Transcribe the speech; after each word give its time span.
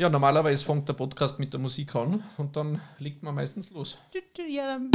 Ja, 0.00 0.08
normalerweise 0.08 0.64
fängt 0.64 0.88
der 0.88 0.94
Podcast 0.94 1.38
mit 1.38 1.52
der 1.52 1.60
Musik 1.60 1.94
an 1.94 2.22
und 2.38 2.56
dann 2.56 2.80
legt 3.00 3.22
man 3.22 3.34
meistens 3.34 3.68
los. 3.70 3.98
Ja, 4.48 4.66
dann- 4.66 4.90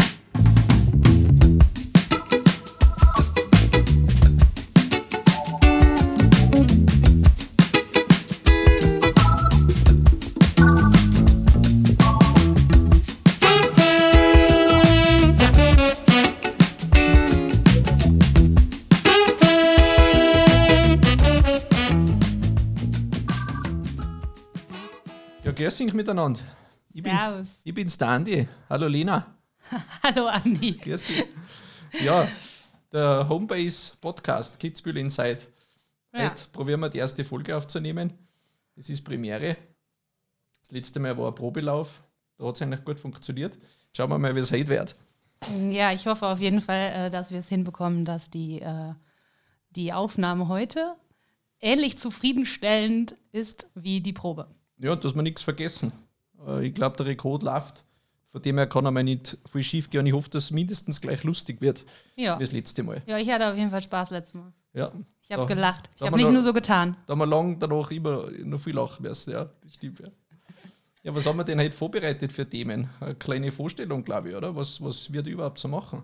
grüß 25.75 25.87
dich 25.87 25.93
miteinander. 25.93 26.39
Ich 26.93 27.03
bin's, 27.03 27.21
Servus. 27.21 27.47
ich 27.65 27.73
bin's 27.73 27.97
der 27.97 28.07
Andi. 28.07 28.47
Hallo 28.69 28.87
Lena. 28.87 29.35
Hallo 30.03 30.27
Andi. 30.27 30.71
Grüß 30.71 31.03
dich. 31.03 31.25
Ja, 32.01 32.29
der 32.93 33.27
Homebase 33.27 33.97
Podcast 33.99 34.57
Kitzbühel 34.57 34.95
Inside. 34.95 35.39
Ja. 36.13 36.29
Heute 36.29 36.45
probieren 36.53 36.79
wir 36.79 36.89
die 36.89 36.99
erste 36.99 37.25
Folge 37.25 37.57
aufzunehmen. 37.57 38.13
Es 38.77 38.89
ist 38.89 39.03
Premiere. 39.03 39.57
Das 40.61 40.71
letzte 40.71 41.01
Mal 41.01 41.17
war 41.17 41.27
ein 41.27 41.35
Probelauf. 41.35 41.99
Da 42.37 42.45
hat 42.45 42.55
es 42.55 42.61
eigentlich 42.61 42.85
gut 42.85 42.99
funktioniert. 43.01 43.57
Schauen 43.91 44.09
wir 44.09 44.17
mal, 44.17 44.33
wie 44.33 44.39
es 44.39 44.53
heute 44.53 44.69
wird. 44.69 44.95
Ja, 45.71 45.91
ich 45.91 46.07
hoffe 46.07 46.25
auf 46.25 46.39
jeden 46.39 46.61
Fall, 46.61 47.07
äh, 47.07 47.09
dass 47.09 47.31
wir 47.31 47.39
es 47.39 47.49
hinbekommen, 47.49 48.05
dass 48.05 48.29
die, 48.29 48.61
äh, 48.61 48.93
die 49.71 49.91
Aufnahme 49.91 50.47
heute 50.47 50.95
ähnlich 51.59 51.99
zufriedenstellend 51.99 53.17
ist 53.33 53.67
wie 53.75 53.99
die 53.99 54.13
Probe. 54.13 54.54
Ja, 54.77 54.95
dass 54.95 55.15
wir 55.15 55.21
nichts 55.21 55.41
vergessen. 55.41 55.91
Äh, 56.47 56.67
Ich 56.67 56.73
glaube, 56.75 56.97
der 56.97 57.05
Rekord 57.05 57.43
läuft. 57.43 57.83
Von 58.31 58.41
dem 58.41 58.57
her 58.57 58.67
kann 58.67 58.85
einmal 58.85 59.03
nicht 59.05 59.37
viel 59.49 59.63
schief 59.63 59.89
gehen. 59.89 60.05
Ich 60.05 60.11
hoffe, 60.13 60.29
dass 60.29 60.45
es 60.45 60.51
mindestens 60.51 60.99
gleich 60.99 61.23
lustig 61.23 61.61
wird 61.61 61.85
Ja. 62.17 62.37
wie 62.37 62.43
das 62.43 62.51
letzte 62.51 62.83
Mal. 62.83 63.01
ja, 63.05 63.17
ich 63.17 63.29
hatte 63.29 63.49
auf 63.49 63.55
jeden 63.55 63.69
Fall 63.69 63.81
Spaß 63.81 64.09
letztes 64.11 64.33
Mal. 64.33 64.51
Ja, 64.73 64.91
Ich 65.21 65.31
habe 65.31 65.45
gelacht. 65.45 65.89
Ich 65.95 66.01
habe 66.01 66.17
nicht 66.17 66.25
noch- 66.25 66.33
nur 66.33 66.43
so 66.43 66.51
getan. 66.51 66.97
da 67.05 67.11
haben 67.13 67.19
wir 67.19 67.25
lang 67.27 67.57
danach 67.59 67.89
immer 67.91 68.29
noch 68.43 68.59
viel 68.59 68.75
lachen 68.75 69.03
müssen. 69.03 69.31
Ja, 69.31 69.49
das 69.63 69.73
stimmt. 69.75 70.01
Ja. 70.01 70.07
ja, 71.03 71.15
was 71.15 71.25
haben 71.25 71.37
wir 71.37 71.45
denn 71.45 71.59
heute 71.61 71.75
vorbereitet 71.77 72.33
für 72.33 72.47
Themen? 72.47 72.89
Eine 72.99 73.15
kleine 73.15 73.51
Vorstellung, 73.53 74.03
glaube 74.03 74.31
ich, 74.31 74.35
oder? 74.35 74.53
Was, 74.53 74.83
was 74.83 75.13
wird 75.13 75.27
überhaupt 75.27 75.57
so 75.59 75.69
machen? 75.69 76.03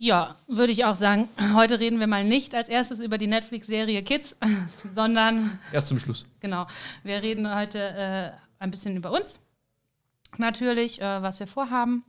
Ja, 0.00 0.36
würde 0.46 0.72
ich 0.72 0.84
auch 0.84 0.94
sagen. 0.94 1.28
Heute 1.54 1.80
reden 1.80 1.98
wir 2.00 2.06
mal 2.06 2.24
nicht 2.24 2.54
als 2.54 2.68
erstes 2.68 3.00
über 3.00 3.18
die 3.18 3.26
Netflix-Serie 3.26 4.02
Kids, 4.02 4.36
sondern 4.94 5.58
Erst 5.72 5.88
zum 5.88 5.98
Schluss. 5.98 6.26
Genau. 6.40 6.66
Wir 7.02 7.20
reden 7.22 7.52
heute 7.52 7.78
äh, 7.80 8.30
ein 8.62 8.70
bisschen 8.70 8.96
über 8.96 9.10
uns. 9.10 9.40
Natürlich, 10.36 11.00
äh, 11.02 11.22
was 11.22 11.40
wir 11.40 11.46
vorhaben. 11.48 12.04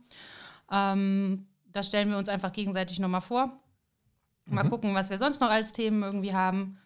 Ähm, 0.70 1.46
das 1.66 1.88
stellen 1.88 2.10
wir 2.10 2.18
uns 2.18 2.28
einfach 2.28 2.52
gegenseitig 2.52 3.00
nochmal 3.00 3.20
vor. 3.22 3.52
Mal 4.46 4.64
Mhm. 4.64 4.70
gucken, 4.70 4.94
was 4.94 5.10
wir 5.10 5.18
sonst 5.18 5.40
noch 5.40 5.50
als 5.50 5.72
Themen 5.72 6.02
irgendwie 6.02 6.32
haben. 6.34 6.78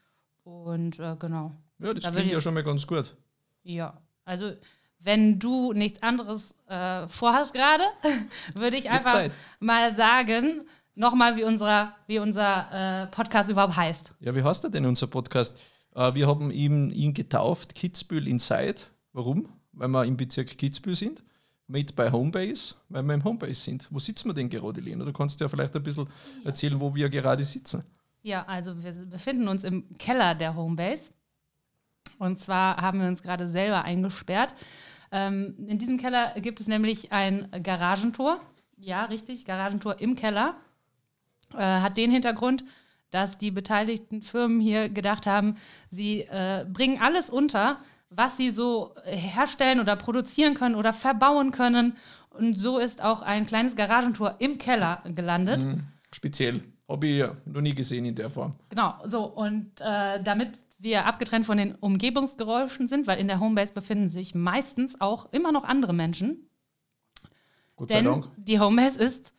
Und 0.43 0.99
äh, 0.99 1.17
genau. 1.19 1.53
Ja, 1.81 1.93
das 1.93 2.05
Da 2.05 2.11
klingt 2.13 2.31
ja 2.31 2.41
schon 2.41 2.55
mal 2.55 2.63
ganz 2.65 2.87
gut. 2.87 3.15
Ja. 3.63 4.01
Also, 4.25 4.53
wenn 5.01 5.39
du 5.39 5.73
nichts 5.75 6.03
anderes 6.03 6.55
äh, 6.67 7.07
vorhast 7.09 7.53
gerade, 7.53 7.85
würde 8.55 8.77
ich 8.79 8.89
einfach 8.89 9.13
Zeit. 9.13 9.33
mal 9.61 9.95
sagen, 9.95 10.63
nochmal, 10.95 11.37
wie, 11.37 11.45
unserer, 11.45 11.95
wie 12.07 12.19
unser 12.19 13.03
äh, 13.03 13.07
Podcast 13.09 13.51
überhaupt 13.51 13.77
heißt. 13.77 14.13
Ja, 14.21 14.35
wie 14.35 14.43
heißt 14.43 14.65
der 14.65 14.71
denn 14.71 14.87
unser 14.87 15.07
Podcast? 15.07 15.59
Äh, 15.95 16.15
wir 16.15 16.27
haben 16.27 16.51
ihn, 16.51 16.91
ihn 16.91 17.13
getauft, 17.13 17.75
Kitzbühel 17.75 18.29
Inside. 18.29 18.77
Warum? 19.13 19.49
Weil 19.73 19.89
wir 19.89 20.05
im 20.05 20.17
Bezirk 20.17 20.59
Kitzbühel 20.59 20.97
sind. 20.97 21.23
Mit 21.67 21.97
bei 21.97 22.13
Homebase, 22.13 22.75
weil 22.91 23.03
wir 23.05 23.15
im 23.15 23.25
Homebase 23.25 23.55
sind. 23.55 23.89
Wo 23.91 23.99
sitzen 23.99 24.29
wir 24.29 24.35
denn 24.35 24.51
gerade, 24.51 24.83
Lena? 24.83 25.05
Du 25.05 25.13
kannst 25.15 25.41
ja 25.41 25.49
vielleicht 25.49 25.75
ein 25.75 25.83
bisschen 25.83 26.07
erzählen, 26.45 26.79
wo 26.79 26.95
wir 26.95 27.09
gerade 27.09 27.43
sitzen. 27.43 27.83
Ja, 28.23 28.45
also 28.47 28.83
wir 28.83 28.93
befinden 28.93 29.49
uns 29.49 29.65
im 29.65 29.97
Keller 29.97 30.35
der 30.35 30.55
Homebase. 30.55 31.13
Und 32.19 32.39
zwar 32.39 32.77
haben 32.77 33.01
wir 33.01 33.09
uns 33.09 33.23
gerade 33.23 33.49
selber 33.49 33.83
eingesperrt. 33.83 34.55
Ähm, 35.11 35.55
in 35.67 35.79
diesem 35.79 35.97
Keller 35.99 36.35
gibt 36.41 36.61
es 36.61 36.67
nämlich 36.67 37.13
ein 37.13 37.49
Garagentor. 37.63 38.41
Ja, 38.77 39.05
richtig, 39.07 39.45
Garagentor 39.45 40.01
im 40.01 40.17
Keller. 40.17 40.57
Äh, 41.57 41.81
hat 41.81 41.97
den 41.97 42.11
Hintergrund, 42.11 42.65
dass 43.11 43.39
die 43.39 43.51
beteiligten 43.51 44.23
Firmen 44.23 44.61
hier 44.61 44.89
gedacht 44.89 45.27
haben, 45.27 45.57
sie 45.89 46.23
äh, 46.23 46.67
bringen 46.69 47.01
alles 47.01 47.31
unter, 47.31 47.79
was 48.11 48.37
sie 48.37 48.51
so 48.51 48.95
herstellen 49.05 49.81
oder 49.81 49.97
produzieren 49.97 50.55
können 50.55 50.75
oder 50.75 50.93
verbauen 50.93 51.53
können. 51.53 51.97
Und 52.31 52.59
so 52.59 52.79
ist 52.79 53.03
auch 53.03 53.23
ein 53.23 53.47
kleines 53.47 53.77
Garagentor 53.77 54.37
im 54.41 54.59
Keller 54.59 55.03
gelandet. 55.15 55.67
Speziell. 56.13 56.63
Habe 56.89 57.07
ich 57.07 57.19
ja 57.19 57.35
noch 57.47 57.63
nie 57.63 57.75
gesehen 57.75 58.05
in 58.05 58.15
der 58.15 58.29
Form. 58.29 58.55
Genau, 58.69 58.95
so 59.07 59.25
und 59.25 59.81
äh, 59.81 60.23
damit 60.23 60.61
wir 60.79 61.07
abgetrennt 61.07 61.47
von 61.47 61.57
den 61.57 61.75
Umgebungsgeräuschen 61.77 62.89
sind, 62.89 63.07
weil 63.07 63.19
in 63.19 63.27
der 63.27 63.41
Homebase 63.41 63.73
befinden 63.73 64.11
sich 64.11 64.35
meistens 64.35 65.01
auch 65.01 65.33
immer 65.33 65.51
noch 65.51 65.65
andere 65.65 65.95
Menschen. 65.95 66.51
Gott 67.77 67.91
sei 67.91 67.97
Denn 67.97 68.05
Dank. 68.05 68.29
die 68.37 68.61
Homebase 68.61 68.99
ist, 68.99 69.33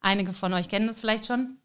einige 0.00 0.32
von 0.32 0.52
euch 0.52 0.68
kennen 0.68 0.88
es 0.88 1.00
vielleicht 1.00 1.26
schon, 1.26 1.58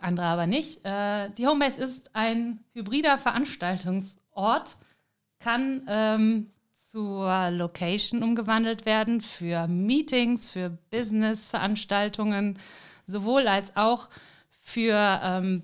andere 0.00 0.26
aber 0.26 0.46
nicht. 0.46 0.84
Äh, 0.84 1.30
die 1.30 1.46
Homebase 1.46 1.80
ist 1.80 2.10
ein 2.14 2.60
hybrider 2.72 3.18
Veranstaltungsort, 3.18 4.76
kann 5.38 5.82
ähm, 5.88 6.50
zur 6.90 7.50
Location 7.50 8.22
umgewandelt 8.22 8.86
werden 8.86 9.20
für 9.20 9.66
Meetings, 9.66 10.52
für 10.52 10.70
Business-Veranstaltungen, 10.90 12.58
sowohl 13.06 13.48
als 13.48 13.76
auch 13.76 14.08
für 14.60 15.20
ähm, 15.22 15.62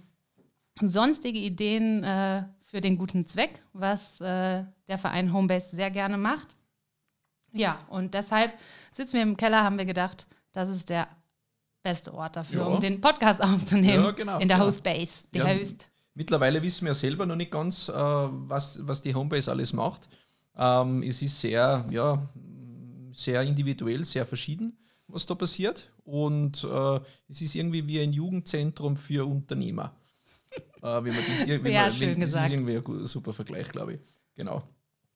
sonstige 0.81 1.39
Ideen 1.39 2.03
äh, 2.05 2.45
für 2.62 2.81
den 2.81 2.99
guten 2.99 3.27
Zweck, 3.27 3.62
was 3.73 4.21
äh, 4.21 4.65
der 4.89 4.99
Verein 4.99 5.33
Homebase 5.33 5.75
sehr 5.75 5.91
gerne 5.91 6.19
macht. 6.19 6.56
Ja, 7.53 7.81
und 7.89 8.15
deshalb 8.15 8.53
sitzen 8.93 9.15
wir 9.15 9.23
im 9.23 9.37
Keller, 9.37 9.65
haben 9.65 9.79
wir 9.79 9.84
gedacht, 9.84 10.27
das 10.53 10.69
ist 10.69 10.89
der 10.89 11.09
beste 11.83 12.13
Ort 12.15 12.37
dafür, 12.37 12.61
Ja. 12.61 12.67
um 12.67 12.81
den 12.81 13.01
Podcast 13.01 13.41
aufzunehmen. 13.43 14.05
Ja, 14.05 14.11
genau, 14.13 14.39
In 14.39 14.49
der 14.49 14.57
genau. 14.59 14.67
Hostbase, 14.69 15.25
die 15.33 15.39
Ja. 15.39 15.47
Host. 15.49 15.87
Mittlerweile 16.15 16.63
wissen 16.63 16.87
wir 16.87 16.95
selber 16.95 17.25
noch 17.27 17.37
nicht 17.37 17.51
ganz, 17.51 17.89
äh, 17.89 17.93
was, 17.95 18.87
was 18.87 19.01
die 19.03 19.15
Homebase 19.15 19.51
alles 19.51 19.73
macht. 19.73 20.09
Ähm, 20.57 21.03
es 21.03 21.23
ist 21.23 21.41
sehr, 21.41 21.85
ja, 21.91 22.21
sehr 23.13 23.43
individuell, 23.43 24.05
sehr 24.05 24.27
verschieden, 24.27 24.77
was 25.07 25.25
da 25.27 25.35
passiert. 25.35 25.91
Und 26.05 26.65
äh, 26.65 27.01
es 27.29 27.41
ist 27.41 27.55
irgendwie 27.55 27.87
wie 27.87 28.01
ein 28.01 28.12
Jugendzentrum 28.12 28.97
für 28.97 29.27
Unternehmer. 29.27 29.95
äh, 30.83 30.83
wenn 30.83 31.05
man 31.15 31.25
das, 31.29 31.41
ir- 31.47 31.62
wenn 31.62 31.73
Ja, 31.73 31.83
man, 31.83 31.93
schön 31.93 32.11
wenn, 32.11 32.21
das 32.21 32.31
ist 32.31 32.51
irgendwie 32.51 32.77
ein 32.77 32.85
gu- 32.85 33.05
super 33.07 33.33
Vergleich, 33.33 33.69
glaube 33.69 33.95
ich. 33.95 34.01
Genau. 34.35 34.62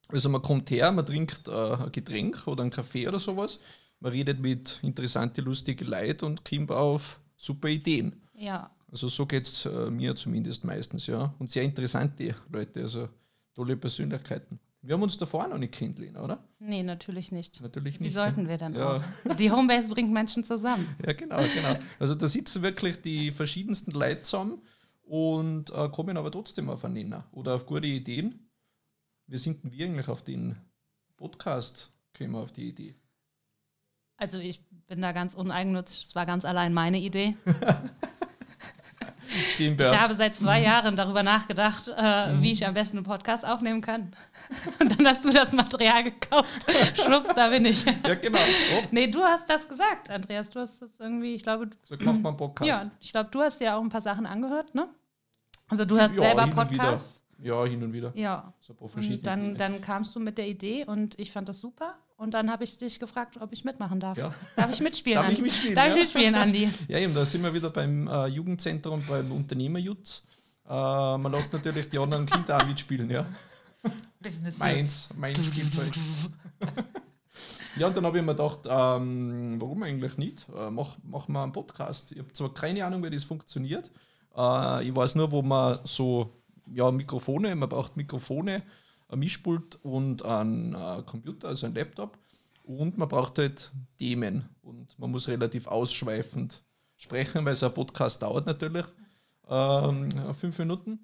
Also 0.09 0.29
man 0.29 0.43
kommt 0.43 0.71
her, 0.71 0.93
man 0.93 1.05
trinkt 1.05 1.49
äh, 1.49 1.53
ein 1.75 1.93
Getränk 1.93 2.47
oder 2.47 2.63
einen 2.63 2.71
Kaffee 2.71 3.09
oder 3.09 3.19
sowas. 3.19 3.61
Man 4.05 4.13
redet 4.13 4.39
mit 4.39 4.81
interessante, 4.83 5.41
lustige 5.41 5.83
Leuten 5.87 6.27
und 6.27 6.45
kommt 6.45 6.71
auf 6.71 7.19
super 7.37 7.69
Ideen. 7.71 8.21
Ja, 8.35 8.71
Also 8.93 9.09
so 9.09 9.25
geht 9.25 9.47
es 9.47 9.65
äh, 9.65 9.91
mir 9.91 10.15
zumindest 10.15 10.63
meistens, 10.63 11.07
ja. 11.07 11.35
Und 11.39 11.51
sehr 11.51 11.63
interessante 11.63 12.35
Leute, 12.53 12.83
also 12.83 13.09
tolle 13.55 13.79
Persönlichkeiten. 13.79 14.61
Wir 14.83 14.93
haben 14.95 15.03
uns 15.03 15.17
davor 15.17 15.49
noch 15.49 15.57
nicht 15.57 15.73
kennengelernt, 15.73 16.19
oder? 16.19 16.45
nee, 16.59 16.83
natürlich 16.83 17.33
nicht. 17.33 17.63
Natürlich 17.63 17.99
Wie 17.99 18.05
nicht. 18.05 18.13
sollten 18.13 18.47
wir 18.47 18.59
dann 18.59 18.75
Ja. 18.75 18.99
auch? 19.29 19.35
Die 19.37 19.51
Homebase 19.51 19.89
bringt 19.89 20.13
Menschen 20.13 20.45
zusammen. 20.45 20.87
Ja, 21.03 21.15
genau, 21.15 21.39
genau. 21.55 21.77
Also 21.99 22.15
da 22.15 22.29
sitzen 22.29 22.63
wirklich 22.63 23.01
die 23.01 23.31
verschiedensten 23.31 23.93
Leute 23.93 24.21
zusammen 24.23 24.61
und 25.05 25.71
äh, 25.71 25.89
kommen 25.89 26.19
aber 26.19 26.31
trotzdem 26.31 26.69
auf 26.69 26.85
einen 26.85 26.93
Nenner 26.95 27.27
oder 27.33 27.55
auf 27.55 27.65
gute 27.65 27.87
Ideen. 27.87 28.51
Wie 29.29 29.39
sind 29.39 29.65
denn 29.65 29.73
wir 29.73 29.87
eigentlich 29.87 30.09
auf 30.09 30.23
den 30.23 30.57
Podcast 31.17 31.91
gekommen, 32.13 32.35
auf 32.37 32.53
die 32.53 32.69
Idee? 32.69 32.95
Also 34.17 34.39
ich 34.39 34.61
bin 34.87 35.03
da 35.03 35.13
ganz 35.13 35.35
uneigennützig, 35.35 36.05
es 36.07 36.15
war 36.15 36.27
ganz 36.27 36.45
allein 36.45 36.73
meine 36.73 36.99
Idee. 36.99 37.37
Stehen 39.55 39.77
Ich 39.81 39.99
habe 39.99 40.15
seit 40.15 40.37
zwei 40.37 40.61
Mhm. 40.61 40.65
Jahren 40.65 40.97
darüber 40.97 41.23
nachgedacht, 41.25 41.89
äh, 41.89 42.41
wie 42.41 42.53
ich 42.53 42.65
am 42.67 42.75
besten 42.75 42.99
einen 42.99 43.07
Podcast 43.07 43.45
aufnehmen 43.45 43.81
kann. 43.81 44.15
Und 44.81 44.97
dann 44.97 45.09
hast 45.09 45.25
du 45.25 45.31
das 45.31 45.53
Material 45.53 46.05
gekauft. 46.05 46.49
Schwupps, 46.95 47.35
da 47.35 47.49
bin 47.49 47.65
ich. 47.65 47.85
ja, 47.85 48.15
genau. 48.15 48.39
Oh, 48.39 48.83
Nee, 48.93 49.09
du 49.09 49.21
hast 49.23 49.49
das 49.51 49.69
gesagt, 49.69 50.11
Andreas. 50.11 50.51
Du 50.51 50.61
hast 50.61 50.81
das 50.83 51.01
irgendwie, 51.01 51.35
ich 51.35 51.43
glaube, 51.43 51.71
so 51.83 51.97
macht 51.97 52.05
man 52.21 52.27
einen 52.27 52.37
Podcast. 52.37 52.69
ja, 52.69 52.91
ich 53.01 53.11
glaube, 53.11 53.31
du 53.33 53.41
hast 53.41 53.61
ja 53.61 53.77
auch 53.77 53.83
ein 53.83 53.89
paar 53.89 54.03
Sachen 54.03 54.27
angehört, 54.27 54.75
ne? 54.75 54.85
Also 55.69 55.85
du 55.85 55.99
hast 55.99 56.15
selber 56.15 56.45
und 56.45 56.51
wieder. 56.53 56.65
Podcasts. 56.65 57.21
Ja, 57.39 57.65
hin 57.65 57.83
und 57.83 57.93
wieder. 57.93 58.13
Ja. 58.15 58.53
So 58.61 58.75
Und 58.75 59.27
dann, 59.27 59.57
dann 59.57 59.81
kamst 59.81 60.15
du 60.15 60.21
mit 60.21 60.39
der 60.39 60.47
Idee 60.47 60.85
und 60.85 61.19
ich 61.19 61.33
fand 61.33 61.49
das 61.49 61.59
super. 61.59 61.97
Und 62.17 62.33
dann 62.33 62.51
habe 62.51 62.65
ich 62.65 62.79
dich 62.79 63.01
gefragt, 63.01 63.39
ob 63.41 63.53
ich 63.53 63.65
mitmachen 63.65 63.99
darf. 63.99 64.17
Ja. 64.17 64.33
Darf 64.57 64.73
ich 64.73 64.81
mitspielen? 64.81 65.17
Darf 65.23 65.33
ich 65.33 65.41
mitspielen, 65.41 65.75
Darf 65.75 65.89
ja. 65.89 65.95
ich 65.95 66.01
mitspielen, 66.01 66.35
Andi? 66.35 66.71
Ja, 66.89 66.99
eben, 66.99 67.15
da 67.15 67.25
sind 67.25 67.43
wir 67.43 67.53
wieder 67.53 67.71
beim 67.71 68.07
äh, 68.07 68.27
Jugendzentrum, 68.27 69.05
beim 69.09 69.33
Unternehmerjutz. 69.33 70.27
Äh, 70.67 70.73
man 70.73 71.33
lässt 71.33 71.53
natürlich 71.53 71.89
die 71.91 71.99
anderen 71.99 72.27
Kinder 72.27 72.57
auch 72.57 72.67
mitspielen, 72.67 73.11
ja. 73.11 73.27
Business 74.21 74.59
Meins, 74.59 75.09
mein 75.17 75.37
Spielzeug. 75.37 75.91
ja, 77.77 77.89
und 77.89 77.97
dann 77.97 78.07
habe 78.07 78.19
ich 78.19 78.25
mir 78.25 78.33
gedacht, 78.35 78.61
ähm, 78.65 79.61
warum 79.61 79.83
eigentlich 79.83 80.17
nicht? 80.17 80.47
Äh, 80.57 80.71
mach, 80.71 80.97
mach 81.03 81.29
mal 81.29 81.43
einen 81.43 81.53
Podcast. 81.53 82.13
Ich 82.13 82.19
habe 82.21 82.33
zwar 82.33 82.55
keine 82.55 82.85
Ahnung, 82.85 83.03
wie 83.03 83.11
das 83.11 83.25
funktioniert. 83.25 83.91
Äh, 84.37 84.89
ich 84.89 84.95
weiß 84.95 85.17
nur, 85.17 85.31
wo 85.33 85.43
man 85.43 85.81
so, 85.85 86.33
ja, 86.73 86.91
Mikrofone, 86.91 87.55
man 87.57 87.69
braucht 87.69 87.97
Mikrofone, 87.97 88.63
ein 89.09 89.19
Mischpult 89.19 89.77
und 89.83 90.25
einen 90.25 90.75
äh, 90.75 91.03
Computer, 91.05 91.49
also 91.49 91.67
ein 91.67 91.75
Laptop. 91.75 92.19
Und 92.63 92.97
man 92.97 93.09
braucht 93.09 93.39
halt 93.39 93.71
Themen 93.99 94.49
und 94.63 94.99
man 94.99 95.11
muss 95.11 95.29
relativ 95.29 95.67
ausschweifend 95.67 96.63
sprechen, 96.97 97.45
weil 97.45 97.55
so 97.55 97.67
ein 97.67 97.75
Podcast 97.75 98.23
dauert 98.23 98.47
natürlich 98.47 98.87
ähm, 99.49 100.09
fünf 100.35 100.59
Minuten. 100.59 100.99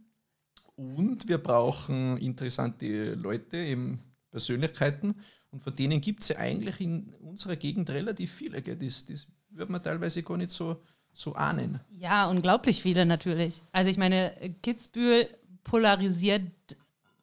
Und 0.77 1.29
wir 1.29 1.39
brauchen 1.39 2.17
interessante 2.17 3.15
Leute, 3.15 3.59
eben 3.59 4.01
Persönlichkeiten. 4.31 5.15
Und 5.51 5.63
von 5.63 5.75
denen 5.75 6.01
gibt 6.01 6.23
es 6.23 6.29
ja 6.29 6.39
eigentlich 6.39 6.81
in 6.81 7.13
unserer 7.21 7.57
Gegend 7.57 7.91
relativ 7.91 8.33
viele. 8.33 8.63
Gell? 8.63 8.77
Das, 8.77 9.05
das 9.05 9.29
würde 9.51 9.73
man 9.73 9.83
teilweise 9.83 10.23
gar 10.23 10.39
nicht 10.39 10.53
so, 10.53 10.81
so 11.13 11.35
ahnen. 11.35 11.81
Ja, 11.91 12.31
unglaublich 12.31 12.81
viele 12.81 13.05
natürlich. 13.05 13.61
Also 13.73 13.91
ich 13.91 13.99
meine, 13.99 14.33
Kitzbühel 14.63 15.29
polarisiert, 15.65 16.51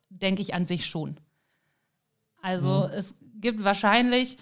denke 0.09 0.41
ich, 0.41 0.53
an 0.53 0.65
sich 0.65 0.85
schon. 0.85 1.19
Also 2.41 2.87
mhm. 2.87 2.93
es 2.93 3.15
gibt 3.35 3.63
wahrscheinlich 3.63 4.37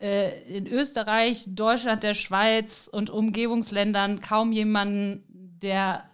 äh, 0.00 0.42
in 0.56 0.66
Österreich, 0.66 1.44
Deutschland, 1.48 2.02
der 2.02 2.14
Schweiz 2.14 2.88
und 2.90 3.10
Umgebungsländern 3.10 4.20
kaum 4.20 4.52
jemanden, 4.52 5.24
der 5.62 6.04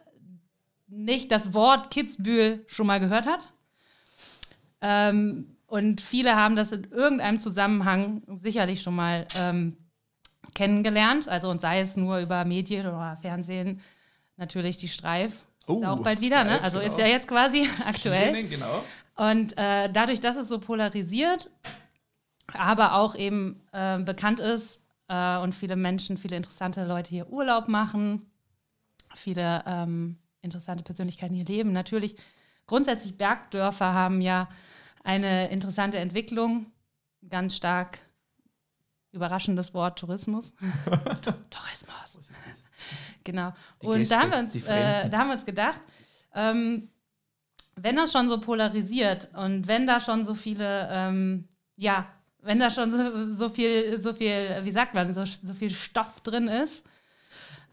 nicht 0.87 1.32
das 1.32 1.54
Wort 1.54 1.90
Kitzbühel 1.90 2.64
schon 2.69 2.87
mal 2.87 3.00
gehört 3.00 3.26
hat. 3.26 3.52
Ähm, 4.81 5.56
und 5.66 6.00
viele 6.00 6.37
haben 6.37 6.54
das 6.54 6.70
in 6.70 6.84
irgendeinem 6.84 7.38
Zusammenhang 7.38 8.22
sicherlich 8.28 8.82
schon 8.82 8.94
mal 8.94 9.26
ähm, 9.38 9.76
kennengelernt. 10.54 11.28
Also 11.28 11.49
und 11.49 11.60
sei 11.60 11.81
es 11.81 11.96
nur 11.96 12.19
über 12.19 12.44
Medien 12.44 12.87
oder 12.87 13.16
Fernsehen, 13.20 13.81
natürlich 14.37 14.76
die 14.76 14.88
Streif. 14.88 15.46
Oh, 15.67 15.79
ist 15.79 15.87
auch 15.87 16.00
bald 16.00 16.20
wieder, 16.20 16.44
ne? 16.44 16.61
Also 16.62 16.79
genau. 16.79 16.91
ist 16.91 16.99
ja 16.99 17.06
jetzt 17.06 17.29
quasi 17.29 17.69
aktuell. 17.87 18.35
Schienen, 18.35 18.50
genau. 18.50 18.85
Und 19.17 19.56
äh, 19.59 19.91
dadurch, 19.93 20.20
dass 20.20 20.37
es 20.37 20.49
so 20.49 20.59
polarisiert, 20.59 21.50
aber 22.53 22.94
auch 22.94 23.14
eben 23.14 23.61
äh, 23.73 23.99
bekannt 23.99 24.41
ist 24.41 24.81
äh, 25.09 25.38
und 25.38 25.55
viele 25.55 25.76
Menschen, 25.76 26.17
viele 26.19 26.37
interessante 26.37 26.85
Leute 26.85 27.11
hier 27.11 27.31
Urlaub 27.31 27.69
machen, 27.69 28.31
viele 29.14 29.62
ähm, 29.67 30.17
interessante 30.41 30.82
Persönlichkeiten 30.82 31.35
hier 31.35 31.44
leben. 31.44 31.73
Natürlich, 31.73 32.17
grundsätzlich 32.67 33.17
Bergdörfer 33.17 33.93
haben 33.93 34.20
ja 34.20 34.49
eine 35.05 35.50
interessante 35.50 35.99
Entwicklung, 35.99 36.67
ganz 37.29 37.56
stark 37.56 38.00
überraschendes 39.12 39.75
Wort 39.75 39.99
Tourismus. 39.99 40.53
Tourismus. 41.50 42.31
Genau. 43.24 43.52
Die 43.80 43.86
und 43.86 43.98
Gäste, 43.98 44.14
da, 44.14 44.20
haben 44.20 44.30
wir 44.30 44.38
uns, 44.38 44.54
äh, 44.54 45.08
da 45.08 45.19
haben 45.19 45.28
wir 45.28 45.34
uns 45.34 45.44
gedacht, 45.44 45.80
ähm, 46.34 46.88
wenn 47.76 47.96
das 47.96 48.12
schon 48.12 48.28
so 48.28 48.40
polarisiert 48.40 49.30
und 49.34 49.66
wenn 49.66 49.86
da 49.86 50.00
schon 50.00 50.24
so 50.24 50.34
viele, 50.34 50.88
ähm, 50.90 51.48
ja, 51.76 52.06
wenn 52.42 52.58
da 52.58 52.70
schon 52.70 52.90
so, 52.90 53.30
so, 53.30 53.48
viel, 53.48 54.02
so 54.02 54.12
viel, 54.12 54.60
wie 54.62 54.72
sagt 54.72 54.94
man, 54.94 55.12
so, 55.14 55.24
so 55.24 55.54
viel 55.54 55.70
Stoff 55.70 56.20
drin 56.20 56.48
ist, 56.48 56.82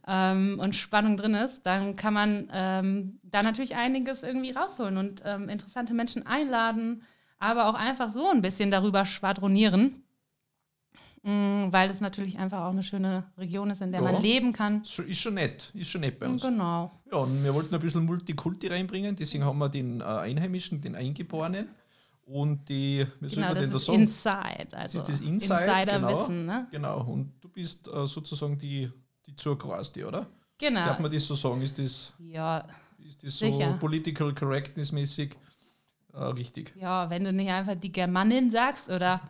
ähm, 0.10 0.58
und 0.60 0.76
Spannung 0.76 1.18
drin 1.18 1.36
ist, 1.36 1.66
dann 1.66 1.96
kann 1.96 2.14
man 2.16 2.50
ähm, 2.52 3.20
da 3.22 3.44
natürlich 3.44 3.76
einiges 3.76 4.24
irgendwie 4.24 4.52
rausholen 4.52 4.98
und 4.98 5.22
ähm, 5.24 5.50
interessante 5.50 5.94
Menschen 5.94 6.26
einladen, 6.26 7.04
aber 7.38 7.68
auch 7.68 7.76
einfach 7.76 8.10
so 8.10 8.28
ein 8.28 8.42
bisschen 8.42 8.72
darüber 8.72 9.06
schwadronieren. 9.06 10.04
Mm, 11.24 11.72
weil 11.72 11.90
es 11.90 12.00
natürlich 12.00 12.38
einfach 12.38 12.62
auch 12.62 12.72
eine 12.72 12.84
schöne 12.84 13.26
Region 13.38 13.70
ist, 13.70 13.82
in 13.82 13.92
der 13.92 14.02
ja, 14.02 14.12
man 14.12 14.22
leben 14.22 14.54
kann. 14.54 14.82
Ist 14.82 15.18
schon 15.18 15.34
nett, 15.34 15.72
ist 15.74 15.90
schon 15.90 16.02
nett 16.02 16.20
bei 16.20 16.28
uns. 16.28 16.42
Genau. 16.42 16.92
Ja, 17.12 17.18
und 17.18 17.44
wir 17.44 17.54
wollten 17.54 17.76
ein 17.76 17.82
bisschen 17.82 18.06
Multikulti 18.06 18.68
reinbringen, 18.68 19.16
deswegen 19.16 19.44
haben 19.44 19.58
wir 19.58 19.70
den 19.70 20.02
äh, 20.02 20.04
Einheimischen, 20.04 20.80
den 20.82 20.96
Eingeborenen 20.96 21.68
und 22.26 22.70
die, 22.70 23.06
wie 23.20 23.28
soll 23.28 23.36
genau, 23.44 23.54
man 23.54 23.62
denn 23.64 23.72
das 23.72 23.86
sagen? 23.86 24.02
Inside, 24.02 24.78
also 24.78 25.00
das 25.00 25.10
ist 25.10 25.22
das 25.22 25.22
Inside, 25.22 25.64
Insiderwissen, 25.66 26.40
genau, 26.42 26.54
ne? 26.54 26.68
Genau, 26.72 27.02
und 27.02 27.34
du 27.42 27.50
bist 27.50 27.88
äh, 27.88 28.06
sozusagen 28.06 28.58
die 28.58 28.90
die 29.30 29.36
Zurquasti, 29.36 30.04
oder? 30.04 30.28
Genau. 30.58 30.86
Darf 30.86 31.00
man 31.00 31.12
das 31.12 31.26
so 31.26 31.36
sagen? 31.36 31.62
Ist 31.62 31.80
das, 31.80 32.14
ja, 32.20 32.66
ist 32.98 33.24
das 33.24 33.38
so 33.38 33.52
sicher. 33.52 33.74
political 33.80 34.34
correctness 34.34 34.92
mäßig 34.92 35.36
äh, 36.14 36.24
richtig? 36.24 36.74
Ja, 36.76 37.10
wenn 37.10 37.24
du 37.24 37.32
nicht 37.32 37.50
einfach 37.50 37.76
die 37.76 37.92
Germanin 37.92 38.52
sagst 38.52 38.90
oder 38.90 39.22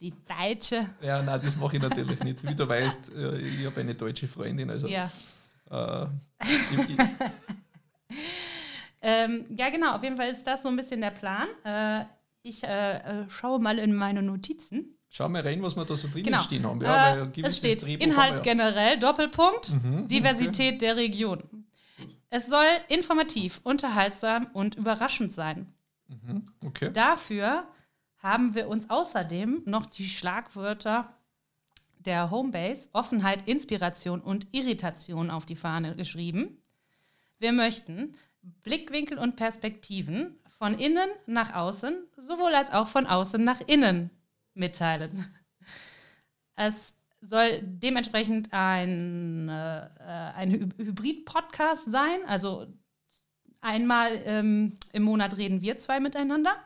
die 0.00 0.12
Deutsche. 0.26 0.86
Ja, 1.00 1.22
nein, 1.22 1.40
das 1.42 1.56
mache 1.56 1.76
ich 1.76 1.82
natürlich 1.82 2.22
nicht. 2.22 2.46
Wie 2.46 2.54
du 2.54 2.68
weißt, 2.68 3.12
äh, 3.14 3.38
ich 3.38 3.66
habe 3.66 3.80
eine 3.80 3.94
deutsche 3.94 4.28
Freundin. 4.28 4.70
Also, 4.70 4.88
ja. 4.88 5.10
Äh, 5.70 6.06
ich, 6.42 6.90
ich 6.90 6.98
ähm, 9.02 9.46
ja, 9.56 9.70
genau, 9.70 9.94
auf 9.94 10.02
jeden 10.02 10.16
Fall 10.16 10.30
ist 10.30 10.46
das 10.46 10.62
so 10.62 10.68
ein 10.68 10.76
bisschen 10.76 11.00
der 11.00 11.10
Plan. 11.10 11.48
Äh, 11.64 12.04
ich 12.42 12.64
äh, 12.64 12.96
äh, 12.96 13.28
schaue 13.28 13.60
mal 13.60 13.78
in 13.78 13.94
meine 13.94 14.22
Notizen. 14.22 14.96
Schau 15.08 15.28
mal 15.28 15.42
rein, 15.42 15.62
was 15.62 15.76
wir 15.76 15.84
da 15.84 15.96
so 15.96 16.08
drin 16.08 16.22
genau. 16.22 16.38
stehen 16.38 16.64
haben. 16.64 16.80
Ja, 16.80 17.24
äh, 17.24 17.42
es 17.42 17.58
steht 17.58 17.82
Inhalt 17.82 18.34
ja. 18.34 18.40
generell, 18.40 18.98
Doppelpunkt, 18.98 19.72
mhm, 19.72 20.06
Diversität 20.08 20.74
okay. 20.74 20.78
der 20.78 20.96
Region. 20.96 21.66
Es 22.30 22.46
soll 22.46 22.66
informativ, 22.88 23.60
unterhaltsam 23.64 24.46
und 24.52 24.76
überraschend 24.76 25.32
sein. 25.32 25.72
Mhm, 26.06 26.44
okay. 26.64 26.92
Dafür 26.92 27.64
haben 28.22 28.54
wir 28.54 28.68
uns 28.68 28.88
außerdem 28.90 29.62
noch 29.64 29.86
die 29.86 30.08
Schlagwörter 30.08 31.14
der 31.98 32.30
Homebase 32.30 32.88
Offenheit, 32.92 33.46
Inspiration 33.48 34.20
und 34.20 34.46
Irritation 34.52 35.30
auf 35.30 35.46
die 35.46 35.56
Fahne 35.56 35.96
geschrieben. 35.96 36.58
Wir 37.38 37.52
möchten 37.52 38.16
Blickwinkel 38.62 39.18
und 39.18 39.36
Perspektiven 39.36 40.38
von 40.58 40.78
innen 40.78 41.08
nach 41.26 41.54
außen, 41.54 41.94
sowohl 42.16 42.54
als 42.54 42.70
auch 42.70 42.88
von 42.88 43.06
außen 43.06 43.42
nach 43.42 43.60
innen 43.66 44.10
mitteilen. 44.54 45.34
Es 46.56 46.94
soll 47.22 47.60
dementsprechend 47.62 48.52
ein, 48.52 49.48
äh, 49.48 49.88
ein 50.34 50.72
Hybrid-Podcast 50.76 51.90
sein. 51.90 52.20
Also 52.26 52.66
einmal 53.60 54.20
ähm, 54.24 54.76
im 54.92 55.02
Monat 55.02 55.36
reden 55.36 55.62
wir 55.62 55.78
zwei 55.78 56.00
miteinander. 56.00 56.56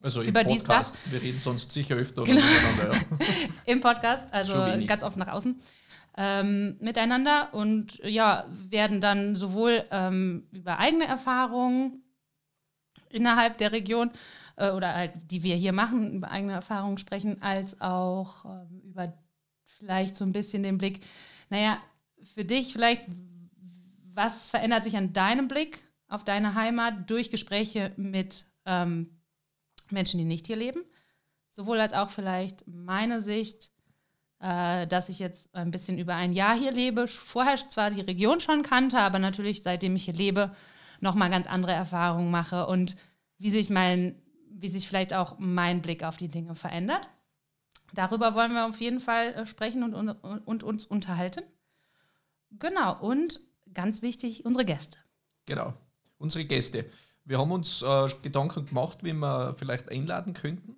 Also 0.00 0.22
im 0.22 0.28
über 0.28 0.44
Podcast. 0.44 1.02
Dies, 1.04 1.12
Wir 1.12 1.22
reden 1.22 1.38
sonst 1.38 1.72
sicher 1.72 1.96
öfter 1.96 2.22
genau. 2.22 2.40
miteinander. 2.40 2.94
Ja. 3.20 3.26
Im 3.64 3.80
Podcast, 3.80 4.32
also 4.32 4.54
ganz 4.86 5.02
oft 5.02 5.16
nach 5.16 5.28
außen. 5.28 5.60
Ähm, 6.16 6.76
miteinander 6.80 7.52
und 7.52 7.98
ja, 8.04 8.46
werden 8.50 9.00
dann 9.00 9.36
sowohl 9.36 9.84
ähm, 9.90 10.48
über 10.52 10.78
eigene 10.78 11.06
Erfahrungen 11.06 12.02
innerhalb 13.08 13.58
der 13.58 13.72
Region 13.72 14.10
äh, 14.56 14.70
oder 14.70 14.94
halt, 14.94 15.12
die 15.30 15.42
wir 15.42 15.54
hier 15.54 15.72
machen, 15.72 16.14
über 16.14 16.30
eigene 16.30 16.54
Erfahrungen 16.54 16.98
sprechen, 16.98 17.42
als 17.42 17.80
auch 17.80 18.44
ähm, 18.44 18.82
über 18.84 19.12
vielleicht 19.64 20.16
so 20.16 20.24
ein 20.24 20.32
bisschen 20.32 20.62
den 20.62 20.78
Blick, 20.78 21.00
naja, 21.50 21.78
für 22.34 22.44
dich 22.44 22.72
vielleicht, 22.72 23.04
was 24.12 24.48
verändert 24.48 24.84
sich 24.84 24.96
an 24.96 25.12
deinem 25.12 25.46
Blick 25.46 25.80
auf 26.08 26.24
deine 26.24 26.54
Heimat 26.54 27.08
durch 27.08 27.30
Gespräche 27.30 27.92
mit 27.96 28.44
ähm, 28.64 29.17
Menschen, 29.92 30.18
die 30.18 30.24
nicht 30.24 30.46
hier 30.46 30.56
leben? 30.56 30.82
Sowohl 31.50 31.80
als 31.80 31.92
auch 31.92 32.10
vielleicht 32.10 32.66
meine 32.66 33.20
Sicht, 33.20 33.70
äh, 34.40 34.86
dass 34.86 35.08
ich 35.08 35.18
jetzt 35.18 35.54
ein 35.54 35.70
bisschen 35.70 35.98
über 35.98 36.14
ein 36.14 36.32
Jahr 36.32 36.56
hier 36.56 36.72
lebe, 36.72 37.08
vorher 37.08 37.56
zwar 37.56 37.90
die 37.90 38.00
Region 38.00 38.40
schon 38.40 38.62
kannte, 38.62 38.98
aber 38.98 39.18
natürlich 39.18 39.62
seitdem 39.62 39.96
ich 39.96 40.04
hier 40.04 40.14
lebe, 40.14 40.54
nochmal 41.00 41.30
ganz 41.30 41.46
andere 41.46 41.72
Erfahrungen 41.72 42.30
mache 42.30 42.66
und 42.66 42.96
wie 43.38 43.50
sich 43.50 43.70
mein 43.70 44.20
wie 44.60 44.68
sich 44.68 44.88
vielleicht 44.88 45.14
auch 45.14 45.38
mein 45.38 45.82
Blick 45.82 46.02
auf 46.02 46.16
die 46.16 46.28
Dinge 46.28 46.54
verändert. 46.54 47.08
Darüber 47.94 48.34
wollen 48.34 48.52
wir 48.52 48.66
auf 48.66 48.80
jeden 48.80 49.00
Fall 49.00 49.34
äh, 49.34 49.46
sprechen 49.46 49.82
und, 49.82 49.94
und, 49.94 50.10
und 50.10 50.62
uns 50.62 50.84
unterhalten. 50.84 51.42
Genau, 52.50 52.98
und 53.00 53.40
ganz 53.72 54.02
wichtig, 54.02 54.44
unsere 54.44 54.64
Gäste. 54.64 54.98
Genau, 55.46 55.74
unsere 56.18 56.44
Gäste. 56.44 56.90
Wir 57.28 57.38
haben 57.38 57.52
uns 57.52 57.82
äh, 57.82 58.08
Gedanken 58.22 58.64
gemacht, 58.64 59.04
wie 59.04 59.12
wir 59.12 59.54
vielleicht 59.58 59.90
einladen 59.90 60.32
könnten, 60.32 60.76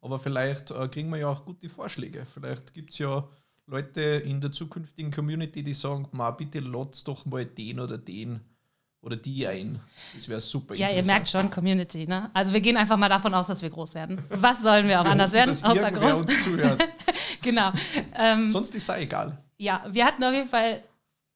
aber 0.00 0.18
vielleicht 0.18 0.72
äh, 0.72 0.88
kriegen 0.88 1.10
wir 1.10 1.18
ja 1.18 1.28
auch 1.28 1.44
gute 1.44 1.68
Vorschläge. 1.68 2.26
Vielleicht 2.26 2.74
gibt 2.74 2.90
es 2.90 2.98
ja 2.98 3.28
Leute 3.66 4.00
in 4.00 4.40
der 4.40 4.50
zukünftigen 4.50 5.12
Community, 5.12 5.62
die 5.62 5.74
sagen, 5.74 6.08
Ma, 6.10 6.32
bitte 6.32 6.58
lotz 6.58 7.04
doch 7.04 7.24
mal 7.24 7.46
den 7.46 7.78
oder 7.78 7.98
den 7.98 8.40
oder 9.00 9.14
die 9.14 9.46
ein. 9.46 9.78
Das 10.12 10.28
wäre 10.28 10.40
super. 10.40 10.74
Ja, 10.74 10.90
ihr 10.90 11.04
merkt 11.04 11.28
schon, 11.28 11.48
Community, 11.48 12.04
ne? 12.04 12.32
Also 12.34 12.52
wir 12.52 12.60
gehen 12.60 12.76
einfach 12.76 12.96
mal 12.96 13.08
davon 13.08 13.32
aus, 13.32 13.46
dass 13.46 13.62
wir 13.62 13.70
groß 13.70 13.94
werden. 13.94 14.24
Was 14.28 14.60
sollen 14.60 14.88
wir 14.88 15.00
auch 15.00 15.04
wir 15.04 15.12
anders 15.12 15.30
hoffen, 15.30 15.36
werden, 15.36 15.50
dass 15.50 15.64
außer 15.64 15.92
groß? 15.92 16.12
uns 16.14 16.42
zuhört. 16.42 16.88
genau. 17.42 17.70
Ähm, 18.18 18.50
Sonst 18.50 18.74
ist 18.74 18.88
es 18.88 18.96
egal. 18.96 19.38
Ja, 19.56 19.84
wir 19.88 20.04
hatten 20.04 20.24
auf 20.24 20.32
jeden 20.32 20.48
Fall 20.48 20.82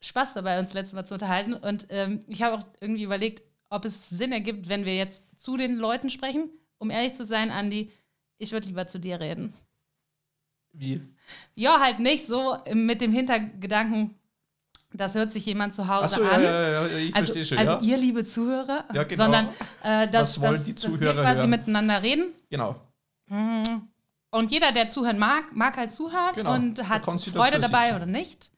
Spaß 0.00 0.34
dabei, 0.34 0.58
uns 0.58 0.72
letztes 0.72 0.94
Mal 0.94 1.06
zu 1.06 1.14
unterhalten. 1.14 1.54
Und 1.54 1.86
ähm, 1.90 2.24
ich 2.26 2.42
habe 2.42 2.56
auch 2.56 2.64
irgendwie 2.80 3.04
überlegt, 3.04 3.44
ob 3.76 3.84
es 3.84 4.08
Sinn 4.08 4.32
ergibt, 4.32 4.68
wenn 4.68 4.84
wir 4.84 4.96
jetzt 4.96 5.22
zu 5.36 5.56
den 5.56 5.76
Leuten 5.76 6.10
sprechen, 6.10 6.50
um 6.78 6.90
ehrlich 6.90 7.14
zu 7.14 7.26
sein, 7.26 7.50
Andi, 7.50 7.92
ich 8.38 8.52
würde 8.52 8.66
lieber 8.66 8.86
zu 8.86 8.98
dir 8.98 9.20
reden. 9.20 9.52
Wie? 10.72 11.00
Ja, 11.54 11.80
halt 11.80 12.00
nicht 12.00 12.26
so 12.26 12.58
mit 12.72 13.00
dem 13.00 13.12
Hintergedanken, 13.12 14.14
das 14.92 15.14
hört 15.14 15.32
sich 15.32 15.44
jemand 15.46 15.74
zu 15.74 15.88
Hause 15.88 16.04
Achso, 16.16 16.24
an. 16.24 16.42
ja, 16.42 16.70
ja, 16.70 16.86
ja, 16.86 16.96
ich 16.98 17.14
also, 17.14 17.32
verstehe 17.32 17.44
schon. 17.44 17.58
also 17.58 17.72
ja. 17.74 17.80
ihr, 17.80 17.96
liebe 17.98 18.24
Zuhörer, 18.24 18.84
Ja, 18.92 19.04
genau. 19.04 19.24
sondern 19.24 19.48
äh, 19.82 20.08
dass, 20.08 20.36
Was 20.36 20.40
wollen 20.40 20.54
dass, 20.56 20.64
die 20.64 20.74
dass 20.74 20.84
wir 20.84 20.90
Zuhörer 20.98 21.22
quasi 21.22 21.38
hören? 21.38 21.50
miteinander 21.50 22.02
reden. 22.02 22.24
Genau. 22.50 22.76
Mhm. 23.28 23.88
Und 24.30 24.50
jeder, 24.50 24.72
der 24.72 24.88
zuhören 24.88 25.18
mag, 25.18 25.54
mag 25.54 25.76
halt 25.76 25.92
zuhören 25.92 26.34
Genau. 26.34 26.54
und 26.54 26.74
Da 26.78 26.88
hat 26.88 27.06
du 27.06 27.18
Freude 27.18 27.58
dabei 27.58 27.96
oder 27.96 28.06
nicht. 28.06 28.50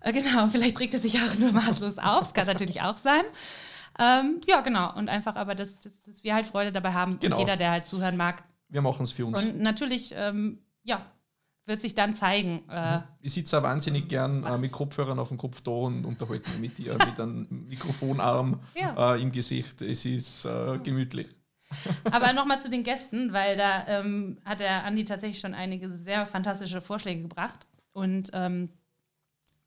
Äh, 0.00 0.12
genau, 0.12 0.46
vielleicht 0.52 0.78
regt 0.80 0.94
er 0.94 1.00
sich 1.00 1.16
auch 1.20 1.34
nur 1.38 1.52
maßlos 1.52 1.98
auf. 1.98 2.20
Das 2.20 2.34
kann 2.34 2.46
natürlich 2.46 2.82
auch 2.82 2.98
sein. 2.98 3.24
Ähm, 3.98 4.40
ja, 4.46 4.60
genau. 4.60 4.94
Und 4.96 5.08
einfach 5.08 5.36
aber, 5.36 5.54
dass, 5.54 5.78
dass, 5.80 6.02
dass 6.02 6.22
wir 6.22 6.34
halt 6.34 6.46
Freude 6.46 6.70
dabei 6.72 6.92
haben 6.92 7.18
Genau. 7.18 7.36
und 7.36 7.40
jeder, 7.40 7.56
der 7.56 7.70
halt 7.72 7.84
zuhören 7.84 8.16
mag. 8.16 8.42
Wir 8.68 8.82
machen 8.82 9.02
es 9.04 9.12
für 9.12 9.26
uns. 9.26 9.42
Und 9.42 9.60
natürlich, 9.60 10.14
ähm, 10.16 10.58
ja, 10.84 11.04
wird 11.66 11.80
sich 11.80 11.94
dann 11.94 12.14
zeigen. 12.14 12.62
Äh, 12.70 13.00
Ich 13.20 13.32
sitze 13.34 13.58
auch 13.58 13.62
wahnsinnig 13.62 14.08
gern 14.08 14.44
äh, 14.44 14.56
mit 14.56 14.72
Kopfhörern 14.72 15.18
auf 15.18 15.28
dem 15.28 15.36
Kopf 15.36 15.60
da 15.60 15.70
und 15.72 16.04
unterhalte 16.04 16.48
mich 16.52 16.60
mit 16.60 16.78
dir 16.78 16.94
mit 16.94 17.20
einem 17.20 17.66
Mikrofonarm 17.68 18.60
Ja. 18.74 19.14
äh, 19.14 19.20
im 19.22 19.32
Gesicht. 19.32 19.82
Es 19.82 20.04
ist 20.04 20.44
äh, 20.46 20.78
gemütlich. 20.82 21.28
Aber 22.10 22.32
nochmal 22.32 22.60
zu 22.60 22.70
den 22.70 22.84
Gästen, 22.84 23.32
weil 23.34 23.56
da 23.58 23.86
ähm, 23.86 24.38
hat 24.44 24.60
der 24.60 24.84
Andi 24.84 25.04
tatsächlich 25.04 25.40
schon 25.40 25.52
einige 25.54 25.92
sehr 25.92 26.24
fantastische 26.24 26.80
Vorschläge 26.80 27.22
gebracht. 27.22 27.66
Und 27.92 28.30
ähm, 28.32 28.70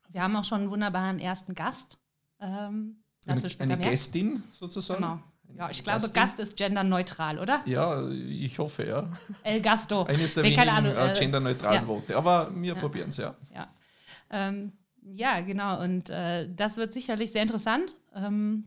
wir 0.08 0.22
haben 0.22 0.34
auch 0.36 0.44
schon 0.44 0.62
einen 0.62 0.70
wunderbaren 0.70 1.18
ersten 1.20 1.54
Gast. 1.54 1.98
Ähm, 2.40 3.01
dazu 3.26 3.48
eine 3.58 3.76
mehr. 3.76 3.90
Gästin 3.90 4.42
sozusagen. 4.50 5.00
Genau. 5.02 5.20
Ja, 5.54 5.68
ich 5.70 5.84
glaube, 5.84 6.00
Gastin? 6.00 6.14
Gast 6.22 6.38
ist 6.40 6.56
genderneutral, 6.56 7.38
oder? 7.38 7.60
Ja, 7.66 8.08
ich 8.10 8.58
hoffe, 8.58 8.86
ja. 8.86 9.10
El 9.42 9.60
Gasto. 9.60 10.04
Eines 10.04 10.32
der 10.32 10.44
Nee, 10.44 10.56
wenigen 10.56 10.68
Ahnung, 10.70 10.92
äh, 10.94 11.12
äh, 11.12 11.18
genderneutralen 11.18 11.82
ja. 11.82 11.86
Worte. 11.88 12.16
Aber 12.16 12.50
wir 12.54 12.72
Ja. 12.74 12.80
probieren 12.80 13.10
es, 13.10 13.18
ja. 13.18 13.34
Ja. 13.54 13.68
Ähm, 14.30 14.72
ja, 15.02 15.40
genau. 15.40 15.82
Und 15.82 16.08
äh, 16.08 16.48
das 16.54 16.78
wird 16.78 16.92
sicherlich 16.94 17.32
sehr 17.32 17.42
interessant. 17.42 17.96
Ähm, 18.14 18.66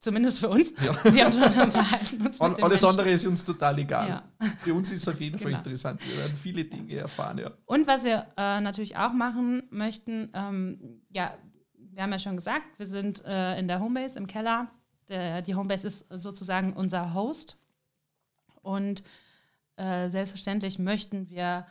zumindest 0.00 0.40
für 0.40 0.48
uns. 0.48 0.72
ja. 0.84 0.96
Wir 1.14 1.26
unterhalten 1.26 2.26
uns 2.26 2.40
alles 2.40 2.58
Menschen. 2.60 2.86
andere 2.86 3.10
ist 3.12 3.24
uns 3.26 3.44
total 3.44 3.78
egal. 3.78 4.22
Für 4.58 4.74
uns 4.74 4.90
ist 4.90 5.02
es 5.02 5.08
auf 5.14 5.20
jeden 5.20 5.38
Fall 5.38 5.52
Genau. 5.52 5.58
interessant. 5.58 6.00
Wir 6.08 6.16
werden 6.18 6.36
viele 6.36 6.64
Dinge 6.64 6.96
erfahren, 6.96 7.38
ja. 7.38 7.52
Und 7.66 7.86
was 7.86 8.02
wir 8.02 8.26
äh, 8.36 8.60
natürlich 8.60 8.96
auch 8.96 9.12
machen 9.12 9.62
möchten, 9.70 10.30
ähm, 10.34 11.02
ja, 11.10 11.34
wir 11.92 12.02
haben 12.02 12.12
ja 12.12 12.18
schon 12.18 12.36
gesagt, 12.36 12.78
wir 12.78 12.86
sind 12.86 13.24
äh, 13.24 13.58
in 13.58 13.68
der 13.68 13.80
Homebase 13.80 14.18
im 14.18 14.26
Keller. 14.26 14.68
Der, 15.08 15.42
die 15.42 15.54
Homebase 15.54 15.88
ist 15.88 16.06
sozusagen 16.08 16.72
unser 16.72 17.12
Host. 17.14 17.58
Und 18.62 19.02
äh, 19.76 20.08
selbstverständlich 20.08 20.78
möchten 20.78 21.28
wir 21.28 21.66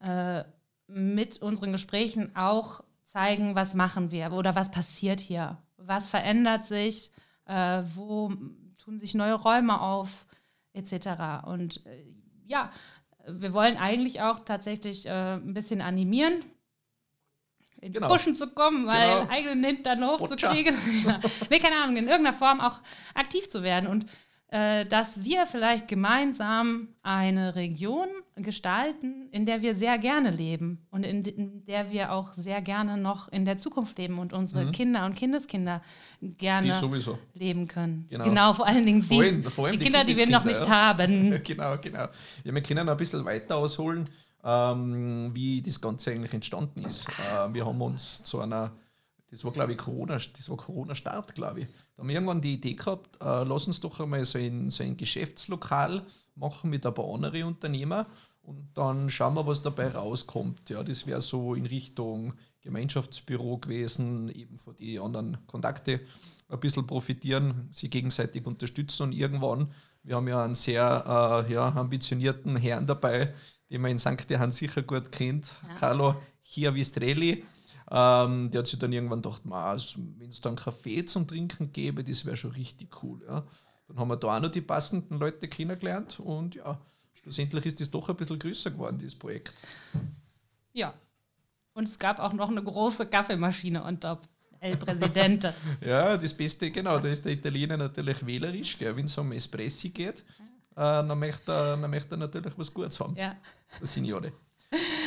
äh, 0.00 0.44
mit 0.86 1.42
unseren 1.42 1.72
Gesprächen 1.72 2.34
auch 2.36 2.82
zeigen, 3.04 3.54
was 3.54 3.74
machen 3.74 4.10
wir 4.10 4.32
oder 4.32 4.54
was 4.54 4.70
passiert 4.70 5.20
hier, 5.20 5.58
was 5.76 6.08
verändert 6.08 6.64
sich, 6.64 7.12
äh, 7.46 7.82
wo 7.94 8.32
tun 8.78 8.98
sich 8.98 9.14
neue 9.14 9.34
Räume 9.34 9.80
auf, 9.80 10.26
etc. 10.72 11.46
Und 11.46 11.84
äh, 11.86 12.04
ja, 12.46 12.70
wir 13.26 13.52
wollen 13.52 13.76
eigentlich 13.76 14.20
auch 14.22 14.40
tatsächlich 14.40 15.06
äh, 15.06 15.34
ein 15.34 15.54
bisschen 15.54 15.80
animieren, 15.80 16.44
in 17.86 17.92
Genau. 17.92 18.08
Buschen 18.08 18.34
zu 18.36 18.48
kommen, 18.48 18.84
mal 18.84 19.20
Genau. 19.20 19.32
eigenen 19.32 19.64
Hintern 19.64 20.04
hochzukriegen. 20.04 20.74
Nee, 21.50 21.58
keine 21.58 21.76
Ahnung, 21.82 21.96
in 21.96 22.08
irgendeiner 22.08 22.36
Form 22.36 22.60
auch 22.60 22.80
aktiv 23.14 23.48
zu 23.48 23.62
werden 23.62 23.88
und 23.88 24.06
äh, 24.48 24.84
dass 24.86 25.24
wir 25.24 25.44
vielleicht 25.46 25.88
gemeinsam 25.88 26.88
eine 27.02 27.56
Region 27.56 28.06
gestalten, 28.36 29.28
in 29.32 29.44
der 29.44 29.60
wir 29.60 29.74
sehr 29.74 29.98
gerne 29.98 30.30
leben 30.30 30.86
und 30.90 31.04
in, 31.04 31.24
in 31.24 31.64
der 31.66 31.90
wir 31.90 32.12
auch 32.12 32.32
sehr 32.34 32.62
gerne 32.62 32.96
noch 32.96 33.28
in 33.28 33.44
der 33.44 33.56
Zukunft 33.56 33.98
leben 33.98 34.18
und 34.20 34.32
unsere 34.32 34.66
Mhm. 34.66 34.72
Kinder 34.72 35.04
und 35.04 35.16
Kindeskinder 35.16 35.82
gerne 36.38 36.72
leben 37.34 37.66
können. 37.66 38.06
Genau. 38.08 38.52
vor 38.54 38.66
allen 38.66 38.86
Dingen 38.86 39.00
die, 39.02 39.06
Vor 39.14 39.22
allem- 39.24 39.44
vor 39.50 39.64
allem 39.66 39.72
die 39.72 39.78
die 39.78 39.84
Kinder, 39.84 40.04
die 40.04 40.16
wir 40.16 40.28
noch 40.28 40.44
nicht 40.44 40.68
haben. 40.68 41.42
genau, 41.44 41.76
genau. 41.82 42.06
Ja, 42.44 42.54
wir 42.54 42.62
können 42.62 42.88
ein 42.88 42.96
bisschen 42.96 43.24
weiter 43.24 43.56
ausholen, 43.56 44.08
ähm, 44.44 45.30
wie 45.34 45.62
das 45.62 45.80
Ganze 45.80 46.10
eigentlich 46.10 46.34
entstanden 46.34 46.84
ist. 46.84 47.08
Äh, 47.08 47.52
wir 47.52 47.66
haben 47.66 47.80
uns 47.80 48.22
zu 48.24 48.40
einer, 48.40 48.72
das 49.30 49.44
war 49.44 49.52
glaube 49.52 49.72
ich 49.72 49.78
Corona, 49.78 50.14
das 50.14 50.48
war 50.48 50.56
Corona-Start, 50.56 51.34
glaube 51.34 51.60
ich. 51.60 51.66
Da 51.66 52.00
haben 52.00 52.08
wir 52.08 52.14
irgendwann 52.14 52.40
die 52.40 52.54
Idee 52.54 52.74
gehabt, 52.74 53.16
äh, 53.20 53.44
lass 53.44 53.66
uns 53.66 53.80
doch 53.80 54.00
einmal 54.00 54.24
so 54.24 54.38
ein, 54.38 54.70
so 54.70 54.82
ein 54.82 54.96
Geschäftslokal 54.96 56.04
machen 56.34 56.70
mit 56.70 56.86
ein 56.86 56.94
paar 56.94 57.12
anderen 57.12 57.44
Unternehmer 57.44 58.06
und 58.42 58.68
dann 58.74 59.10
schauen 59.10 59.34
wir, 59.34 59.46
was 59.46 59.62
dabei 59.62 59.88
rauskommt. 59.88 60.70
Ja, 60.70 60.84
das 60.84 61.06
wäre 61.06 61.20
so 61.20 61.54
in 61.54 61.66
Richtung 61.66 62.34
Gemeinschaftsbüro 62.60 63.58
gewesen, 63.58 64.28
eben 64.28 64.58
von 64.58 64.76
die 64.76 64.98
anderen 64.98 65.38
Kontakte 65.46 66.00
ein 66.48 66.60
bisschen 66.60 66.86
profitieren, 66.86 67.68
sie 67.70 67.90
gegenseitig 67.90 68.46
unterstützen 68.46 69.04
und 69.04 69.12
irgendwann, 69.12 69.72
wir 70.02 70.16
haben 70.16 70.28
ja 70.28 70.44
einen 70.44 70.54
sehr 70.54 71.44
äh, 71.48 71.52
ja, 71.52 71.68
ambitionierten 71.70 72.56
Herrn 72.56 72.86
dabei, 72.86 73.34
den 73.70 73.80
man 73.80 73.90
in 73.92 73.98
St. 73.98 74.28
Johann 74.30 74.52
sicher 74.52 74.82
gut 74.82 75.10
kennt, 75.12 75.54
Ja. 75.66 75.74
Carlo 75.74 76.16
Chiavistrelli. 76.44 77.44
Ähm, 77.90 78.50
der 78.50 78.60
hat 78.60 78.66
sich 78.66 78.78
dann 78.78 78.92
irgendwann 78.92 79.22
gedacht, 79.22 79.42
wenn 79.44 80.28
es 80.28 80.40
da 80.40 80.48
einen 80.50 80.56
Kaffee 80.56 81.04
zum 81.04 81.26
Trinken 81.28 81.72
gäbe, 81.72 82.02
das 82.02 82.24
wäre 82.24 82.36
schon 82.36 82.52
richtig 82.52 83.02
cool. 83.02 83.22
Ja. 83.26 83.44
Dann 83.88 83.98
haben 83.98 84.08
wir 84.08 84.16
da 84.16 84.36
auch 84.36 84.40
noch 84.40 84.50
die 84.50 84.60
passenden 84.60 85.18
Leute 85.18 85.46
kennengelernt 85.46 86.18
und 86.18 86.56
ja, 86.56 86.80
schlussendlich 87.14 87.66
ist 87.66 87.80
das 87.80 87.90
doch 87.90 88.08
ein 88.08 88.16
bisschen 88.16 88.38
größer 88.38 88.72
geworden, 88.72 88.98
dieses 88.98 89.16
Projekt. 89.16 89.54
Ja. 90.72 90.94
Und 91.74 91.86
es 91.86 91.98
gab 91.98 92.18
auch 92.18 92.32
noch 92.32 92.50
eine 92.50 92.62
große 92.62 93.06
Kaffeemaschine 93.06 93.84
und 93.84 94.00
top. 94.00 94.26
El 94.58 94.76
Presidente. 94.78 95.54
Ja, 95.86 96.16
das 96.16 96.34
Beste, 96.34 96.70
genau, 96.70 96.98
da 96.98 97.08
ist 97.08 97.24
der 97.24 97.32
Italiener 97.32 97.76
natürlich 97.76 98.24
wählerisch, 98.24 98.78
wenn 98.80 99.04
es 99.04 99.16
um 99.18 99.30
Espressi 99.32 99.90
geht, 99.90 100.20
äh, 100.20 100.24
dann, 100.76 101.18
möchte 101.18 101.52
er, 101.52 101.76
dann 101.76 101.90
möchte 101.90 102.14
er 102.14 102.18
natürlich 102.18 102.56
was 102.56 102.72
Gutes 102.72 102.98
haben, 102.98 103.14
ja. 103.16 103.36
Der 103.80 103.86
Signore. 103.86 104.32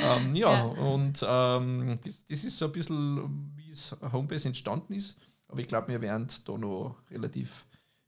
ähm, 0.02 0.36
ja, 0.36 0.52
Ja. 0.54 0.64
und 0.64 1.24
ähm, 1.28 2.00
das, 2.04 2.26
das 2.26 2.44
ist 2.44 2.58
so 2.58 2.66
ein 2.66 2.72
bisschen, 2.72 3.52
wie 3.56 3.70
es 3.70 3.96
Homebase 4.12 4.48
entstanden 4.48 4.94
ist, 4.94 5.16
aber 5.48 5.60
ich 5.60 5.68
glaube, 5.68 5.90
wir 5.90 6.02
werden 6.02 6.28
da 6.46 6.58
noch 6.58 6.96
relativ 7.12 7.66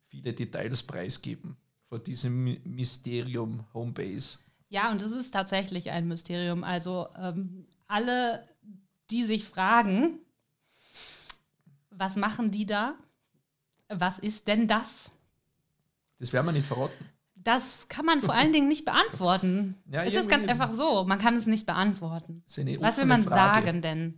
viele 0.08 0.34
Details 0.34 0.84
preisgeben 0.84 1.58
von 1.89 2.03
diesem 2.03 2.58
Mysterium 2.63 3.65
Homebase. 3.74 4.39
Ja, 4.70 4.89
und 4.91 5.01
es 5.01 5.12
ist 5.12 5.31
tatsächlich 5.31 5.91
ein 5.91 6.08
Mysterium. 6.08 6.63
Also 6.63 7.08
ähm, 7.17 7.65
alle, 7.88 8.48
die 9.10 9.25
sich 9.25 9.43
fragen, 9.43 10.20
was 11.89 12.15
machen 12.15 12.51
die 12.51 12.65
da? 12.65 12.96
Was 13.89 14.20
ist 14.20 14.48
denn 14.48 14.67
das? 14.70 15.10
Das 16.20 16.31
werden 16.31 16.46
wir 16.46 16.53
nicht 16.53 16.67
verraten. 16.67 16.93
Das 17.44 17.88
kann 17.88 18.06
man 18.06 18.22
vor 18.22 18.34
allen 18.34 18.52
Dingen 18.52 18.68
nicht 18.68 18.86
beantworten. 18.86 19.76
Ja, 19.90 20.04
es 20.04 20.14
ist 20.14 20.30
ganz 20.30 20.48
einfach 20.48 20.74
so, 20.74 21.06
man 21.06 21.18
kann 21.20 21.36
es 21.36 21.48
nicht 21.48 21.66
beantworten. 21.66 22.44
Ist 22.46 22.58
Was 22.82 22.98
will 22.98 23.06
man 23.06 23.24
Frage. 23.24 23.66
sagen 23.66 23.82
denn? 23.82 24.18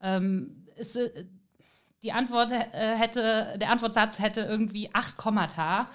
Ähm, 0.00 0.66
es, 0.76 0.96
äh, 0.96 1.26
die 2.02 2.12
Antwort 2.12 2.52
äh, 2.52 2.96
hätte, 2.96 3.56
der 3.60 3.70
Antwortsatz 3.70 4.18
hätte 4.18 4.40
irgendwie 4.40 4.90
acht 4.92 5.16
Kommata 5.16 5.88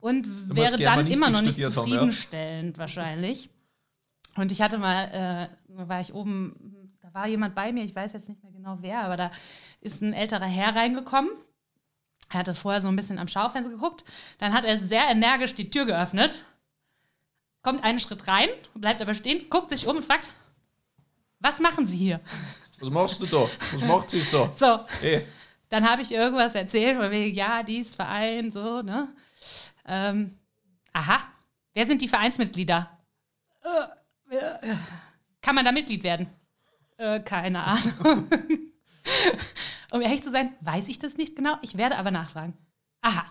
und 0.00 0.54
wäre 0.54 0.78
dann 0.78 1.06
immer 1.06 1.30
noch 1.30 1.42
nicht 1.42 1.56
haben, 1.56 1.62
ja. 1.62 1.70
zufriedenstellend 1.70 2.78
wahrscheinlich. 2.78 3.50
Und 4.36 4.52
ich 4.52 4.62
hatte 4.62 4.78
mal, 4.78 5.48
äh, 5.68 5.88
war 5.88 6.00
ich 6.00 6.14
oben, 6.14 6.90
da 7.00 7.12
war 7.12 7.26
jemand 7.26 7.54
bei 7.54 7.72
mir, 7.72 7.84
ich 7.84 7.94
weiß 7.94 8.12
jetzt 8.12 8.28
nicht 8.28 8.42
mehr 8.42 8.52
genau 8.52 8.78
wer, 8.80 9.00
aber 9.00 9.16
da 9.16 9.30
ist 9.80 10.02
ein 10.02 10.12
älterer 10.12 10.46
Herr 10.46 10.76
reingekommen. 10.76 11.30
Er 12.30 12.40
hatte 12.40 12.54
vorher 12.54 12.80
so 12.80 12.88
ein 12.88 12.96
bisschen 12.96 13.18
am 13.18 13.28
Schaufenster 13.28 13.70
geguckt. 13.70 14.04
Dann 14.38 14.52
hat 14.52 14.64
er 14.64 14.80
sehr 14.80 15.08
energisch 15.08 15.54
die 15.54 15.70
Tür 15.70 15.86
geöffnet, 15.86 16.42
kommt 17.62 17.82
einen 17.84 18.00
Schritt 18.00 18.26
rein, 18.28 18.48
bleibt 18.74 19.00
aber 19.02 19.14
stehen, 19.14 19.48
guckt 19.50 19.70
sich 19.70 19.86
um 19.86 19.96
und 19.96 20.04
fragt, 20.04 20.30
was 21.40 21.58
machen 21.58 21.86
Sie 21.86 21.96
hier? 21.96 22.20
Was 22.80 22.90
machst 22.90 23.22
du 23.22 23.26
da? 23.26 23.48
Was 23.72 23.82
macht 23.82 24.10
sie 24.10 24.24
da? 24.30 24.52
So, 24.52 24.78
Ey, 25.02 25.26
dann 25.68 25.88
habe 25.88 26.02
ich 26.02 26.12
irgendwas 26.12 26.54
erzählt, 26.54 26.96
von 26.96 27.10
wegen, 27.10 27.36
ja, 27.36 27.62
dies 27.62 27.94
Verein, 27.94 28.52
so, 28.52 28.82
ne? 28.82 29.08
Ähm, 29.84 30.38
aha, 30.92 31.20
wer 31.74 31.86
sind 31.86 32.02
die 32.02 32.08
Vereinsmitglieder? 32.08 32.90
Äh, 34.30 34.34
äh, 34.36 34.76
kann 35.40 35.54
man 35.54 35.64
da 35.64 35.72
Mitglied 35.72 36.02
werden? 36.02 36.28
Äh, 36.98 37.20
keine 37.20 37.62
Ahnung. 37.64 38.28
um 39.90 40.00
ehrlich 40.00 40.22
zu 40.22 40.30
sein, 40.30 40.54
weiß 40.60 40.88
ich 40.88 40.98
das 40.98 41.16
nicht 41.16 41.36
genau. 41.36 41.56
Ich 41.62 41.76
werde 41.76 41.96
aber 41.96 42.10
nachfragen. 42.10 42.56
Aha. 43.00 43.26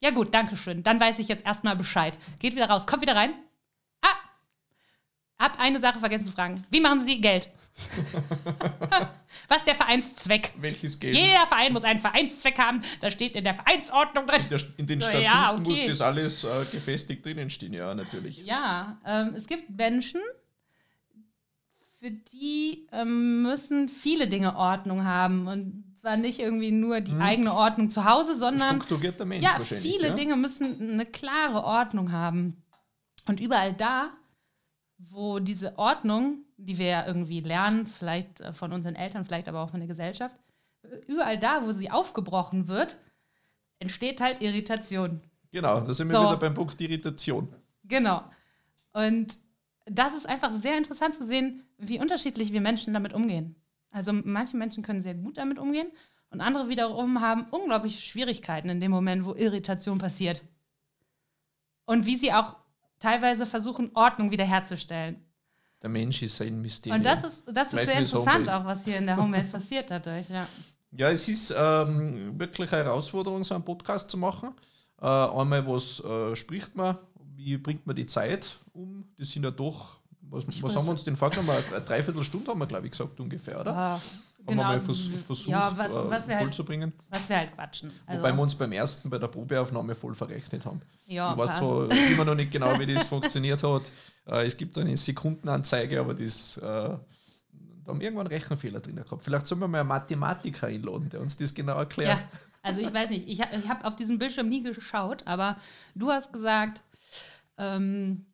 Ja 0.00 0.10
gut, 0.10 0.32
danke 0.32 0.56
schön. 0.56 0.82
Dann 0.82 0.98
weiß 0.98 1.18
ich 1.18 1.28
jetzt 1.28 1.44
erstmal 1.44 1.76
Bescheid. 1.76 2.18
Geht 2.38 2.54
wieder 2.54 2.68
raus, 2.70 2.86
kommt 2.86 3.02
wieder 3.02 3.16
rein. 3.16 3.34
Ah. 4.00 4.16
Habt 5.38 5.60
eine 5.60 5.78
Sache 5.78 5.98
vergessen 5.98 6.24
zu 6.24 6.32
fragen. 6.32 6.64
Wie 6.70 6.80
machen 6.80 7.00
Sie 7.00 7.20
Geld? 7.20 7.50
Was 9.48 9.58
ist 9.58 9.66
der 9.66 9.74
Vereinszweck? 9.74 10.52
Welches 10.56 10.98
Geld? 10.98 11.14
Jeder 11.14 11.46
Verein 11.46 11.72
muss 11.72 11.84
einen 11.84 12.00
Vereinszweck 12.00 12.58
haben. 12.58 12.82
Da 13.00 13.10
steht 13.10 13.34
in 13.34 13.44
der 13.44 13.54
Vereinsordnung 13.54 14.26
drin. 14.26 14.40
In, 14.42 14.48
der, 14.48 14.60
in 14.76 14.86
den 14.86 15.00
Statuten 15.00 15.24
ja, 15.24 15.52
okay. 15.54 15.62
muss 15.62 15.86
das 15.86 16.00
alles 16.00 16.44
äh, 16.44 16.48
gefestigt 16.70 17.24
drinnen 17.24 17.50
stehen, 17.50 17.72
ja, 17.72 17.94
natürlich. 17.94 18.44
Ja, 18.44 18.98
ähm, 19.06 19.34
es 19.36 19.46
gibt 19.46 19.70
Menschen, 19.70 20.20
für 22.00 22.10
die 22.10 22.88
ähm, 22.92 23.42
müssen 23.42 23.88
viele 23.88 24.26
Dinge 24.26 24.56
Ordnung 24.56 25.04
haben. 25.04 25.46
Und 25.46 25.84
zwar 26.00 26.16
nicht 26.16 26.40
irgendwie 26.40 26.70
nur 26.70 27.00
die 27.00 27.12
eigene 27.12 27.52
Ordnung 27.52 27.90
zu 27.90 28.06
Hause, 28.06 28.34
sondern 28.34 28.82
ja, 29.40 29.58
viele 29.60 30.08
ja? 30.08 30.14
Dinge 30.14 30.36
müssen 30.36 30.92
eine 30.92 31.04
klare 31.04 31.62
Ordnung 31.62 32.10
haben. 32.10 32.62
Und 33.28 33.38
überall 33.38 33.74
da, 33.74 34.10
wo 34.96 35.40
diese 35.40 35.78
Ordnung, 35.78 36.38
die 36.56 36.78
wir 36.78 36.86
ja 36.86 37.06
irgendwie 37.06 37.40
lernen, 37.40 37.84
vielleicht 37.84 38.40
äh, 38.40 38.54
von 38.54 38.72
unseren 38.72 38.94
Eltern, 38.94 39.26
vielleicht 39.26 39.48
aber 39.48 39.60
auch 39.60 39.70
von 39.70 39.80
der 39.80 39.88
Gesellschaft, 39.88 40.34
äh, 40.82 40.96
überall 41.06 41.38
da, 41.38 41.66
wo 41.66 41.72
sie 41.72 41.90
aufgebrochen 41.90 42.68
wird, 42.68 42.96
entsteht 43.78 44.22
halt 44.22 44.40
Irritation. 44.40 45.20
Genau, 45.52 45.80
da 45.80 45.92
sind 45.92 46.08
wir 46.08 46.16
So. 46.16 46.22
wieder 46.22 46.36
beim 46.38 46.54
Punkt 46.54 46.80
Irritation. 46.80 47.54
Genau. 47.84 48.24
Und 48.92 49.38
das 49.90 50.14
ist 50.14 50.28
einfach 50.28 50.52
sehr 50.52 50.76
interessant 50.76 51.14
zu 51.14 51.26
sehen, 51.26 51.62
wie 51.78 52.00
unterschiedlich 52.00 52.52
wir 52.52 52.60
Menschen 52.60 52.94
damit 52.94 53.12
umgehen. 53.12 53.56
Also 53.90 54.12
manche 54.12 54.56
Menschen 54.56 54.82
können 54.82 55.02
sehr 55.02 55.14
gut 55.14 55.36
damit 55.36 55.58
umgehen 55.58 55.90
und 56.30 56.40
andere 56.40 56.68
wiederum 56.68 57.20
haben 57.20 57.46
unglaubliche 57.50 58.00
Schwierigkeiten 58.00 58.68
in 58.68 58.80
dem 58.80 58.92
Moment, 58.92 59.24
wo 59.24 59.34
Irritation 59.34 59.98
passiert. 59.98 60.42
Und 61.86 62.06
wie 62.06 62.16
sie 62.16 62.32
auch 62.32 62.56
teilweise 63.00 63.46
versuchen, 63.46 63.90
Ordnung 63.94 64.30
wiederherzustellen. 64.30 65.24
Der 65.82 65.90
Mensch 65.90 66.22
ist 66.22 66.40
ein 66.40 66.60
Mysterium. 66.60 66.98
Und 66.98 67.04
das 67.04 67.24
ist, 67.24 67.42
das 67.46 67.66
ist 67.66 67.70
Gleich 67.72 67.86
sehr 67.86 67.98
interessant 67.98 68.48
auch, 68.48 68.64
was 68.64 68.84
hier 68.84 68.98
in 68.98 69.06
der 69.06 69.16
Homebase 69.16 69.50
passiert 69.52 69.90
dadurch. 69.90 70.28
Ja. 70.28 70.46
Ja, 70.92 71.10
es 71.10 71.28
ist 71.28 71.54
ähm, 71.56 72.38
wirklich 72.38 72.72
eine 72.72 72.84
Herausforderung, 72.84 73.42
so 73.44 73.54
einen 73.54 73.64
Podcast 73.64 74.10
zu 74.10 74.18
machen. 74.18 74.54
Äh, 75.00 75.06
einmal, 75.06 75.66
was 75.66 76.02
äh, 76.04 76.36
spricht 76.36 76.76
man, 76.76 76.98
wie 77.36 77.56
bringt 77.56 77.86
man 77.86 77.96
die 77.96 78.06
Zeit 78.06 78.56
um? 78.82 79.04
Das 79.18 79.30
sind 79.30 79.42
ja 79.44 79.50
doch, 79.50 79.98
was, 80.22 80.44
was 80.62 80.76
haben 80.76 80.86
wir 80.86 80.90
uns 80.92 81.04
denn 81.04 81.16
vorgenommen? 81.16 81.50
Eine 81.50 81.80
Dreiviertelstunde 81.80 82.50
haben 82.50 82.58
wir, 82.58 82.66
glaube 82.66 82.86
ich, 82.86 82.92
gesagt 82.92 83.18
ungefähr, 83.20 83.60
oder? 83.60 83.74
Ah, 83.76 83.92
Haben 83.94 84.02
wir 84.46 84.54
mal 84.54 84.80
vers 84.80 85.08
versucht, 85.26 85.48
ja, 85.48 85.72
was, 85.76 85.90
äh, 85.90 85.94
was, 86.10 86.26
wir 86.28 86.34
halt, 86.34 86.44
vollzubringen. 86.44 86.92
was 87.08 87.28
wir 87.28 87.36
halt 87.36 87.52
quatschen. 87.54 87.90
Also, 88.06 88.22
Wobei 88.22 88.32
wir 88.32 88.42
uns 88.42 88.54
beim 88.54 88.72
ersten, 88.72 89.10
bei 89.10 89.18
der 89.18 89.28
Probeaufnahme 89.28 89.94
voll 89.94 90.14
verrechnet 90.14 90.64
haben. 90.64 90.80
ja, 91.06 91.32
ich 91.32 91.38
weiß 91.38 91.56
zwar 91.58 91.90
immer 91.90 92.24
noch 92.24 92.34
nicht 92.34 92.50
genau, 92.50 92.78
wie 92.78 92.86
das 92.92 93.04
funktioniert 93.04 93.62
hat. 93.62 93.90
Äh, 94.26 94.46
es 94.46 94.56
gibt 94.56 94.76
eine 94.78 94.96
Sekundenanzeige, 94.96 96.00
aber 96.00 96.14
das, 96.14 96.56
äh, 96.58 96.60
da 96.62 97.00
haben 97.86 97.98
wir 98.00 98.06
irgendwann 98.06 98.26
einen 98.28 98.34
Rechenfehler 98.34 98.80
drin 98.80 98.96
gehabt. 98.96 99.22
Vielleicht 99.22 99.46
sollen 99.46 99.60
wir 99.60 99.68
mal 99.68 99.80
einen 99.80 99.88
Mathematiker 99.88 100.68
einladen, 100.68 101.08
der 101.10 101.20
uns 101.20 101.36
das 101.36 101.52
genau 101.52 101.76
erklärt. 101.76 102.18
Ja, 102.18 102.24
also 102.62 102.80
ich 102.80 102.92
weiß 102.92 103.10
nicht, 103.10 103.26
ich, 103.28 103.40
ha- 103.40 103.48
ich 103.58 103.68
habe 103.68 103.84
auf 103.84 103.96
diesem 103.96 104.18
Bildschirm 104.18 104.48
nie 104.48 104.62
geschaut, 104.62 105.26
aber 105.26 105.56
du 105.94 106.10
hast 106.10 106.32
gesagt, 106.32 106.82
ähm, 107.58 108.26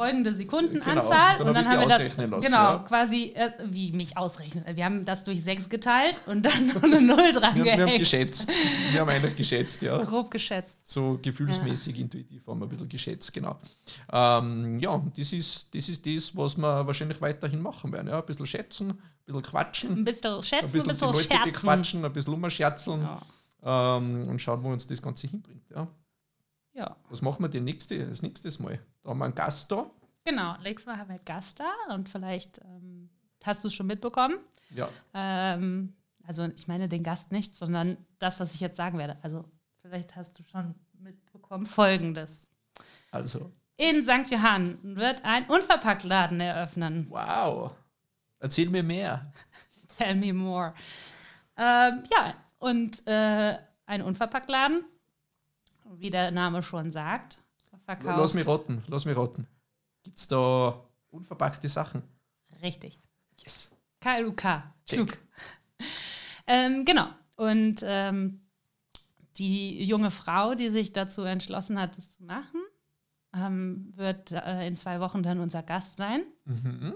folgende 0.00 0.34
Sekundenanzahl 0.34 1.36
Genau, 1.36 1.48
und 1.50 1.54
dann 1.54 1.64
hab 1.68 1.72
haben 1.78 1.88
wir 1.88 1.98
die 1.98 2.04
das 2.04 2.16
lassen, 2.16 2.40
genau 2.40 2.56
ja. 2.72 2.78
quasi 2.88 3.32
äh, 3.34 3.50
wie 3.66 3.92
mich 3.92 4.16
ausrechnen. 4.16 4.64
Wir 4.74 4.84
haben 4.86 5.04
das 5.04 5.24
durch 5.24 5.42
sechs 5.42 5.68
geteilt 5.68 6.18
und 6.26 6.42
dann 6.46 6.66
noch 6.74 6.82
eine 6.82 7.00
Null 7.02 7.32
dran 7.32 7.54
Wir, 7.56 7.64
wir 7.64 7.86
haben 7.86 7.98
geschätzt. 7.98 8.50
Wir 8.92 9.00
haben 9.00 9.10
eigentlich 9.10 9.36
geschätzt, 9.36 9.82
ja. 9.82 9.98
Grob 9.98 10.30
geschätzt. 10.30 10.78
So 10.88 11.18
gefühlsmäßig, 11.20 11.98
intuitiv 11.98 12.46
haben 12.46 12.60
wir 12.60 12.66
ein 12.66 12.68
bisschen 12.70 12.88
geschätzt, 12.88 13.32
genau. 13.32 13.58
Ähm, 14.12 14.78
ja, 14.78 15.02
das 15.16 15.32
ist, 15.32 15.74
das 15.74 15.88
ist 15.88 16.06
das, 16.06 16.36
was 16.36 16.56
wir 16.56 16.86
wahrscheinlich 16.86 17.20
weiterhin 17.20 17.60
machen 17.60 17.92
werden. 17.92 18.08
Ja, 18.08 18.20
ein 18.20 18.26
bisschen 18.26 18.46
schätzen, 18.46 18.90
ein 18.90 18.98
bisschen 19.26 19.42
quatschen, 19.42 19.90
Ein 19.98 20.04
bisschen 20.04 20.34
ein 20.34 20.42
schätzen, 20.42 20.72
bisschen 20.72 20.90
ein 20.90 20.96
die 20.96 21.04
bisschen 21.06 21.12
Leute 21.12 21.24
scherzen. 21.28 21.52
bequatschen, 21.52 22.04
ein 22.04 22.12
bisschen 22.12 22.34
umscherzeln 22.34 23.02
Ja. 23.62 23.96
ähm, 23.96 24.28
und 24.28 24.38
schauen, 24.40 24.62
wo 24.62 24.68
uns 24.70 24.86
das 24.86 25.02
Ganze 25.02 25.26
hinbringt. 25.28 25.64
Ja. 25.74 25.86
Ja, 26.72 26.96
Was 27.08 27.22
machen 27.22 27.42
wir 27.42 27.48
denn 27.48 27.64
nächste, 27.64 28.06
das 28.06 28.22
nächste 28.22 28.62
Mal? 28.62 28.78
Da 29.02 29.10
haben 29.10 29.18
wir 29.18 29.24
einen 29.26 29.34
Gast 29.34 29.70
da. 29.72 29.90
genau. 30.24 30.56
Nächstes 30.62 30.86
Mal 30.86 30.98
haben 30.98 31.10
wir 31.10 31.18
Gast 31.18 31.60
da 31.60 31.94
und 31.94 32.08
vielleicht 32.08 32.58
ähm, 32.58 33.10
hast 33.44 33.64
du 33.64 33.68
es 33.68 33.74
schon 33.74 33.86
mitbekommen. 33.86 34.36
Ja, 34.70 34.88
Ähm, 35.14 35.94
also 36.24 36.44
ich 36.44 36.68
meine 36.68 36.88
den 36.88 37.02
Gast 37.02 37.32
nicht, 37.32 37.56
sondern 37.56 37.96
das, 38.18 38.38
was 38.38 38.54
ich 38.54 38.60
jetzt 38.60 38.76
sagen 38.76 38.98
werde. 38.98 39.18
Also 39.22 39.44
vielleicht 39.82 40.14
hast 40.14 40.38
du 40.38 40.44
schon 40.44 40.74
mitbekommen 40.98 41.66
Folgendes. 41.66 42.46
also, 43.10 43.50
In 43.76 44.04
St. 44.04 44.30
Johann 44.30 44.78
wird 44.96 45.24
ein 45.24 45.46
Unverpacktladen 45.48 46.40
eröffnen. 46.40 47.06
wow. 47.10 47.72
Erzähl 48.38 48.68
mir 48.70 48.82
mehr. 48.82 49.32
Tell 49.98 50.14
me 50.14 50.32
more. 50.32 50.72
Ähm, 51.56 52.04
ja, 52.10 52.34
und 52.58 53.06
äh, 53.06 53.58
ein 53.86 54.02
Unverpacktladen, 54.02 54.84
wie 55.98 56.10
der 56.10 56.30
Name 56.30 56.62
schon 56.62 56.92
sagt, 56.92 57.42
verkauft. 57.84 58.18
Lass 58.18 58.34
mich 58.34 58.46
raten, 58.46 58.82
lass 58.88 59.04
mich 59.04 59.16
raten. 59.16 59.46
Gibt 60.02 60.18
es 60.18 60.28
da 60.28 60.80
unverpackte 61.10 61.68
Sachen? 61.68 62.02
Richtig. 62.62 63.00
Yes. 63.38 63.70
KLUK. 64.00 64.62
Klug. 64.86 65.18
Ähm, 66.46 66.84
genau. 66.84 67.08
Und 67.36 67.80
ähm, 67.82 68.40
die 69.36 69.84
junge 69.84 70.10
Frau, 70.10 70.54
die 70.54 70.70
sich 70.70 70.92
dazu 70.92 71.22
entschlossen 71.22 71.78
hat, 71.78 71.96
das 71.96 72.16
zu 72.16 72.24
machen, 72.24 72.60
ähm, 73.34 73.92
wird 73.96 74.32
äh, 74.32 74.66
in 74.66 74.76
zwei 74.76 75.00
Wochen 75.00 75.22
dann 75.22 75.40
unser 75.40 75.62
Gast 75.62 75.96
sein. 75.96 76.22
Mhm. 76.44 76.94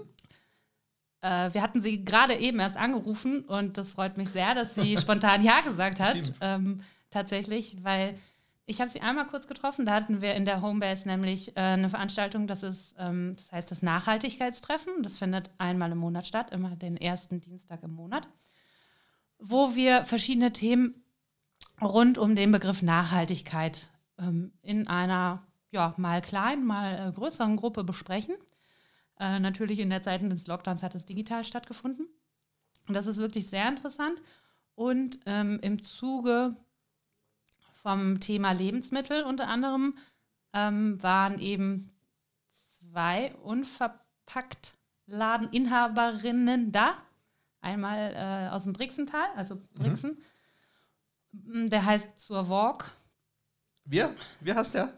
Äh, 1.21 1.53
wir 1.53 1.61
hatten 1.61 1.81
sie 1.81 2.03
gerade 2.03 2.35
eben 2.35 2.59
erst 2.59 2.77
angerufen 2.77 3.45
und 3.45 3.77
das 3.77 3.91
freut 3.93 4.17
mich 4.17 4.29
sehr, 4.29 4.53
dass 4.53 4.75
sie 4.75 4.97
spontan 5.01 5.43
Ja 5.43 5.61
gesagt 5.61 5.99
hat. 5.99 6.17
Ähm, 6.41 6.79
tatsächlich, 7.09 7.77
weil 7.83 8.19
ich 8.65 8.81
habe 8.81 8.89
sie 8.89 9.01
einmal 9.01 9.27
kurz 9.27 9.47
getroffen. 9.47 9.85
Da 9.85 9.93
hatten 9.93 10.21
wir 10.21 10.33
in 10.33 10.45
der 10.45 10.61
Homebase 10.61 11.07
nämlich 11.07 11.55
äh, 11.55 11.61
eine 11.61 11.89
Veranstaltung, 11.89 12.47
das 12.47 12.63
ist, 12.63 12.95
ähm, 12.97 13.35
das 13.35 13.51
heißt 13.51 13.69
das 13.69 13.81
Nachhaltigkeitstreffen. 13.81 15.03
Das 15.03 15.17
findet 15.17 15.51
einmal 15.57 15.91
im 15.91 15.99
Monat 15.99 16.25
statt, 16.27 16.51
immer 16.51 16.75
den 16.75 16.97
ersten 16.97 17.41
Dienstag 17.41 17.83
im 17.83 17.93
Monat, 17.93 18.27
wo 19.37 19.75
wir 19.75 20.03
verschiedene 20.05 20.51
Themen 20.51 21.03
rund 21.81 22.17
um 22.17 22.35
den 22.35 22.51
Begriff 22.51 22.81
Nachhaltigkeit 22.81 23.89
ähm, 24.17 24.51
in 24.61 24.87
einer 24.87 25.43
ja, 25.71 25.93
mal 25.97 26.21
kleinen, 26.21 26.65
mal 26.65 27.09
äh, 27.09 27.11
größeren 27.11 27.57
Gruppe 27.57 27.83
besprechen. 27.83 28.35
Äh, 29.19 29.39
natürlich 29.39 29.79
in 29.79 29.89
der 29.89 30.01
Zeit 30.01 30.21
des 30.21 30.47
Lockdowns 30.47 30.83
hat 30.83 30.95
es 30.95 31.05
digital 31.05 31.43
stattgefunden. 31.43 32.07
Und 32.87 32.93
das 32.93 33.07
ist 33.07 33.17
wirklich 33.17 33.47
sehr 33.47 33.67
interessant. 33.67 34.21
Und 34.73 35.19
ähm, 35.25 35.59
im 35.61 35.81
Zuge 35.83 36.55
vom 37.85 38.19
Thema 38.19 38.51
Lebensmittel 38.51 39.21
unter 39.21 39.47
anderem 39.47 39.95
ähm, 40.53 41.01
waren 41.03 41.37
eben 41.37 41.91
zwei 42.79 43.35
unverpackt 43.35 44.73
Ladeninhaberinnen 45.05 46.71
da. 46.71 46.93
Einmal 47.61 48.13
äh, 48.15 48.49
aus 48.51 48.63
dem 48.63 48.73
Brixental, 48.73 49.27
also 49.35 49.61
Brixen. 49.75 50.17
Mm, 51.31 51.67
Der 51.67 51.85
heißt 51.85 52.17
Zur 52.19 52.49
Walk. 52.49 52.91
Wer? 53.83 54.15
Wie 54.39 54.51
heißt 54.53 54.73
der? 54.73 54.91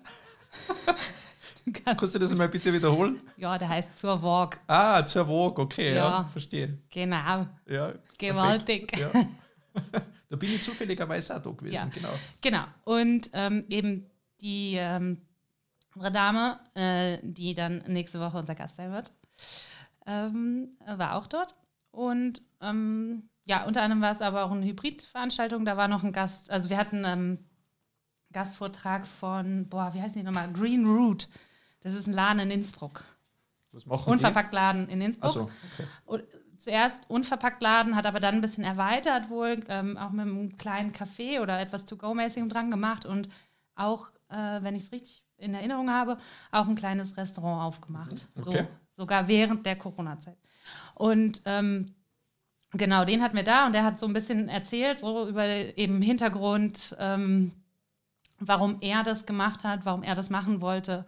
Kannst 1.84 2.15
du 2.15 2.19
das 2.19 2.34
mal 2.36 2.47
bitte 2.47 2.71
wiederholen? 2.71 3.19
Ja, 3.36 3.58
der 3.58 3.67
heißt 3.67 4.00
Zur 4.00 4.21
Walk. 4.23 4.60
Ah, 4.67 5.06
zur 5.06 5.26
Vogue, 5.26 5.62
okay, 5.62 5.93
ja, 5.93 6.21
Ja. 6.21 6.23
verstehe. 6.30 6.78
Genau. 6.89 7.47
Ja, 7.65 7.93
Gewaltig. 8.17 8.97
Ja. 8.97 9.12
da 10.30 10.36
bin 10.36 10.50
ich 10.52 10.62
zufälligerweise 10.62 11.36
auch 11.36 11.42
da 11.42 11.50
gewesen, 11.52 11.74
Ja. 11.74 11.86
genau. 11.94 12.13
Genau. 12.42 12.63
Und 12.84 13.30
ähm, 13.34 13.66
eben 13.70 14.10
die 14.42 14.76
ähm, 14.76 15.22
andere 15.94 16.12
Dame, 16.12 16.60
äh, 16.76 17.20
die 17.24 17.54
dann 17.54 17.80
nächste 17.88 18.20
Woche 18.20 18.38
unser 18.38 18.56
Gast 18.56 18.76
sein 18.76 18.92
wird, 18.92 19.12
ähm, 20.06 20.78
war 20.86 21.16
auch 21.16 21.28
dort. 21.28 21.56
Und 21.92 22.42
ähm, 22.62 23.30
ja, 23.46 23.66
unter 23.66 23.82
anderem 23.82 24.02
war 24.02 24.12
es 24.12 24.22
aber 24.22 24.44
auch 24.46 24.52
eine 24.52 24.66
Hybridveranstaltung. 24.66 25.66
Da 25.66 25.78
war 25.78 25.88
noch 25.88 26.04
ein 26.04 26.12
Gast, 26.12 26.52
also 26.52 26.70
wir 26.70 26.78
hatten 26.78 27.04
ähm, 27.06 27.40
Gastvortrag 28.34 29.08
von, 29.08 29.68
boah, 29.70 29.94
wie 29.94 30.02
heißt 30.02 30.16
die 30.16 30.24
nochmal? 30.24 30.52
Green 30.52 30.86
Root. 30.86 31.30
Das 31.82 31.94
ist 31.94 32.08
ein 32.08 32.13
Laden 32.13 32.40
in 32.40 32.52
Innsbruck. 32.52 33.04
Was 33.72 33.86
machen 33.86 34.12
Unverpackt 34.12 34.54
Laden 34.54 34.90
in? 34.90 35.02
Innsbruck. 35.02 35.26
Achso, 35.30 35.52
okay. 35.74 36.24
Zuerst 36.58 37.10
unverpackt 37.10 37.62
Laden, 37.62 37.96
hat 37.96 38.06
aber 38.06 38.20
dann 38.20 38.36
ein 38.36 38.41
bisschen 38.41 38.63
erweitert, 38.63 39.30
wohl 39.30 39.63
ähm, 39.70 39.98
auch 39.98 40.12
mit 40.12 40.28
einem 40.28 40.58
kleinen 40.58 40.91
Café 40.91 41.41
oder 41.41 41.60
etwas 41.60 41.86
To-Go-mäßigem 41.86 42.50
dran 42.50 42.72
gemacht 42.72 43.06
und 43.06 43.30
auch, 43.76 44.12
äh, 44.30 44.62
wenn 44.62 44.76
ich 44.76 44.84
es 44.84 44.91
richtig 44.91 45.24
in 45.38 45.54
Erinnerung 45.54 45.89
habe, 45.91 46.17
auch 46.52 46.67
ein 46.67 46.76
kleines 46.76 47.15
Restaurant 47.15 47.63
aufgemacht. 47.63 48.28
Mhm, 48.36 48.43
okay. 48.43 48.67
So, 48.96 49.02
sogar 49.04 49.28
während 49.28 49.65
der 49.65 49.76
Corona-Zeit. 49.76 50.38
Und 50.96 51.41
ähm, 51.46 51.93
genau, 52.72 53.06
den 53.06 53.22
hatten 53.22 53.36
wir 53.36 53.43
da 53.43 53.67
und 53.67 53.74
der 53.74 53.84
hat 53.84 54.00
so 54.00 54.08
ein 54.08 54.13
bisschen 54.13 54.50
erzählt, 54.50 55.00
so 55.00 55.28
über 55.28 55.46
eben 55.46 56.02
Hintergrund, 56.02 56.96
ähm, 57.00 57.52
warum 58.39 58.78
er 58.82 59.04
das 59.04 59.26
gemacht 59.26 59.63
hat, 59.63 59.86
warum 59.86 60.04
er 60.04 60.15
das 60.15 60.30
machen 60.30 60.62
wollte 60.62 61.06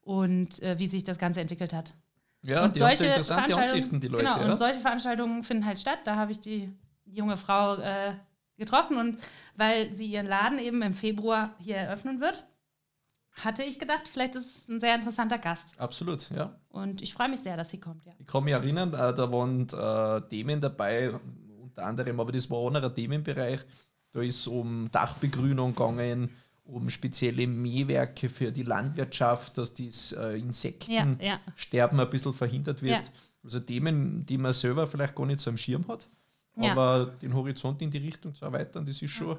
und 0.00 0.62
äh, 0.62 0.78
wie 0.78 0.88
sich 0.88 1.04
das 1.04 1.18
Ganze 1.18 1.40
entwickelt 1.40 1.72
hat. 1.72 1.94
Ja, 2.42 2.64
und 2.64 2.76
die 2.76 2.80
haben 2.80 2.88
solche 2.88 3.06
interessante 3.06 3.52
Veranstaltungen, 3.52 3.76
Ansichten, 3.76 4.00
die 4.00 4.08
Leute. 4.08 4.24
genau, 4.24 4.40
ja. 4.40 4.52
und 4.52 4.58
solche 4.58 4.80
Veranstaltungen 4.80 5.42
finden 5.42 5.66
halt 5.66 5.78
statt. 5.78 5.98
Da 6.04 6.16
habe 6.16 6.32
ich 6.32 6.40
die 6.40 6.72
junge 7.04 7.36
Frau 7.36 7.76
äh, 7.76 8.14
getroffen 8.56 8.96
und 8.96 9.18
weil 9.56 9.92
sie 9.92 10.06
ihren 10.06 10.26
Laden 10.26 10.58
eben 10.58 10.82
im 10.82 10.92
Februar 10.92 11.54
hier 11.58 11.76
eröffnen 11.76 12.20
wird, 12.20 12.44
hatte 13.32 13.62
ich 13.62 13.78
gedacht, 13.78 14.08
vielleicht 14.08 14.34
ist 14.34 14.56
es 14.56 14.68
ein 14.68 14.80
sehr 14.80 14.94
interessanter 14.94 15.38
Gast. 15.38 15.66
Absolut, 15.78 16.28
ja. 16.30 16.58
Und 16.68 17.02
ich 17.02 17.14
freue 17.14 17.28
mich 17.28 17.40
sehr, 17.40 17.56
dass 17.56 17.70
sie 17.70 17.78
kommt, 17.78 18.04
ja. 18.04 18.12
Ich 18.18 18.26
kann 18.26 18.44
mich 18.44 18.52
erinnern, 18.52 18.92
äh, 18.92 19.14
da 19.14 19.30
waren 19.32 19.68
äh, 19.68 20.28
Themen 20.28 20.60
dabei, 20.60 21.12
unter 21.60 21.84
anderem, 21.84 22.18
aber 22.20 22.32
das 22.32 22.50
war 22.50 22.58
auch 22.58 22.70
noch 22.70 22.82
ein 22.82 22.94
Themenbereich. 22.94 23.60
Da 24.12 24.20
ist 24.22 24.40
es 24.40 24.46
um 24.46 24.90
Dachbegrünung 24.90 25.74
gegangen, 25.74 26.30
um 26.68 26.90
spezielle 26.90 27.46
Mähwerke 27.46 28.28
für 28.28 28.52
die 28.52 28.62
Landwirtschaft, 28.62 29.56
dass 29.56 29.72
das 29.74 30.12
äh, 30.12 30.16
Ja, 30.16 30.30
Insektensterben 30.36 31.18
ja. 31.72 31.86
ein 32.04 32.10
bisschen 32.10 32.34
verhindert 32.34 32.82
wird. 32.82 33.06
Ja. 33.06 33.12
Also 33.42 33.60
Themen, 33.60 34.26
die 34.26 34.36
man 34.36 34.52
selber 34.52 34.86
vielleicht 34.86 35.14
gar 35.14 35.24
nicht 35.26 35.40
so 35.40 35.50
am 35.50 35.56
Schirm 35.56 35.86
hat, 35.88 36.08
Ja. 36.56 36.72
aber 36.72 37.06
den 37.22 37.32
Horizont 37.34 37.80
in 37.80 37.90
die 37.90 37.98
Richtung 37.98 38.34
zu 38.34 38.44
erweitern, 38.44 38.84
das 38.84 39.00
ist 39.00 39.10
schon 39.10 39.38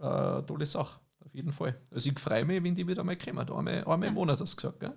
äh, 0.00 0.04
eine 0.04 0.44
tolle 0.44 0.66
Sache, 0.66 0.98
auf 1.24 1.32
jeden 1.34 1.52
Fall. 1.52 1.76
Also 1.92 2.10
ich 2.10 2.18
freue 2.18 2.44
mich, 2.44 2.62
wenn 2.62 2.74
die 2.74 2.86
wieder 2.86 3.04
mal 3.04 3.16
kommen. 3.16 3.38
Einmal, 3.48 3.84
einmal 3.84 4.08
im 4.08 4.14
Monat 4.14 4.40
hast 4.40 4.54
du 4.54 4.56
gesagt, 4.56 4.80
gell? 4.80 4.92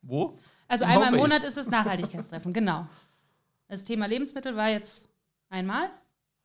Wo? 0.00 0.38
Also 0.66 0.84
einmal 0.86 1.12
im. 1.12 1.20
Monat 1.20 1.44
ist 1.44 1.58
es 1.58 1.68
Nachhaltigkeitstreffen, 1.68 2.52
genau. 2.52 2.86
Das 3.68 3.84
Thema 3.84 4.06
Lebensmittel 4.06 4.56
war 4.56 4.70
jetzt 4.70 5.04
einmal. 5.50 5.90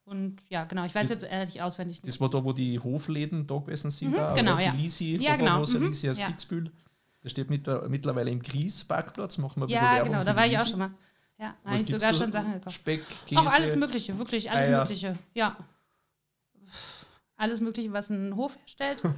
Und 0.08 0.38
ja, 0.48 0.63
genau, 0.63 0.86
ich 0.86 0.96
weiß 0.96 1.10
Das- 1.10 1.22
jetzt 1.22 1.30
ehrlich 1.30 1.62
auswendig 1.62 2.02
nicht. 2.02 2.08
Das 2.08 2.22
war 2.22 2.30
da, 2.30 2.41
wo 2.41 2.54
die 2.54 2.80
Hofläden 2.80 3.46
da 3.46 3.58
gewesen 3.58 3.91
sind. 3.91 4.12
Mhm, 4.12 4.15
da, 4.15 4.34
genau, 4.34 4.58
ja. 4.58 4.72
Die 4.72 4.78
Lisi, 4.84 5.17
Ja, 5.17 5.36
genau, 5.36 5.60
mhm, 5.65 5.88
Lisi 5.88 6.10
aus 6.10 6.17
ja. 6.17 6.28
Kitzbühel. 6.28 6.72
Das 7.22 7.34
steht 7.34 7.50
mit, 7.50 7.67
mittlerweile 7.89 8.32
im 8.32 8.41
Gries-Parkplatz. 8.41 9.38
Machen 9.38 9.58
wir 9.58 9.65
ein 9.65 9.67
bisschen 9.67 9.84
Ja, 9.86 9.96
Werbung 9.96 10.12
genau, 10.13 10.20
für 10.20 10.26
da 10.28 10.36
war 10.38 10.48
ich 10.48 10.58
auch 10.58 10.65
schon 10.65 10.80
mal. 10.80 10.91
Ja, 11.38 11.56
eigentlich 11.65 11.88
gibt's 11.88 12.04
sogar 12.04 12.17
schon 12.17 12.32
Sachen 12.32 12.54
gekauft. 12.54 12.76
Speck, 12.78 13.02
Käse. 13.26 13.41
Auch 13.41 13.52
alles 13.52 13.76
Mögliche, 13.76 14.17
wirklich 14.17 14.50
alles 14.50 14.63
Eier. 14.63 14.80
Mögliche. 14.80 15.15
Ja. 15.34 15.58
Alles 17.36 17.60
Mögliche, 17.60 17.91
was 17.91 18.10
ein 18.10 18.36
Hof 18.36 18.58
herstellt. 18.58 19.04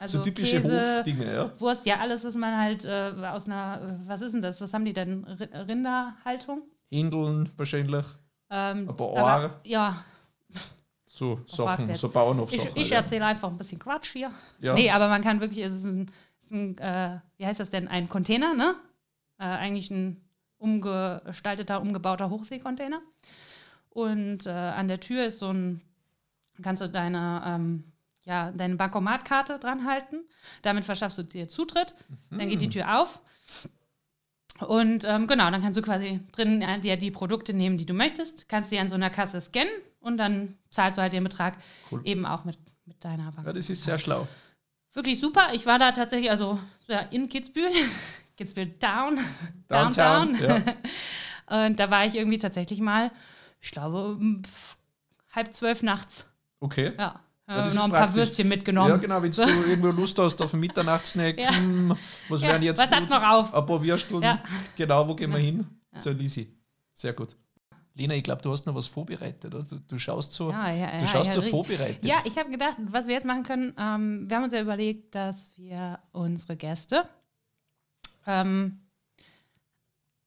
Also 0.00 0.18
so 0.18 0.24
typische 0.24 0.60
Käse, 0.60 0.98
Hofdinge, 0.98 1.34
ja. 1.34 1.60
Wurst, 1.60 1.84
ja, 1.84 1.98
alles, 1.98 2.22
was 2.24 2.36
man 2.36 2.56
halt 2.56 2.84
äh, 2.84 3.12
aus 3.32 3.46
einer, 3.46 3.98
äh, 4.04 4.08
was 4.08 4.20
ist 4.20 4.30
denn 4.32 4.40
das? 4.40 4.60
Was 4.60 4.72
haben 4.72 4.84
die 4.84 4.92
denn? 4.92 5.24
R 5.26 5.66
Rinderhaltung? 5.66 6.62
Händeln 6.88 7.50
wahrscheinlich. 7.56 8.06
Ähm, 8.50 8.88
Ein 8.88 8.96
paar 8.96 9.08
aber- 9.16 9.26
Eier. 9.40 9.60
Ja, 9.64 10.04
So 11.06 11.40
Sachen, 11.46 11.94
so 11.96 12.06
ich, 12.06 12.12
Bauernhofsachen. 12.12 12.70
ich 12.76 12.90
ja. 12.90 12.98
erzähle 12.98 13.26
einfach 13.26 13.50
ein 13.50 13.58
bisschen 13.58 13.78
Quatsch 13.78 14.12
hier. 14.12 14.30
Ja. 14.60 14.74
Nee, 14.74 14.90
aber 14.90 15.08
man 15.08 15.22
kann 15.22 15.40
wirklich, 15.40 15.64
es 15.64 15.72
ist 15.72 15.84
ein, 15.84 16.10
ist 16.42 16.52
ein 16.52 16.78
äh, 16.78 17.18
wie 17.36 17.46
heißt 17.46 17.60
das 17.60 17.70
denn, 17.70 17.88
ein 17.88 18.08
Container, 18.08 18.54
ne? 18.54 18.76
Äh, 19.38 19.44
eigentlich 19.44 19.90
ein 19.90 20.20
umgestalteter, 20.58 21.80
umgebauter 21.80 22.30
Hochseekontainer. 22.30 23.00
Und 23.90 24.46
äh, 24.46 24.50
an 24.50 24.86
der 24.88 25.00
Tür 25.00 25.26
ist 25.26 25.38
so 25.40 25.52
ein, 25.52 25.80
kannst 26.62 26.82
du 26.82 26.88
deine, 26.88 27.42
ähm, 27.46 27.84
ja, 28.24 28.50
deine 28.52 28.76
Bankomatkarte 28.76 29.58
dran 29.58 29.86
halten. 29.86 30.20
Damit 30.62 30.84
verschaffst 30.84 31.18
du 31.18 31.22
dir 31.24 31.48
Zutritt. 31.48 31.94
Dann 32.30 32.48
geht 32.48 32.60
die 32.60 32.70
Tür 32.70 33.00
auf. 33.00 33.20
Und 34.60 35.04
ähm, 35.04 35.26
genau, 35.26 35.50
dann 35.50 35.62
kannst 35.62 35.76
du 35.76 35.82
quasi 35.82 36.20
drin 36.32 36.62
äh, 36.62 36.80
dir 36.80 36.96
die 36.96 37.10
Produkte 37.10 37.54
nehmen, 37.54 37.76
die 37.76 37.86
du 37.86 37.94
möchtest. 37.94 38.48
Kannst 38.48 38.72
die 38.72 38.78
an 38.78 38.88
so 38.88 38.96
einer 38.96 39.10
Kasse 39.10 39.40
scannen 39.40 39.72
und 40.00 40.16
dann 40.18 40.56
zahlst 40.70 40.98
du 40.98 41.02
halt 41.02 41.12
den 41.12 41.24
Betrag 41.24 41.56
Cool. 41.90 42.00
eben 42.04 42.26
auch 42.26 42.44
mit, 42.44 42.58
mit 42.84 43.04
deiner 43.04 43.30
Bank 43.32 43.46
ja, 43.46 43.52
das 43.52 43.70
ist 43.70 43.84
sehr 43.84 43.98
schlau. 43.98 44.26
wirklich 44.94 45.20
super. 45.20 45.48
Ich 45.52 45.66
war 45.66 45.78
da 45.78 45.92
tatsächlich, 45.92 46.30
also 46.30 46.58
ja, 46.88 47.00
in 47.10 47.28
Kitzbühel, 47.28 47.70
Kitzbühel 48.36 48.66
Down, 48.78 49.18
Downtown, 49.68 50.32
Downtown. 50.38 50.62
Und 51.66 51.80
da 51.80 51.90
war 51.90 52.04
ich 52.04 52.14
irgendwie 52.14 52.38
tatsächlich 52.38 52.80
mal, 52.80 53.10
ich 53.60 53.70
glaube, 53.70 54.12
um 54.12 54.42
halb 55.32 55.54
zwölf 55.54 55.82
nachts. 55.82 56.26
Okay. 56.60 56.92
Ja, 56.98 57.20
Ja, 57.48 57.64
noch 57.74 57.84
ein 57.84 57.90
paar 57.90 58.00
praktisch. 58.00 58.16
Würstchen 58.16 58.48
mitgenommen. 58.48 58.90
Ja, 58.90 58.96
genau, 58.98 59.22
wenn 59.22 59.32
du 59.32 59.42
irgendwo 59.42 59.88
Lust 59.88 60.18
hast 60.18 60.40
auf 60.42 60.52
einen 60.52 60.60
Mitternachtssnack, 60.60 61.38
Ja. 61.40 61.50
hm, 61.56 61.96
was 62.28 62.42
Ja, 62.42 62.48
werden 62.48 62.62
jetzt 62.62 62.78
was 62.78 62.90
hat 62.90 63.08
noch 63.08 63.22
auf? 63.22 63.54
Ein 63.54 63.64
paar 63.66 63.82
Würsteln. 63.82 64.22
Ja. 64.22 64.42
Genau, 64.76 65.08
wo 65.08 65.14
gehen 65.14 65.30
wir 65.30 65.38
hin? 65.38 65.66
Zur 65.98 66.12
Lisi. 66.12 66.54
Sehr 66.94 67.12
gut. 67.14 67.34
Lena, 67.94 68.14
ich 68.14 68.22
glaube, 68.22 68.42
du 68.42 68.52
hast 68.52 68.64
noch 68.66 68.74
was 68.74 68.86
vorbereitet. 68.86 69.46
Oder? 69.46 69.64
Du, 69.64 69.80
du 69.80 69.98
schaust 69.98 70.32
so, 70.32 70.52
du 70.52 71.06
schaust 71.06 71.32
so 71.32 71.42
vorbereitet. 71.42 72.04
Ja, 72.04 72.16
ich 72.24 72.36
habe 72.38 72.50
gedacht, 72.50 72.76
was 72.90 73.06
wir 73.08 73.14
jetzt 73.14 73.24
machen 73.26 73.42
können, 73.42 73.72
ähm, 73.78 74.28
wir 74.28 74.36
haben 74.36 74.44
uns 74.44 74.52
ja 74.52 74.60
überlegt, 74.60 75.14
dass 75.16 75.50
wir 75.56 75.98
unsere 76.12 76.54
Gäste 76.56 77.08
ähm, 78.26 78.80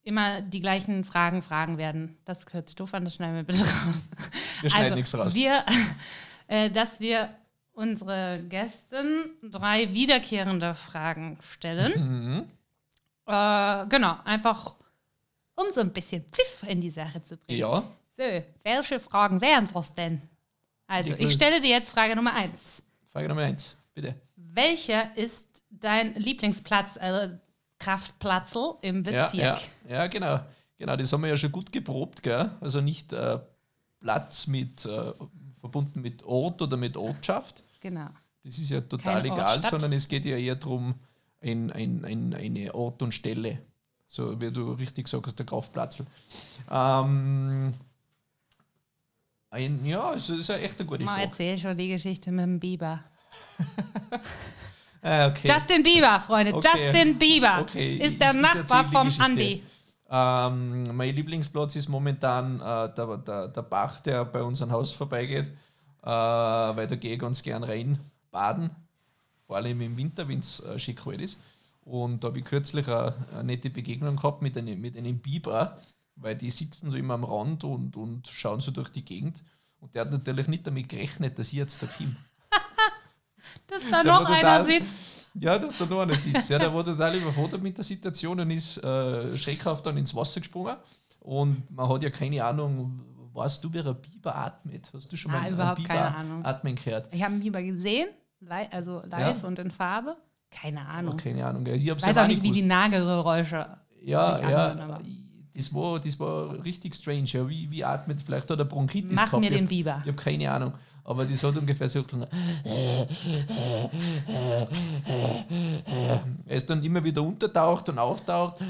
immer 0.03 0.41
die 0.41 0.59
gleichen 0.59 1.03
Fragen 1.05 1.41
fragen 1.43 1.77
werden. 1.77 2.17
Das 2.25 2.45
hört 2.51 2.67
sich 2.67 2.75
doof 2.75 2.93
an, 2.93 3.05
das 3.05 3.15
schneiden 3.15 3.35
wir 3.35 3.43
bitte 3.43 3.59
raus. 3.63 4.01
Wir 4.61 4.69
schneiden 4.69 4.85
Also, 4.85 4.95
nichts 4.95 5.17
raus. 5.17 5.33
Wir, 5.35 5.63
äh, 6.51 6.69
dass 6.69 6.99
wir 6.99 7.29
unsere 7.71 8.43
Gästen 8.49 9.31
drei 9.41 9.93
wiederkehrende 9.93 10.75
Fragen 10.75 11.37
stellen. 11.49 11.93
Mhm. 11.95 12.39
Äh, 13.25 13.85
genau, 13.87 14.17
einfach 14.25 14.75
um 15.55 15.71
so 15.71 15.79
ein 15.79 15.93
bisschen 15.93 16.25
Pfiff 16.29 16.63
in 16.67 16.81
die 16.81 16.89
Sache 16.89 17.23
zu 17.23 17.37
bringen. 17.37 17.59
Ja, 17.59 17.83
So, 18.17 18.23
welche 18.63 18.99
Fragen 18.99 19.39
wären 19.39 19.69
das 19.73 19.93
denn? 19.95 20.21
Also, 20.87 21.13
Ich 21.13 21.31
stelle 21.33 21.61
dir 21.61 21.69
jetzt 21.69 21.91
Frage 21.91 22.15
Nummer 22.17 22.33
eins. 22.33 22.83
Frage 23.13 23.29
Nummer 23.29 23.43
eins, 23.43 23.77
bitte. 23.93 24.15
Welcher 24.35 25.15
ist 25.15 25.47
dein 25.69 26.15
Lieblingsplatz, 26.15 26.97
also 26.97 27.33
Kraftplatzl 27.79 28.75
im 28.81 29.03
Ja, 29.05 29.27
Bezirk? 29.27 29.33
ja, 29.41 29.59
ja, 29.89 30.07
genau. 30.07 30.41
Genau, 30.77 30.95
das 30.97 31.13
haben 31.13 31.21
wir 31.21 31.29
ja 31.29 31.37
schon 31.37 31.51
gut 31.53 31.71
geprobt, 31.71 32.21
gell? 32.23 32.51
Also 32.59 32.81
nicht 32.81 33.13
äh, 33.13 33.39
Platz 34.01 34.47
mit 34.47 34.85
äh, 34.85 35.13
verbunden 35.61 36.01
mit 36.01 36.23
Ort 36.23 36.61
oder 36.61 36.75
mit 36.75 36.97
Ortschaft. 36.97 37.63
Genau. 37.79 38.07
Das 38.43 38.57
ist 38.57 38.69
ja 38.69 38.81
total 38.81 39.21
Keine 39.21 39.27
egal, 39.33 39.45
Ortsstadt. 39.45 39.71
sondern 39.71 39.93
es 39.93 40.07
geht 40.07 40.25
ja 40.25 40.35
eher 40.35 40.55
darum, 40.55 40.95
ein, 41.41 41.71
ein, 41.71 42.03
ein, 42.03 42.33
eine 42.33 42.73
Ort 42.75 43.01
und 43.01 43.13
Stelle. 43.13 43.59
So 44.07 44.39
wie 44.41 44.51
du 44.51 44.73
richtig 44.73 45.07
sagst, 45.07 45.39
der 45.39 45.45
Kraftplatzl. 45.45 46.05
Ähm, 46.69 47.73
ein, 49.51 49.85
ja, 49.85 50.13
es 50.13 50.29
ist 50.29 50.49
ja 50.49 50.55
echt 50.57 50.79
eine 50.79 50.87
gute 50.89 51.03
Mal 51.03 51.13
Frage. 51.15 51.27
erzähl 51.29 51.57
schon 51.57 51.77
die 51.77 51.87
Geschichte 51.89 52.31
mit 52.31 52.43
dem 52.43 52.59
Biber. 52.59 53.03
Ah, 55.03 55.29
okay. 55.29 55.47
Justin 55.51 55.81
Bieber, 55.81 56.19
Freunde. 56.19 56.53
Okay. 56.53 56.67
Justin 56.71 57.17
Bieber 57.17 57.61
Okay, 57.61 57.95
ich- 57.95 58.01
ist 58.03 58.21
der 58.21 58.35
ich 58.35 58.39
Nachbar 58.39 58.85
vom 58.85 59.07
Geschichte. 59.07 59.59
Ähm, 60.13 60.93
mein 60.95 61.15
Lieblingsplatz 61.15 61.77
ist 61.77 61.87
momentan 61.87 62.59
äh, 62.59 62.93
der, 62.93 63.17
der, 63.17 63.47
der 63.47 63.61
Bach, 63.61 64.01
der 64.01 64.25
bei 64.25 64.43
unserem 64.43 64.71
Haus 64.71 64.91
vorbeigeht, 64.91 65.47
äh, 66.03 66.05
weil 66.05 66.85
da 66.87 66.95
gehe 66.95 67.13
ich 67.13 67.19
ganz 67.19 67.41
gern 67.43 67.63
rein 67.63 67.97
baden, 68.29 68.71
vor 69.47 69.55
allem 69.55 69.79
im 69.79 69.95
Winter, 69.95 70.27
wenn 70.27 70.39
es 70.39 70.59
äh, 70.65 70.77
schick 70.77 71.03
kalt 71.03 71.21
ist. 71.21 71.39
Und 71.83 72.23
da 72.23 72.27
habe 72.27 72.39
ich 72.39 72.45
kürzlich 72.45 72.87
eine, 72.87 73.15
eine 73.33 73.43
nette 73.45 73.69
Begegnung 73.69 74.17
gehabt 74.17 74.41
mit 74.41 74.57
einem, 74.57 74.81
mit 74.81 74.97
einem 74.97 75.17
Biber, 75.19 75.77
weil 76.17 76.35
die 76.35 76.49
sitzen 76.49 76.91
so 76.91 76.97
immer 76.97 77.13
am 77.13 77.23
Rand 77.23 77.63
und, 77.63 77.95
und 77.95 78.27
schauen 78.27 78.59
so 78.59 78.71
durch 78.71 78.89
die 78.89 79.05
Gegend. 79.05 79.41
Und 79.79 79.95
der 79.95 80.01
hat 80.01 80.11
natürlich 80.11 80.47
nicht 80.49 80.67
damit 80.67 80.89
gerechnet, 80.89 81.39
dass 81.39 81.47
ich 81.47 81.53
jetzt 81.53 81.81
da 81.81 81.87
komme. 81.87 82.15
Dass 83.67 83.81
da 83.89 84.03
Der 84.03 84.11
noch 84.11 84.25
einer 84.25 84.35
total- 84.35 84.65
sitzt. 84.65 84.93
Ja, 85.39 85.57
dass 85.57 85.77
da 85.77 85.85
noch 85.85 86.01
einer 86.01 86.13
sitzt. 86.13 86.49
Ja, 86.49 86.59
der 86.59 86.73
war 86.73 86.83
total 86.83 87.15
überfordert 87.15 87.61
mit 87.61 87.77
der 87.77 87.83
Situation 87.85 88.39
und 88.39 88.51
ist 88.51 88.77
äh, 88.83 89.35
schreckhaft 89.37 89.85
dann 89.85 89.97
ins 89.97 90.13
Wasser 90.15 90.41
gesprungen. 90.41 90.75
Und 91.21 91.69
man 91.71 91.87
hat 91.87 92.03
ja 92.03 92.09
keine 92.09 92.43
Ahnung, 92.43 93.01
weißt 93.33 93.63
du, 93.63 93.71
wie 93.73 93.79
ein 93.79 93.95
Biber 94.01 94.35
atmet? 94.35 94.89
Hast 94.93 95.11
du 95.11 95.15
schon 95.15 95.31
Ah, 95.31 95.35
mal 95.37 95.41
einen 95.45 95.55
überhaupt 95.55 95.77
Biber 95.81 96.15
atmen 96.43 96.75
gehört? 96.75 97.07
Ich 97.13 97.21
habe 97.23 97.33
einen 97.33 97.43
Biber 97.43 97.61
gesehen, 97.61 98.09
also 98.71 99.01
live 99.05 99.41
Ja. 99.41 99.47
und 99.47 99.57
in 99.59 99.71
Farbe. 99.71 100.17
Keine 100.49 100.85
Ahnung. 100.85 101.15
Keine 101.15 101.45
Ahnung. 101.45 101.65
Ich 101.65 101.87
weiß 101.89 102.15
ja 102.15 102.23
auch 102.23 102.27
nicht, 102.27 102.43
wie 102.43 102.51
die. 102.51 102.61
Nagelgeräusche 102.63 103.77
Ja, 104.03 104.37
ja. 104.49 104.67
anhören, 104.71 105.05
Das 105.53 105.73
war, 105.73 105.99
das 105.99 106.19
war 106.19 106.61
richtig 106.63 106.93
strange. 106.95 107.25
Ja, 107.25 107.47
wie, 107.47 107.71
wie 107.71 107.85
atmet? 107.85 108.21
Vielleicht 108.21 108.49
hat 108.49 108.59
er 108.59 108.65
Bronchitis 108.65 109.13
Mach 109.15 109.25
gehabt. 109.25 109.41
mir 109.41 109.51
Ich 109.51 109.57
den 109.57 109.67
Biber. 109.67 109.99
Ich 110.01 110.07
habe 110.07 110.21
keine 110.21 110.51
Ahnung. 110.51 110.73
Aber 111.03 111.25
das 111.25 111.43
hat 111.43 111.57
ungefähr 111.57 111.89
so 111.89 112.03
geklungen. 112.03 112.27
Er 116.45 116.55
ist 116.55 116.69
dann 116.69 116.83
immer 116.83 117.03
wieder 117.03 117.21
untertaucht 117.23 117.89
und 117.89 117.99
auftaucht. 117.99 118.61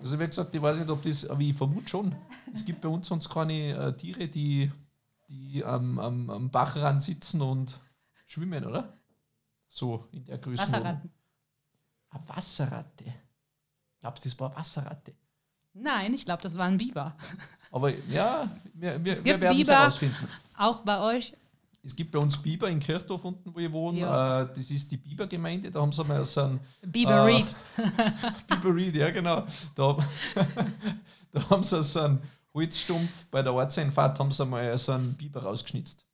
Also 0.00 0.18
wie 0.18 0.26
gesagt, 0.26 0.54
ich 0.54 0.60
weiß 0.60 0.78
nicht, 0.78 0.90
ob 0.90 1.02
das, 1.02 1.28
aber 1.28 1.40
ich 1.40 1.54
vermute 1.54 1.88
schon. 1.88 2.14
Es 2.52 2.64
gibt 2.64 2.80
bei 2.80 2.88
uns 2.88 3.06
sonst 3.06 3.28
keine 3.28 3.74
äh, 3.74 3.96
Tiere, 3.96 4.26
die, 4.26 4.70
die 5.28 5.64
am, 5.64 5.98
am, 6.00 6.28
am 6.28 6.50
Bachrand 6.50 7.02
sitzen 7.02 7.40
und 7.40 7.78
schwimmen, 8.26 8.64
oder? 8.64 8.92
So 9.68 10.08
in 10.12 10.24
der 10.24 10.38
Größenordnung. 10.38 10.82
Wasserratten. 10.82 11.12
Eine 12.10 12.28
Wasserratte. 12.28 13.04
Glaubst 14.00 14.24
du, 14.24 14.28
das 14.28 14.40
war 14.40 14.48
eine 14.50 14.58
Wasserratte? 14.58 15.14
Nein, 15.74 16.12
ich 16.14 16.24
glaube, 16.24 16.42
das 16.42 16.56
war 16.58 16.66
ein 16.66 16.78
Biber. 16.78 17.16
Aber 17.72 17.90
ja, 18.08 18.48
wir, 18.74 19.02
wir, 19.02 19.24
wir 19.24 19.40
werden 19.40 19.60
es 19.60 19.66
Biber. 19.66 19.78
herausfinden. 19.78 20.28
Auch 20.56 20.80
bei 20.80 21.00
euch 21.00 21.32
Es 21.82 21.96
gibt 21.96 22.12
bei 22.12 22.18
uns 22.18 22.36
Biber 22.40 22.68
in 22.68 22.78
Kirchdorf 22.78 23.24
unten, 23.24 23.52
wo 23.52 23.58
ich 23.58 23.72
wohne. 23.72 24.00
Ja. 24.00 24.42
Äh, 24.42 24.48
das 24.54 24.70
ist 24.70 24.92
die 24.92 24.98
Bibergemeinde. 24.98 25.70
Da 25.70 25.80
haben 25.80 25.90
sie 25.90 26.04
mal 26.04 26.24
so 26.24 26.42
einen 26.42 26.60
Bieber 26.82 27.12
Äh, 27.12 27.34
Reed. 27.34 27.56
Biber 28.46 28.74
Reed, 28.74 28.94
ja 28.94 29.10
genau. 29.10 29.46
Da, 29.74 29.96
da 31.32 31.50
haben 31.50 31.64
sie 31.64 31.82
so 31.82 32.00
einen 32.00 32.22
Holzstumpf 32.52 33.26
bei 33.30 33.42
der 33.42 33.54
Ortseinfahrt 33.54 34.18
haben 34.18 34.30
sie 34.30 34.44
mal 34.44 34.76
so 34.76 34.92
einen 34.92 35.14
Biber 35.14 35.42
rausgeschnitzt. 35.42 36.04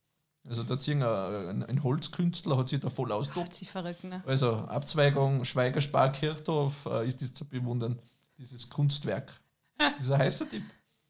Also 0.49 0.63
da 0.63 0.79
ziehen 0.79 1.03
ein, 1.03 1.65
ein 1.65 1.83
Holzkünstler, 1.83 2.57
hat 2.57 2.69
sich 2.69 2.81
da 2.81 2.89
voll 2.89 3.11
verrückt, 3.25 4.05
ne? 4.05 4.23
Also 4.25 4.53
Abzweigung 4.53 5.45
Schweigerspar 5.45 6.13
Kirchdorf 6.13 6.87
äh, 6.87 7.07
ist 7.07 7.21
das 7.21 7.35
zu 7.35 7.45
bewundern, 7.45 7.99
dieses 8.39 8.71
Kunstwerk. 8.71 9.33
Dieser 9.99 10.19
heißer 10.19 10.49
Tipp. 10.49 10.63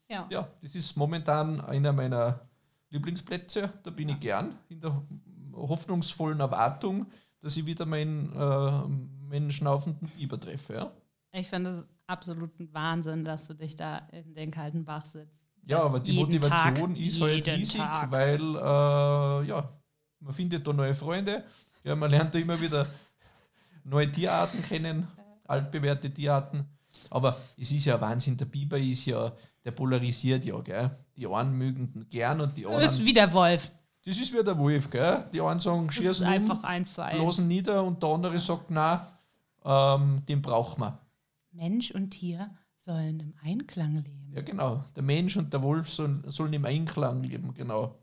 Ja. 0.09 0.27
Ja, 0.31 0.49
das 0.63 0.75
ist 0.75 0.97
momentan 0.97 1.61
einer 1.61 1.93
meiner 1.93 2.41
Lieblingsplätze. 2.91 3.73
Da 3.83 3.91
bin 3.91 4.09
ich 4.09 4.21
gern 4.21 4.59
in 4.69 4.81
der 4.81 5.03
hoffnungsvollen 5.53 6.41
Erwartung, 6.41 7.07
dass 7.41 7.57
ich 7.57 7.67
wieder 7.67 7.85
meinen, 7.87 8.33
äh, 8.33 9.29
meinen 9.29 9.51
schnaufenden 9.51 10.09
Biber 10.09 10.41
treffe. 10.41 10.75
Ja, 10.75 10.93
Ich 11.33 11.49
finde 11.49 11.71
es 11.71 11.87
absoluten 12.07 12.73
Wahnsinn, 12.73 13.25
dass 13.25 13.47
du 13.47 13.55
dich 13.55 13.77
da 13.77 13.99
in 14.13 14.35
den 14.35 14.51
kalten 14.51 14.85
Bach 14.85 15.05
sitzt. 15.05 15.43
ja 15.65 15.83
aber 15.83 16.01
die 16.01 16.13
Motivation 16.15 16.95
Tag, 16.95 16.99
ist 16.99 17.21
halt 17.21 17.47
riesig, 17.49 17.81
Tag. 17.81 18.11
weil 18.11 18.41
äh, 18.41 19.49
ja, 19.49 19.69
man 20.21 20.33
findet 20.33 20.67
da 20.67 20.73
neue 20.73 20.95
Freunde. 20.95 21.45
Ja, 21.85 21.95
man 21.95 22.11
lernt 22.11 22.35
da 22.35 22.39
immer 22.39 22.61
wieder 22.61 22.87
neue 23.85 24.11
Tierarten 24.11 24.63
kennen, 24.63 25.07
altbewährte 25.45 26.11
Tierarten. 26.13 26.67
Aber 27.11 27.37
es 27.57 27.71
ist 27.71 27.85
ja 27.85 28.01
Wahnsinn, 28.01 28.37
der 28.37 28.47
Biber 28.47 28.79
ist 28.79 29.05
ja, 29.07 29.33
der 29.69 29.73
polarisiert 29.73 30.47
ja, 30.47 30.59
gell? 30.63 30.91
Die 31.15 31.27
einen 31.27 31.53
mögen 31.59 31.93
ihn 31.95 32.09
gern 32.09 32.41
und 32.41 32.57
die 32.57 32.63
Du 32.63 32.71
bist 32.79 32.95
anderen. 32.95 33.07
wie 33.07 33.13
der 33.13 33.31
Wolf. 33.35 33.71
Das 34.03 34.19
ist 34.19 34.33
wie 34.33 34.43
der 34.43 34.57
Wolf, 34.57 34.89
gell? 34.89 35.27
Die 35.31 35.43
einen 35.43 35.61
sagen, 35.61 35.89
Das 35.89 35.97
ist 35.99 36.05
schießen 36.05 36.27
einfach 36.27 36.65
eins 36.65 36.95
zu 36.95 37.05
eins. 37.05 37.19
losen 37.19 37.49
nieder 37.49 37.85
und 37.85 38.03
der 38.03 38.09
andere 38.09 38.39
sagt, 38.39 38.71
nein, 38.71 39.01
ähm, 39.67 40.23
den 40.27 40.41
brauchen 40.41 40.81
wir. 40.81 40.99
Mensch 41.51 41.91
und 41.91 42.13
Tier 42.13 42.51
sollen 42.79 43.21
im 43.21 43.35
Einklang 43.43 43.97
leben. 43.97 44.33
Ja, 44.35 44.41
genau. 44.41 44.85
Der 44.97 45.03
Mensch 45.03 45.37
und 45.37 45.53
der 45.53 45.61
Wolf 45.61 45.91
sollen, 45.91 46.25
sollen 46.29 46.55
im 46.55 46.65
Einklang 46.65 47.23
leben, 47.23 47.53
genau. 47.53 47.99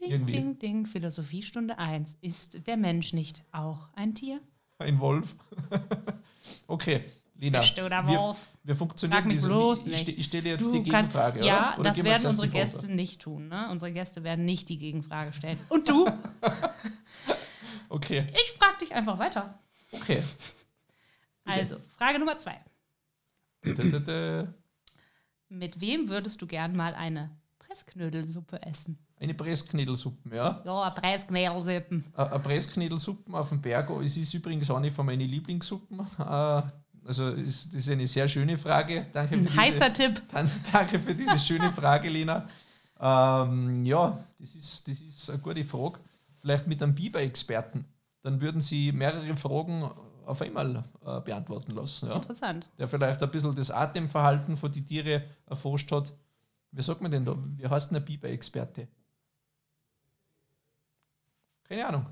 Ding, 0.00 0.10
irgendwie. 0.10 0.32
ding, 0.32 0.58
ding. 0.58 0.86
Philosophiestunde 0.86 1.76
1. 1.76 2.16
Ist 2.22 2.66
der 2.66 2.78
Mensch 2.78 3.12
nicht 3.12 3.44
auch 3.52 3.90
ein 3.92 4.14
Tier? 4.14 4.40
Ein 4.78 5.00
Wolf. 5.00 5.36
okay, 6.66 7.04
Lena. 7.38 7.60
Wir, 7.62 8.36
wir 8.64 8.74
funktionieren 8.76 9.30
ich, 9.30 9.42
nicht. 9.86 10.02
ste- 10.02 10.10
ich 10.12 10.26
stelle 10.26 10.48
jetzt 10.50 10.64
Du 10.64 10.72
die 10.82 10.88
kannst- 10.90 11.12
Gegenfrage, 11.12 11.44
ja, 11.44 11.70
oder? 11.74 11.80
oder 11.80 11.88
das 11.90 12.04
werden 12.04 12.26
unsere? 12.26 12.48
Gäste 12.48 12.86
nicht 12.86 13.20
tun. 13.20 13.48
Ne? 13.48 13.68
Unsere 13.70 13.92
Gäste 13.92 14.22
werden 14.24 14.44
nicht 14.44 14.68
die 14.68 14.78
Gegenfrage 14.78 15.32
stellen. 15.32 15.58
Und 15.68 15.88
du? 15.88 16.06
Okay, 17.88 18.26
Ich 18.32 18.52
frage 18.58 18.78
dich 18.80 18.94
einfach 18.94 19.18
weiter. 19.18 19.58
okay. 19.92 20.22
Also, 21.44 21.76
Frage 21.96 22.18
Nummer 22.18 22.38
zwei. 22.38 22.58
Mit 25.48 25.80
wem 25.80 26.08
würdest 26.08 26.42
du 26.42 26.46
gern 26.46 26.74
mal 26.76 26.94
eine 26.94 27.30
Pressknödelsuppe 27.58 28.60
essen? 28.62 28.98
Eine 29.20 29.34
Pressknädelsuppe, 29.34 30.34
ja. 30.34 30.62
Ja. 30.64 30.82
Eine 30.92 31.02
eine 32.16 32.38
Pressknädelsuppen 32.40 33.34
auf 33.34 33.48
dem 33.50 33.60
Berg. 33.62 33.88
Es 34.02 34.16
ist 34.16 34.34
übrigens 34.34 34.70
eine 34.70 34.90
von 34.90 35.06
meinen 35.06 35.28
Lieblingssuppen. 35.28 36.00
Also 37.06 37.30
ist, 37.30 37.68
das 37.68 37.82
ist 37.82 37.88
eine 37.90 38.06
sehr 38.06 38.28
schöne 38.28 38.58
Frage. 38.58 39.06
Danke 39.12 39.34
für 39.34 39.40
Ein 39.40 39.46
diese, 39.46 39.56
heißer 39.56 39.92
Tipp. 39.92 40.22
Dann, 40.32 40.50
danke 40.72 40.98
für 40.98 41.14
diese 41.14 41.38
schöne 41.38 41.70
Frage, 41.72 42.08
Lena. 42.08 42.48
Ähm, 42.98 43.84
ja, 43.84 44.18
das 44.38 44.54
ist, 44.54 44.88
das 44.88 45.00
ist 45.00 45.30
eine 45.30 45.38
gute 45.38 45.64
Frage. 45.64 46.00
Vielleicht 46.40 46.66
mit 46.66 46.82
einem 46.82 46.94
Biber-Experten. 46.94 47.84
Dann 48.22 48.40
würden 48.40 48.60
Sie 48.60 48.90
mehrere 48.90 49.36
Fragen 49.36 49.88
auf 50.24 50.42
einmal 50.42 50.82
äh, 51.04 51.20
beantworten 51.20 51.72
lassen. 51.72 52.08
Ja? 52.08 52.16
Interessant. 52.16 52.68
Der 52.78 52.88
vielleicht 52.88 53.22
ein 53.22 53.30
bisschen 53.30 53.54
das 53.54 53.70
Atemverhalten 53.70 54.56
von 54.56 54.72
den 54.72 54.84
Tieren 54.84 55.22
erforscht 55.46 55.92
hat. 55.92 56.12
Wie 56.72 56.82
sagt 56.82 57.00
man 57.00 57.10
denn 57.10 57.24
da? 57.24 57.36
Wie 57.56 57.66
heißt 57.66 57.90
denn 57.90 57.98
ein 57.98 58.04
Biber-Experte? 58.04 58.88
Keine 61.64 61.86
Ahnung. 61.86 62.06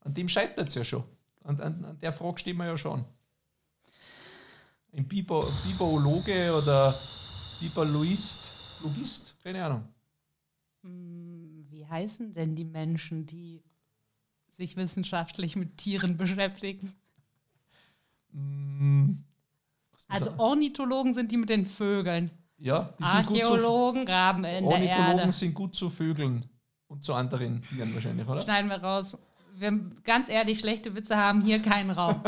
An 0.00 0.12
dem 0.12 0.28
scheitert 0.28 0.68
es 0.68 0.74
ja 0.74 0.84
schon. 0.84 1.04
An, 1.44 1.60
an, 1.60 1.84
an 1.84 2.00
der 2.00 2.12
Frage 2.12 2.38
stehen 2.38 2.56
wir 2.58 2.66
ja 2.66 2.76
schon. 2.76 3.04
Ein 4.94 5.08
Biber, 5.08 5.50
Biberologe 5.66 6.54
oder 6.54 6.94
Biberloist, 7.60 8.52
Logist? 8.82 9.34
Keine 9.42 9.64
Ahnung. 9.64 9.88
Hm, 10.82 11.66
Wie 11.70 11.86
heißen 11.86 12.32
denn 12.32 12.54
die 12.56 12.64
Menschen, 12.64 13.24
die 13.24 13.62
sich 14.50 14.76
wissenschaftlich 14.76 15.56
mit 15.56 15.78
Tieren 15.78 16.16
beschäftigen? 16.18 16.92
Denn 18.32 19.24
Also? 20.08 20.34
Ornithologen 20.36 21.14
sind 21.14 21.32
die 21.32 21.36
mit 21.38 21.48
den 21.48 21.64
Vögeln. 21.66 22.30
ja, 22.58 22.94
die 22.98 23.04
sind 23.04 23.26
gut 23.26 23.42
zu, 23.42 23.52
Archäologen 23.52 24.04
graben 24.06 24.44
in 24.44 24.64
der 24.64 24.72
Ornithologen 24.72 25.18
Erde. 25.20 25.32
sind 25.32 25.54
gut 25.54 25.74
zu 25.74 25.88
Vögeln 25.88 26.48
und 26.88 27.02
zu 27.02 27.14
anderen 27.14 27.62
Tieren 27.62 27.94
wahrscheinlich, 27.94 28.26
oder? 28.28 28.42
Schneiden 28.42 28.68
wir 28.68 28.82
raus. 28.82 29.16
Wir, 29.56 29.72
ganz 30.04 30.28
ehrlich, 30.28 30.60
schlechte 30.60 30.94
Witze 30.94 31.16
haben 31.16 31.40
hier 31.42 31.60
keinen 31.62 31.90
Raum. 31.90 32.20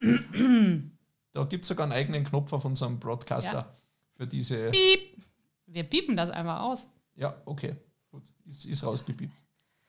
Da 1.34 1.44
gibt 1.44 1.64
es 1.64 1.68
sogar 1.68 1.84
einen 1.84 1.92
eigenen 1.92 2.24
Knopf 2.24 2.52
auf 2.52 2.64
unserem 2.64 2.98
Broadcaster 3.00 3.58
Ja. 3.58 3.74
für 4.16 4.26
diese. 4.26 4.70
Piep. 4.70 5.18
Wir 5.66 5.82
piepen 5.82 6.16
das 6.16 6.30
einmal 6.30 6.60
aus. 6.60 6.86
Ja, 7.16 7.34
okay. 7.44 7.74
Gut. 8.10 8.22
Ist, 8.46 8.64
ist 8.66 8.84
rausgepiept. 8.84 9.34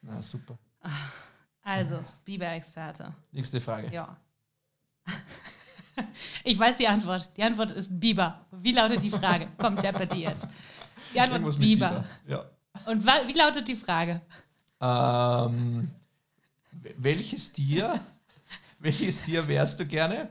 Na, 0.01 0.21
super. 0.21 0.57
Also, 1.61 1.99
Biber-Experte. 2.25 3.13
Nächste 3.31 3.61
Frage. 3.61 3.91
Ja. 3.93 4.17
Ich 6.43 6.57
weiß 6.59 6.77
die 6.77 6.87
Antwort. 6.87 7.29
Die 7.37 7.43
Antwort 7.43 7.71
ist 7.71 7.99
Biber. 7.99 8.45
Wie 8.51 8.71
lautet 8.71 9.01
die 9.03 9.09
Frage? 9.11 9.47
Kommt 9.57 9.81
Jeopardy 9.83 10.23
jetzt. 10.23 10.47
Die 11.13 11.19
Antwort 11.19 11.41
Irgendwas 11.41 11.55
ist 11.55 11.59
mit 11.59 11.69
Biber. 11.69 12.05
Ja. 12.27 12.45
Und 12.85 13.05
wie 13.05 13.33
lautet 13.37 13.67
die 13.67 13.75
Frage? 13.75 14.21
Ähm, 14.81 15.91
welches 16.97 17.53
Tier, 17.53 17.99
welches 18.79 19.21
Tier 19.23 19.47
wärst 19.47 19.79
du 19.79 19.85
gerne, 19.85 20.29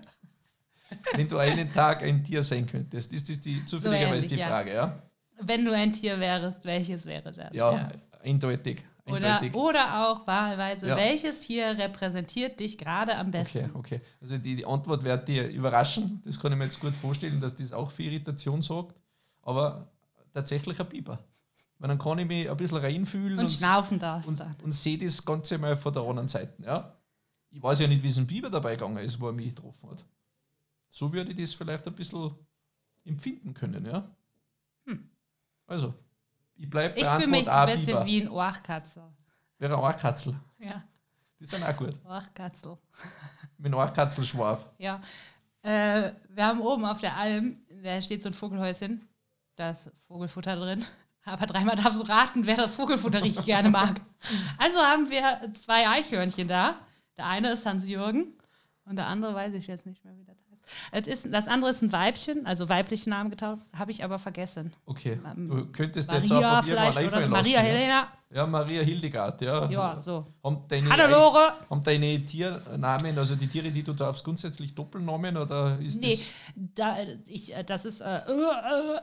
wenn 1.14 1.28
du 1.28 1.38
einen 1.38 1.72
Tag 1.72 2.02
ein 2.02 2.24
Tier 2.24 2.42
sein 2.42 2.66
könntest? 2.66 3.12
Ist 3.12 3.28
das 3.28 3.40
die 3.40 3.64
zufälligerweise 3.64 4.14
ähnlich, 4.14 4.26
die 4.28 4.36
ja. 4.36 4.46
Frage, 4.48 4.74
ja? 4.74 5.02
Wenn 5.40 5.64
du 5.64 5.72
ein 5.74 5.92
Tier 5.92 6.20
wärst, 6.20 6.64
welches 6.64 7.06
wäre 7.06 7.32
das? 7.32 7.52
Ja, 7.52 7.88
eindeutig. 8.22 8.82
Oder, 9.06 9.40
oder 9.52 10.08
auch 10.08 10.26
wahlweise, 10.26 10.88
Ja. 10.88 10.96
welches 10.96 11.40
Tier 11.40 11.76
repräsentiert 11.76 12.58
dich 12.58 12.78
gerade 12.78 13.16
am 13.16 13.30
besten? 13.30 13.70
Okay, 13.74 13.96
okay. 13.96 14.00
Also 14.22 14.38
die, 14.38 14.56
die 14.56 14.64
Antwort 14.64 15.04
wird 15.04 15.28
dir 15.28 15.46
überraschen. 15.48 16.22
Das 16.24 16.40
kann 16.40 16.52
ich 16.52 16.58
mir 16.58 16.64
jetzt 16.64 16.80
gut 16.80 16.94
vorstellen, 16.94 17.38
dass 17.40 17.54
das 17.54 17.72
auch 17.72 17.90
für 17.90 18.02
Irritation 18.04 18.62
sorgt. 18.62 18.96
Aber 19.42 19.88
tatsächlich 20.32 20.80
ein 20.80 20.88
Biber. 20.88 21.18
Weil 21.78 21.88
dann 21.88 21.98
kann 21.98 22.18
ich 22.18 22.26
mich 22.26 22.48
ein 22.48 22.56
bisschen 22.56 22.78
reinfühlen 22.78 23.38
Und 23.38 23.44
und, 23.44 23.50
schnaufen 23.52 23.98
darfst 23.98 24.26
und, 24.26 24.40
dann. 24.40 24.56
und 24.62 24.72
sehe 24.72 24.96
das 24.96 25.22
Ganze 25.22 25.58
mal 25.58 25.76
von 25.76 25.92
der 25.92 26.02
anderen 26.02 26.28
Seite. 26.28 26.62
Ja? 26.62 26.94
Ich 27.50 27.62
weiß 27.62 27.80
ja 27.80 27.86
nicht, 27.86 28.02
wie 28.02 28.08
es 28.08 28.16
ein 28.16 28.26
Biber 28.26 28.48
dabei 28.48 28.74
gegangen 28.76 28.96
ist, 29.04 29.20
wo 29.20 29.26
er 29.26 29.32
mich 29.34 29.54
getroffen 29.54 29.90
hat. 29.90 30.04
So 30.94 31.12
würde 31.12 31.32
ich 31.32 31.36
das 31.36 31.52
vielleicht 31.52 31.84
ein 31.88 31.92
bisschen 31.92 32.30
empfinden 33.04 33.52
können. 33.52 33.84
Ja? 33.84 34.08
Also, 35.66 35.92
ich 36.54 36.70
bleibe 36.70 36.94
bei 36.94 37.00
Ich 37.00 37.06
fühle 37.06 37.10
Antwort 37.10 37.30
mich 37.30 37.50
A, 37.50 37.64
ein 37.64 37.70
bisschen 37.78 37.86
Biber. 37.86 38.06
wie 38.06 38.20
ein 38.22 38.28
Ohrkatzel. 38.28 39.02
Wäre 39.58 39.74
ein 39.76 39.80
Ohrkatzel. 39.80 40.36
Ja, 40.60 40.84
Die 41.40 41.46
sind 41.46 41.64
auch 41.64 41.76
gut. 41.76 41.94
Ohrkatzel. 42.04 42.78
Mit 43.58 43.66
einem 43.66 43.74
Ohrkatzelschwarf. 43.74 44.66
Ja. 44.78 45.00
Äh, 45.62 46.12
wir 46.28 46.46
haben 46.46 46.60
oben 46.60 46.84
auf 46.84 47.00
der 47.00 47.16
Alm, 47.16 47.58
da 47.82 48.00
steht 48.00 48.22
so 48.22 48.28
ein 48.28 48.32
Vogelhäuschen. 48.34 49.08
Da 49.56 49.70
ist 49.70 49.90
Vogelfutter 50.06 50.54
drin. 50.54 50.84
Aber 51.24 51.46
dreimal 51.46 51.74
darfst 51.74 52.00
du 52.00 52.06
raten, 52.06 52.46
wer 52.46 52.56
das 52.56 52.76
Vogelfutter 52.76 53.20
richtig 53.24 53.46
gerne 53.46 53.70
mag. 53.70 54.00
Also 54.58 54.78
haben 54.78 55.10
wir 55.10 55.52
zwei 55.54 55.88
Eichhörnchen 55.88 56.46
da. 56.46 56.76
Der 57.16 57.26
eine 57.26 57.50
ist 57.50 57.66
Hans-Jürgen 57.66 58.38
und 58.84 58.94
der 58.94 59.08
andere 59.08 59.34
weiß 59.34 59.54
ich 59.54 59.66
jetzt 59.66 59.86
nicht 59.86 60.04
mehr, 60.04 60.14
wie 60.16 60.24
heißt. 60.30 60.43
Es 60.92 61.06
ist, 61.06 61.32
das 61.32 61.46
andere 61.48 61.70
ist 61.70 61.82
ein 61.82 61.92
Weibchen, 61.92 62.46
also 62.46 62.68
weiblichen 62.68 63.10
Namen 63.10 63.30
getauft, 63.30 63.62
habe 63.76 63.90
ich 63.90 64.02
aber 64.04 64.18
vergessen. 64.18 64.72
Okay. 64.86 65.18
Ähm, 65.24 65.48
Du 65.48 65.66
könntest 65.72 66.10
dir 66.10 66.16
jetzt 66.18 66.32
auch 66.32 66.40
Maria 66.40 66.50
irgendwann 66.56 66.64
vielleicht 66.64 66.96
oder 66.98 67.04
einfallen 67.16 67.30
Maria? 67.30 67.60
Helena. 67.60 68.08
Ja, 68.30 68.46
Maria 68.46 68.82
Hildegard, 68.82 69.40
ja. 69.42 69.70
Ja, 69.70 69.96
so. 69.96 70.26
Haben 70.42 70.64
deine, 70.68 70.90
Hallo 70.90 71.06
Lore. 71.08 71.52
haben 71.70 71.82
deine 71.84 72.24
Tiernamen, 72.24 73.16
also 73.18 73.36
die 73.36 73.46
Tiere, 73.46 73.70
die 73.70 73.82
du 73.84 73.92
darfst, 73.92 74.24
grundsätzlich 74.24 74.74
Doppelnamen 74.74 75.36
oder 75.36 75.78
ist 75.78 76.00
Nee, 76.00 76.16
das. 76.16 76.30
da, 76.74 76.96
ich, 77.26 77.54
äh, 77.54 77.62
das 77.62 77.84
ist, 77.84 78.00
äh, 78.00 78.18
äh, 78.18 78.96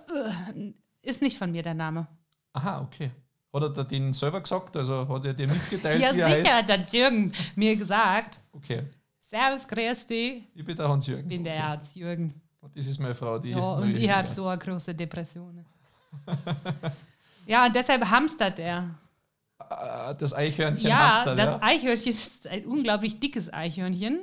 äh, 0.57 0.73
ist 1.01 1.21
nicht 1.21 1.37
von 1.37 1.51
mir 1.51 1.63
der 1.63 1.73
Name. 1.75 2.07
Aha, 2.53 2.81
okay. 2.81 3.11
Hat 3.53 3.63
er 3.63 3.69
dir 3.69 3.83
den 3.85 4.13
selber 4.13 4.41
gesagt? 4.41 4.75
Also 4.77 5.07
hat 5.07 5.25
er 5.25 5.33
dir 5.33 5.47
mitgeteilt, 5.47 6.01
Ja, 6.01 6.13
wie 6.15 6.19
er 6.19 6.35
sicher 6.41 6.55
heißt? 6.55 6.69
hat 6.69 6.93
Jürgen 6.93 7.31
mir 7.55 7.75
gesagt. 7.75 8.39
Okay. 8.53 8.83
Servus, 9.31 9.65
grüß 9.65 10.07
dich. 10.07 10.43
Ich 10.53 10.65
bin 10.65 10.75
der 10.75 10.89
Hans-Jürgen. 10.89 11.29
bin 11.29 11.43
der. 11.45 11.69
Hans-Jürgen. 11.69 12.33
Und 12.59 12.77
das 12.77 12.85
ist 12.85 12.99
meine 12.99 13.15
Frau, 13.15 13.39
die. 13.39 13.51
Ja, 13.51 13.75
und 13.75 13.95
ich 13.95 14.11
habe 14.11 14.27
so 14.27 14.45
eine 14.45 14.59
große 14.59 14.93
Depression. 14.93 15.63
ja, 17.45 17.65
und 17.65 17.73
deshalb 17.73 18.03
hamstert 18.09 18.59
er. 18.59 18.93
äh, 19.57 20.15
das 20.15 20.33
Eichhörnchen 20.33 20.89
ja, 20.89 21.15
Hamster, 21.15 21.35
das 21.37 21.45
ja. 21.45 21.59
Eichhörnchen 21.61 22.11
ist 22.11 22.45
ein 22.45 22.65
unglaublich 22.65 23.21
dickes 23.21 23.51
Eichhörnchen. 23.53 24.19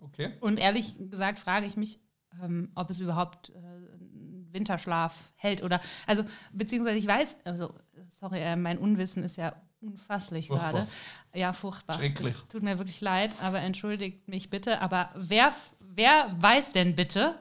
Okay. 0.00 0.32
Und 0.40 0.58
ehrlich 0.58 0.96
gesagt 1.08 1.38
frage 1.38 1.66
ich 1.66 1.76
mich, 1.76 2.00
ähm, 2.42 2.72
ob 2.74 2.90
es 2.90 2.98
überhaupt 2.98 3.50
äh, 3.50 4.52
Winterschlaf 4.52 5.14
hält 5.36 5.62
oder, 5.62 5.80
also, 6.04 6.24
beziehungsweise 6.52 6.98
ich 6.98 7.06
weiß, 7.06 7.36
also, 7.44 7.74
sorry, 8.08 8.40
äh, 8.40 8.56
mein 8.56 8.78
Unwissen 8.78 9.22
ist 9.22 9.36
ja 9.36 9.54
unfasslich 9.86 10.48
Furchtbar. 10.48 10.72
gerade. 10.72 10.86
Ja, 11.34 11.52
furchtbar. 11.52 11.96
Schrecklich. 11.96 12.34
Es 12.34 12.48
tut 12.48 12.62
mir 12.62 12.78
wirklich 12.78 13.00
leid, 13.00 13.30
aber 13.42 13.60
entschuldigt 13.60 14.26
mich 14.28 14.48
bitte. 14.50 14.80
Aber 14.80 15.10
wer, 15.14 15.52
wer 15.80 16.34
weiß 16.38 16.72
denn 16.72 16.96
bitte, 16.96 17.34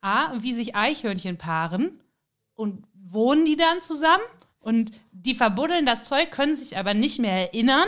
A, 0.00 0.32
wie 0.40 0.54
sich 0.54 0.74
Eichhörnchen 0.76 1.36
paaren 1.36 2.00
und 2.54 2.84
wohnen 2.94 3.44
die 3.44 3.56
dann 3.56 3.80
zusammen? 3.80 4.22
Und 4.60 4.92
die 5.12 5.34
verbuddeln 5.34 5.86
das 5.86 6.04
Zeug, 6.04 6.30
können 6.32 6.56
sich 6.56 6.76
aber 6.76 6.92
nicht 6.94 7.18
mehr 7.20 7.32
erinnern. 7.52 7.86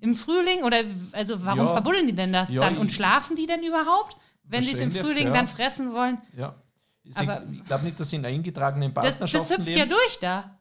Im 0.00 0.14
Frühling? 0.14 0.62
Oder 0.64 0.78
also 1.12 1.44
warum 1.44 1.60
Mhm, 1.60 1.66
Ja. 1.66 1.72
verbuddeln 1.72 2.06
die 2.06 2.14
denn 2.14 2.32
das 2.32 2.50
Ja, 2.50 2.62
dann? 2.62 2.78
Und 2.78 2.92
schlafen 2.92 3.36
die 3.36 3.46
denn 3.46 3.62
überhaupt? 3.62 4.16
Wenn 4.44 4.62
sie 4.62 4.72
es 4.72 4.80
im 4.80 4.90
Frühling 4.90 5.28
ja. 5.28 5.32
dann 5.34 5.46
fressen 5.46 5.92
wollen? 5.92 6.18
Ja. 6.36 6.54
Ich, 7.02 7.16
Aber- 7.16 7.42
ich 7.52 7.64
glaube 7.64 7.84
nicht, 7.84 7.98
dass 8.00 8.10
sie 8.10 8.16
in 8.16 8.24
eingetragenen 8.24 8.92
Das, 8.94 9.04
Partnerschaften 9.04 9.48
das 9.48 9.58
hüpft 9.58 9.66
leben. 9.68 9.78
ja 9.78 9.86
durch 9.86 10.18
da. 10.20 10.58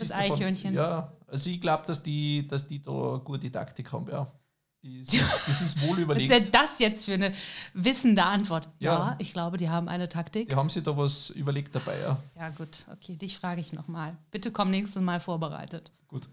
Das 0.00 0.10
ist 0.10 0.16
davon- 0.18 0.32
Eichhörnchen. 0.32 0.74
Ja, 0.74 1.12
also 1.26 1.50
ich 1.50 1.60
glaube, 1.60 1.84
dass 1.86 2.02
die, 2.02 2.46
dass 2.46 2.66
die 2.66 2.80
da 2.82 2.90
eine 2.90 3.20
gute 3.20 3.50
Taktik 3.50 3.92
haben, 3.92 4.08
ja. 4.08 4.30
Ist, 4.82 5.14
das 5.46 5.62
ist 5.62 5.80
wohl 5.80 5.90
Was 5.92 5.96
ist 5.96 6.02
überlegt. 6.02 6.30
denn 6.30 6.52
das 6.52 6.78
jetzt 6.78 7.06
für 7.06 7.14
eine 7.14 7.32
wissende 7.72 8.22
Antwort? 8.24 8.68
Ja, 8.78 8.92
Ja. 8.92 9.16
ich 9.18 9.32
glaube, 9.32 9.56
die 9.56 9.70
haben 9.70 9.88
eine 9.88 10.08
Taktik. 10.10 10.50
Die 10.50 10.54
haben 10.56 10.68
sich 10.68 10.82
da 10.84 10.94
was 10.96 11.30
überlegt 11.30 11.74
dabei, 11.74 11.98
ja. 12.00 12.18
Ja, 12.36 12.50
gut. 12.50 12.84
Okay, 12.92 13.16
dich 13.16 13.38
frage 13.38 13.62
ich 13.62 13.72
nochmal. 13.72 14.14
Bitte 14.30 14.52
komm 14.52 14.70
nächstes 14.70 15.00
Mal 15.02 15.20
vorbereitet. 15.20 15.90
Gut. 16.08 16.28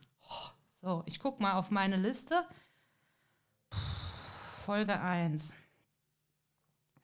So, 0.82 1.04
ich 1.06 1.20
gucke 1.20 1.42
mal 1.42 1.54
auf 1.54 1.72
meine 1.72 1.96
Liste. 1.96 2.44
Folge 4.66 5.00
1. 5.00 5.54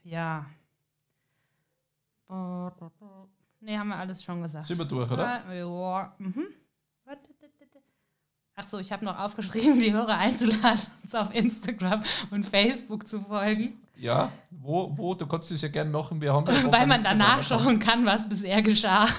Ja. 0.04 0.46
Ne, 3.60 3.78
haben 3.80 3.88
wir 3.90 3.96
alles 3.98 4.24
schon 4.24 4.42
gesagt. 4.42 4.66
Sind 4.66 4.78
wir 4.78 4.86
durch, 4.86 5.10
oder? 5.12 5.44
Ja, 5.48 5.54
ja. 5.54 6.16
Mhm. 6.20 6.48
Ach 8.60 8.68
so, 8.68 8.80
ich 8.80 8.92
habe 8.92 9.06
noch 9.06 9.20
aufgeschrieben, 9.20 9.80
die 9.80 9.94
Hörer 9.94 10.18
einzuladen, 10.18 10.80
uns 11.04 11.14
auf 11.14 11.32
Instagram 11.34 12.04
und 12.32 12.44
Facebook 12.44 13.08
zu 13.08 13.22
folgen, 13.22 13.80
Ja, 13.96 14.32
wo, 14.50 14.92
wo, 14.98 15.14
du 15.14 15.28
kannst 15.28 15.52
das 15.52 15.62
ja 15.62 15.68
gerne 15.70 15.92
machen. 15.92 16.20
Wir 16.20 16.34
haben 16.34 16.46
ja 16.48 16.64
weil 16.72 16.88
man 16.88 16.90
da 17.04 17.12
Instagram-Account. 17.12 17.50
nachschauen 17.50 17.80
kann, 17.80 18.06
was 18.06 18.28
bisher 18.28 18.62
geschah. 18.62 19.08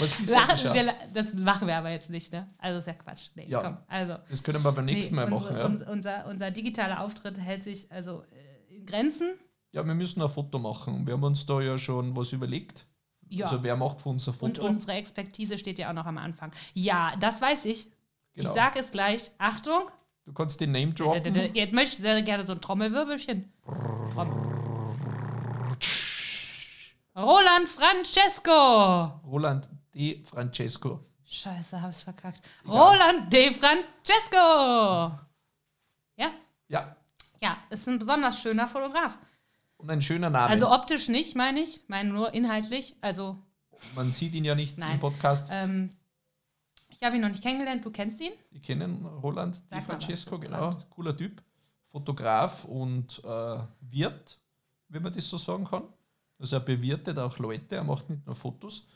Was 0.00 0.12
bisher 0.14 0.40
Lachen 0.40 0.50
geschah. 0.56 0.74
wir, 0.74 0.94
das 1.12 1.34
machen 1.34 1.68
wir 1.68 1.76
aber 1.76 1.90
jetzt 1.90 2.10
nicht, 2.10 2.32
ne? 2.32 2.48
Also 2.58 2.78
ist 2.80 2.86
ja 2.86 2.94
Quatsch. 2.94 3.28
Nee, 3.36 3.46
Ja. 3.48 3.60
komm. 3.62 3.76
Also, 3.86 4.16
Das 4.28 4.42
können 4.42 4.64
wir 4.64 4.72
beim 4.72 4.86
nächsten 4.86 5.14
nee, 5.14 5.20
Mal 5.20 5.32
unsere, 5.32 5.52
machen, 5.52 5.58
ja. 5.60 5.66
uns, 5.66 5.82
unser, 5.86 6.26
unser 6.26 6.50
digitaler 6.50 7.00
Auftritt 7.00 7.38
hält 7.38 7.62
sich 7.62 7.92
also 7.92 8.24
äh, 8.32 8.76
in 8.76 8.86
Grenzen. 8.86 9.34
Ja, 9.74 9.84
wir 9.84 9.94
müssen 9.94 10.22
ein 10.22 10.28
Foto 10.28 10.60
machen. 10.60 11.04
Wir 11.04 11.14
haben 11.14 11.24
uns 11.24 11.44
da 11.46 11.60
ja 11.60 11.76
schon 11.76 12.14
was 12.16 12.32
überlegt. 12.32 12.86
Ja. 13.28 13.46
Also 13.46 13.60
wer 13.64 13.74
macht 13.74 14.00
für 14.00 14.10
uns 14.10 14.28
ein 14.28 14.34
und 14.38 14.56
Foto? 14.56 14.68
unsere 14.68 14.92
Expertise 14.92 15.58
steht 15.58 15.80
ja 15.80 15.88
auch 15.88 15.94
noch 15.94 16.06
am 16.06 16.16
Anfang. 16.16 16.52
Ja, 16.74 17.16
das 17.18 17.42
weiß 17.42 17.64
ich. 17.64 17.90
Genau. 18.34 18.48
Ich 18.50 18.54
sage 18.54 18.78
es 18.78 18.92
gleich. 18.92 19.32
Achtung. 19.38 19.90
Du 20.26 20.32
kannst 20.32 20.60
den 20.60 20.70
Name 20.70 20.92
droppen. 20.94 21.34
Jetzt 21.54 21.74
möchte 21.74 21.96
ich 21.96 22.02
sehr 22.02 22.22
gerne 22.22 22.44
so 22.44 22.52
ein 22.52 22.60
Trommelwirbelchen. 22.60 23.52
Trommel. 24.12 24.54
Roland 27.16 27.68
Francesco. 27.68 29.20
Roland 29.26 29.68
D. 29.92 30.22
Francesco. 30.24 31.00
Scheiße, 31.24 31.82
hab's 31.82 32.02
verkackt. 32.02 32.40
Egal. 32.64 32.76
Roland 32.76 33.32
de 33.32 33.52
Francesco. 33.54 35.18
Ja? 36.16 36.30
Ja, 36.68 36.96
Ja, 37.42 37.56
ist 37.70 37.88
ein 37.88 37.98
besonders 37.98 38.40
schöner 38.40 38.68
Fotograf. 38.68 39.18
Und 39.76 39.90
ein 39.90 40.02
schöner 40.02 40.30
Name. 40.30 40.48
Also 40.48 40.70
optisch 40.70 41.08
nicht, 41.08 41.34
meine 41.36 41.60
ich. 41.60 41.76
Ich 41.82 41.88
meine 41.88 42.10
nur 42.10 42.32
inhaltlich. 42.34 42.96
Also, 43.00 43.38
Man 43.94 44.12
sieht 44.12 44.34
ihn 44.34 44.44
ja 44.44 44.54
nicht 44.54 44.78
Nein. 44.78 44.94
im 44.94 45.00
Podcast. 45.00 45.48
ähm, 45.50 45.90
ich 46.90 47.02
habe 47.02 47.16
ihn 47.16 47.22
noch 47.22 47.28
nicht 47.28 47.42
kennengelernt. 47.42 47.84
Du 47.84 47.90
kennst 47.90 48.20
ihn? 48.20 48.32
Wir 48.50 48.62
kennen 48.62 49.04
Roland 49.04 49.60
Di 49.72 49.80
Francesco, 49.80 50.38
genau. 50.38 50.58
Roland. 50.58 50.90
Cooler 50.90 51.16
Typ. 51.16 51.42
Fotograf 51.90 52.64
und 52.64 53.22
äh, 53.24 53.58
Wirt, 53.80 54.38
wenn 54.88 55.02
man 55.02 55.12
das 55.12 55.28
so 55.28 55.38
sagen 55.38 55.64
kann. 55.64 55.84
Also 56.38 56.56
er 56.56 56.60
bewirtet 56.60 57.18
auch 57.18 57.38
Leute, 57.38 57.76
er 57.76 57.84
macht 57.84 58.10
nicht 58.10 58.26
nur 58.26 58.34
Fotos, 58.34 58.86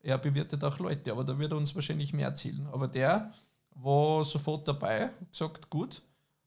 er 0.00 0.16
bewirtet 0.16 0.64
auch 0.64 0.78
Leute, 0.78 1.12
aber 1.12 1.24
da 1.24 1.38
wird 1.38 1.52
er 1.52 1.58
uns 1.58 1.74
wahrscheinlich 1.74 2.14
mehr 2.14 2.28
erzählen. 2.28 2.66
Aber 2.72 2.88
der 2.88 3.32
war 3.74 4.24
sofort 4.24 4.66
dabei, 4.66 5.10
gesagt, 5.30 5.68
gut, 5.68 6.02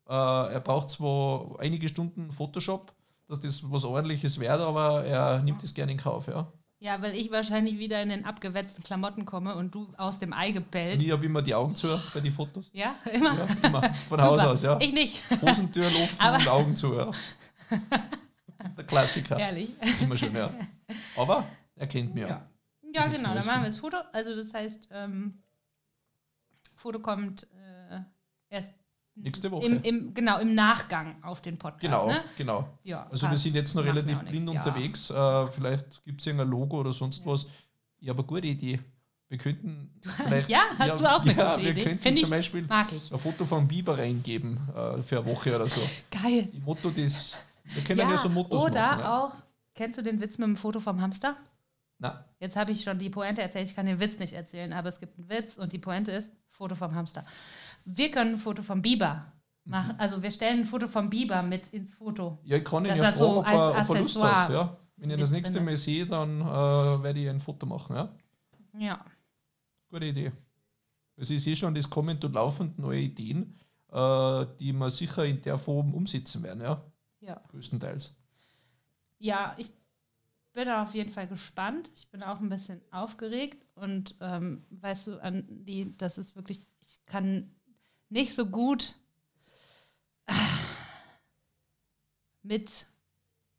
äh, 0.08 0.13
er 0.13 0.60
braucht 0.62 0.89
zwar 0.89 1.60
einige 1.60 1.88
Stunden 1.88 2.32
Photoshop, 2.32 2.91
dass 3.30 3.39
das 3.39 3.72
was 3.72 3.86
ordentliches 3.86 4.39
wird, 4.39 4.60
aber 4.60 5.06
er 5.06 5.42
nimmt 5.44 5.63
es 5.63 5.74
gerne 5.74 5.92
in 5.94 5.98
Kauf, 5.98 6.28
ja. 6.28 6.52
Ja, 6.82 7.02
weil 7.02 7.13
ich 7.15 7.30
wahrscheinlich 7.30 7.78
wieder 7.78 8.02
in 8.02 8.10
den 8.10 8.26
abgewetzten 8.26 8.84
Klamotten 8.84 9.26
komme 9.26 9.56
und 9.56 9.76
du 9.76 9.94
aus 9.98 10.20
dem 10.20 10.32
Ei 10.32 10.48
Und 10.48 10.54
gebellt. 10.56 11.04
ich 11.04 11.12
habe 11.12 11.26
immer 11.26 11.42
die 11.42 11.54
Augen 11.54 11.76
zu 11.76 12.00
bei 12.13 12.22
den 12.22 12.32
Fotos. 12.32 12.70
Ja, 12.74 12.96
immer. 13.12 13.38
Ja, 13.38 13.48
immer. 13.68 13.94
Von 14.08 14.22
Haus 14.22 14.39
aus, 14.39 14.62
ja. 14.63 14.80
Ich 14.80 14.94
nicht. 14.94 15.22
Hosentür 15.42 15.88
offen 15.88 16.36
und 16.36 16.48
Augen 16.48 16.76
zu, 16.76 16.96
ja. 16.96 17.12
Der 18.78 18.84
Klassiker. 18.86 19.38
Ehrlich. 19.38 19.72
Immer 20.02 20.18
schon, 20.18 20.34
ja. 20.34 20.50
Aber 21.18 21.46
er 21.76 21.88
kennt 21.88 22.13
mich 22.15 22.24
ja. 22.24 22.50
Ja, 22.94 23.08
genau. 23.08 23.36
Dann 23.36 23.46
machen 23.46 23.62
wir 23.62 23.68
das 23.68 23.78
Foto. 23.78 23.98
Also 24.12 24.36
das 24.36 24.54
heißt, 24.54 24.89
ähm, 24.92 25.44
Foto 26.76 27.00
kommt 27.00 27.44
äh, 27.54 28.00
erst 28.50 28.74
Nächste 29.21 29.51
Woche. 29.51 29.65
im, 29.65 29.82
im, 29.84 30.13
genau, 30.13 30.39
im 30.39 30.55
Nachgang 30.55 31.21
auf 31.23 31.41
den 31.41 31.58
Podcast. 31.58 31.82
genau, 31.82 32.08
Ne? 32.08 32.23
genau. 32.38 32.69
Ja, 32.84 33.08
Also 33.10 33.23
wir 33.23 33.29
passt. 33.32 33.43
sind 33.43 33.55
jetzt 33.55 33.75
noch 33.75 33.84
relativ 33.84 34.19
blind 34.19 34.45
nichts, 34.45 34.49
unterwegs. 34.65 35.10
Äh, 35.10 35.47
vielleicht 35.47 36.03
gibt 36.05 36.21
es 36.21 36.27
irgendein 36.27 36.49
Logo 36.49 36.79
oder 36.79 36.91
sonst 36.91 37.25
was. 37.25 37.47
Ja, 37.99 38.13
aber 38.13 38.23
gute 38.23 38.47
Idee. 38.47 38.79
Wir 39.27 39.38
könnten 39.38 39.91
vielleicht. 40.01 40.49
Ja, 40.49 40.62
hast 40.77 40.99
du 40.99 41.05
auch 41.05 41.21
eine 41.21 41.34
ja, 41.36 41.51
gute 41.51 41.63
wir 41.65 41.71
Idee? 41.71 41.84
könnten 41.84 41.99
Find 41.99 42.17
zum 42.17 42.23
ich- 42.25 42.29
Beispiel 42.29 42.67
Ja, 42.69 42.88
ich. 42.95 43.12
ein 43.12 43.19
Foto 43.19 43.45
vom 43.45 43.67
Biber 43.67 43.97
reingeben 43.97 44.58
äh, 44.75 45.01
für 45.01 45.17
eine 45.19 45.25
Woche 45.27 45.55
oder 45.55 45.67
so. 45.67 45.82
Geil. 46.10 46.47
Die 46.53 46.60
Motto 46.62 46.89
des. 46.89 47.38
Wir 47.65 47.84
können 47.84 47.99
ja, 47.99 48.17
so 48.17 48.29
Mottos 48.29 48.63
oder 48.63 48.82
machen. 48.82 48.99
Ja. 49.01 49.19
auch, 49.25 49.34
kennst 49.75 49.97
du 49.97 50.01
den 50.01 50.19
Witz 50.21 50.38
mit 50.39 50.47
dem 50.47 50.55
Foto 50.55 50.79
vom 50.79 50.99
Hamster? 51.01 51.36
Na, 51.99 52.25
Jetzt 52.39 52.55
habe 52.55 52.71
ich 52.71 52.82
schon 52.82 52.97
die 52.97 53.10
Pointe 53.10 53.41
erzählt, 53.41 53.67
ich 53.67 53.75
kann 53.75 53.86
den 53.86 53.99
Witz 53.99 54.17
nicht 54.17 54.32
erzählen, 54.34 54.71
aber 54.73 54.88
es 54.89 54.99
gibt 55.01 55.19
einen 55.19 55.29
Witz 55.29 55.58
und 55.58 55.73
die 55.73 55.77
Pointe 55.79 56.12
ist 56.13 56.32
Foto 56.47 56.73
vom 56.73 56.95
Hamster. 56.95 57.25
Wir 57.86 58.12
können 58.12 58.34
ein 58.34 58.38
Foto 58.38 58.62
vom 58.62 58.82
Biber 58.82 59.32
machen, 59.65 59.94
Mhm. 59.94 60.00
also 60.00 60.22
wir 60.24 60.32
stellen 60.32 60.60
ein 60.62 60.65
Foto 60.65 60.88
vom 60.88 61.10
Biber 61.10 61.42
mit 61.44 61.68
ins 61.68 61.94
Foto. 61.94 62.39
ja, 62.44 62.58
ich 62.58 62.63
kann 62.63 62.86
ihn 62.86 62.89
ja 62.96 62.96
fragen, 62.98 63.18
so 63.18 63.39
ob, 63.39 63.46
er, 63.48 63.76
als 63.76 63.89
ob 63.89 63.96
er 63.96 64.02
Lust 64.02 64.24
hat. 64.24 64.52
Ja. 64.52 64.78
Wenn 64.98 65.10
ich 65.12 65.15
mit 65.15 65.22
das 65.24 65.32
nächste 65.32 65.62
Mal 65.62 65.76
sehe, 65.78 66.06
dann 66.06 66.42
äh, 66.42 66.46
werde 67.04 67.20
ich 67.20 67.30
ein 67.30 67.39
Foto 67.39 67.65
machen. 67.65 67.96
Ja. 67.96 68.10
Ja. 68.78 69.06
Gute 69.89 70.06
Idee. 70.06 70.32
Also 71.18 71.34
ich 71.34 71.44
sehe 71.44 71.56
schon, 71.56 71.74
das 71.76 71.89
kommen 71.89 72.18
und 72.24 72.34
laufend 72.34 72.80
neue 72.80 73.00
Ideen, 73.02 73.58
äh, 73.92 74.46
die 74.60 74.74
wir 74.74 74.89
sicher 74.89 75.26
in 75.26 75.42
der 75.42 75.58
Form 75.58 75.94
umsetzen 75.94 76.44
werden, 76.44 76.62
ja. 76.62 76.82
Ja. 77.22 77.42
Größtenteils. 77.50 78.15
Ja, 79.20 79.54
ich 79.58 79.72
bin 80.54 80.70
auf 80.70 80.94
jeden 80.96 81.12
Fall 81.12 81.28
gespannt. 81.28 81.92
Ich 81.96 82.10
bin 82.10 82.24
auch 82.24 82.39
ein 82.39 82.50
bisschen 82.50 82.82
aufgeregt 82.92 83.65
und 83.76 84.15
ähm, 84.22 84.63
weißt 84.70 85.08
du, 85.08 85.22
an 85.22 85.46
die, 85.50 85.96
das 85.98 86.18
ist 86.18 86.36
wirklich, 86.36 86.60
ich 86.86 87.06
kann 87.06 87.52
nicht 88.10 88.34
so 88.34 88.45
gut 88.45 88.95
ah, 90.28 90.34
mit 92.43 92.88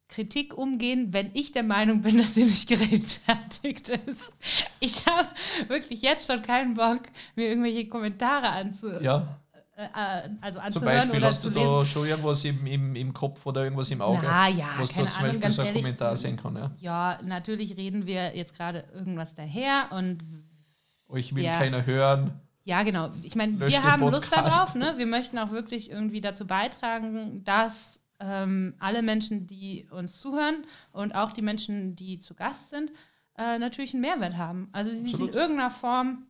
Kritik 0.07 0.53
umgehen, 0.57 1.13
wenn 1.13 1.31
ich 1.33 1.53
der 1.53 1.63
Meinung 1.63 2.01
bin, 2.01 2.17
dass 2.17 2.33
sie 2.35 2.43
nicht 2.43 2.67
gerechtfertigt 2.69 3.89
ist. 3.89 4.33
Ich 4.79 5.05
habe 5.05 5.27
wirklich 5.69 6.01
jetzt 6.01 6.29
schon 6.29 6.41
keinen 6.41 6.73
Bock, 6.73 7.01
mir 7.35 7.47
irgendwelche 7.47 7.87
Kommentare 7.87 8.49
anzu 8.49 8.89
Ja, 9.01 9.39
äh, 9.77 9.85
äh, 9.85 10.29
also 10.41 10.59
zum 10.59 10.65
anzuhören 10.65 10.97
Beispiel 10.97 11.17
oder 11.19 11.27
hast 11.27 11.43
du 11.45 11.49
lesen. 11.49 11.61
da 11.63 11.85
schon 11.85 12.07
irgendwas 12.07 12.43
im, 12.43 12.67
im, 12.67 12.95
im 12.97 13.13
Kopf 13.13 13.45
oder 13.45 13.63
irgendwas 13.63 13.89
im 13.91 14.01
Auge, 14.01 14.19
Na 14.23 14.49
ja, 14.49 14.67
was 14.77 14.93
da 14.93 15.07
zum 15.09 15.23
Ahnung, 15.23 15.39
Beispiel 15.39 15.51
so 15.51 15.61
ein 15.61 15.67
ehrlich. 15.67 15.83
Kommentar 15.83 16.15
sein 16.17 16.35
kann. 16.35 16.55
Ja. 16.57 16.71
Ja, 16.77 17.19
natürlich 17.23 17.77
reden 17.77 18.05
wir 18.05 18.35
jetzt 18.35 18.53
gerade 18.57 18.83
irgendwas 18.93 19.33
daher 19.33 19.87
und 19.91 20.25
Euch 21.07 21.33
will 21.35 21.43
Ja. 21.45 21.57
keiner 21.57 21.85
hören. 21.85 22.39
Ja, 22.63 22.83
genau. 22.83 23.11
Ich 23.23 23.35
meine, 23.35 23.59
wir 23.59 23.83
haben 23.83 24.01
Lust 24.01 24.29
Podcast. 24.29 24.55
darauf, 24.55 24.75
ne? 24.75 24.97
Wir 24.97 25.07
möchten 25.07 25.37
auch 25.37 25.51
wirklich 25.51 25.89
irgendwie 25.89 26.21
dazu 26.21 26.45
beitragen, 26.45 27.43
dass 27.43 27.99
ähm, 28.19 28.75
alle 28.79 29.01
Menschen, 29.01 29.47
die 29.47 29.87
uns 29.89 30.19
zuhören 30.19 30.65
und 30.91 31.13
auch 31.15 31.31
die 31.31 31.41
Menschen, 31.41 31.95
die 31.95 32.19
zu 32.19 32.35
Gast 32.35 32.69
sind, 32.69 32.91
äh, 33.37 33.57
natürlich 33.57 33.93
einen 33.93 34.01
Mehrwert 34.01 34.37
haben. 34.37 34.69
Also 34.71 34.91
sie 34.91 34.99
sich 34.99 35.19
in 35.19 35.29
irgendeiner 35.29 35.71
Form 35.71 36.27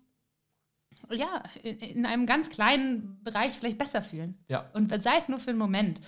ja, 1.10 1.44
in, 1.64 1.80
in 1.80 2.06
einem 2.06 2.26
ganz 2.26 2.50
kleinen 2.50 3.22
Bereich 3.24 3.54
vielleicht 3.54 3.78
besser 3.78 4.02
fühlen. 4.02 4.38
Ja. 4.48 4.70
Und 4.74 4.92
sei 5.04 5.18
es 5.18 5.28
nur 5.28 5.40
für 5.40 5.50
einen 5.50 5.60
Moment. 5.60 6.00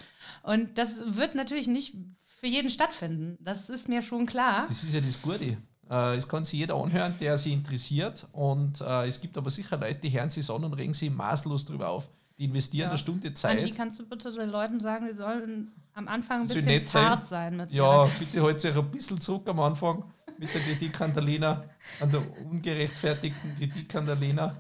Und 0.44 0.78
das 0.78 1.02
wird 1.18 1.36
natürlich 1.36 1.68
nicht 1.68 1.96
für 2.26 2.48
jeden 2.48 2.70
stattfinden. 2.70 3.38
Das 3.40 3.70
ist 3.70 3.90
mir 3.90 4.02
schon 4.02 4.26
klar. 4.26 4.66
Das 4.68 4.84
ist 4.84 4.94
ja 4.94 5.02
das 5.02 5.22
Gute. 5.22 5.58
Äh, 5.90 6.16
es 6.16 6.28
kann 6.28 6.44
sich 6.44 6.60
jeder 6.60 6.76
anhören, 6.76 7.16
der 7.20 7.38
sich 7.38 7.54
interessiert. 7.54 8.26
Und 8.32 8.82
äh, 8.82 9.06
es 9.06 9.22
gibt 9.22 9.38
aber 9.38 9.50
sicher 9.50 9.78
Leute, 9.78 10.00
die 10.02 10.12
hören 10.12 10.32
sich 10.32 10.50
an 10.50 10.64
und 10.64 10.74
regen 10.74 10.94
sich 10.94 11.12
maßlos 11.12 11.66
drüber 11.66 11.90
auf. 11.90 12.10
Die 12.38 12.46
investieren 12.46 12.86
Ja. 12.86 12.90
eine 12.90 12.98
Stunde 12.98 13.28
An 13.28 13.36
Zeit. 13.36 13.66
die 13.66 13.72
kannst 13.72 14.00
du 14.00 14.06
bitte 14.08 14.32
den 14.32 14.50
Leuten 14.50 14.80
sagen, 14.80 15.08
die 15.10 15.16
sollen 15.16 15.72
am 15.94 16.08
Anfang 16.08 16.42
ein 16.42 16.48
bisschen 16.48 16.66
nett 16.66 16.90
sein. 16.90 17.04
zart 17.04 17.28
sein. 17.28 17.58
mit 17.58 17.72
Ja, 17.72 18.06
bitte 18.20 18.42
halt 18.42 18.60
sich 18.60 18.76
ein 18.76 18.92
bisschen 18.92 19.22
zurück 19.22 19.48
am 19.48 19.60
Anfang 19.60 20.04
mit 20.38 20.52
der 20.54 20.62
Kritik 20.62 21.00
an 21.00 21.14
der 21.14 21.22
Lena, 21.24 21.64
an 22.02 22.12
der 22.12 22.22
ungerechtfertigten 22.50 23.56
Kritik 23.58 23.94
an 23.96 24.06
der 24.08 24.16
Lena. 24.16 24.56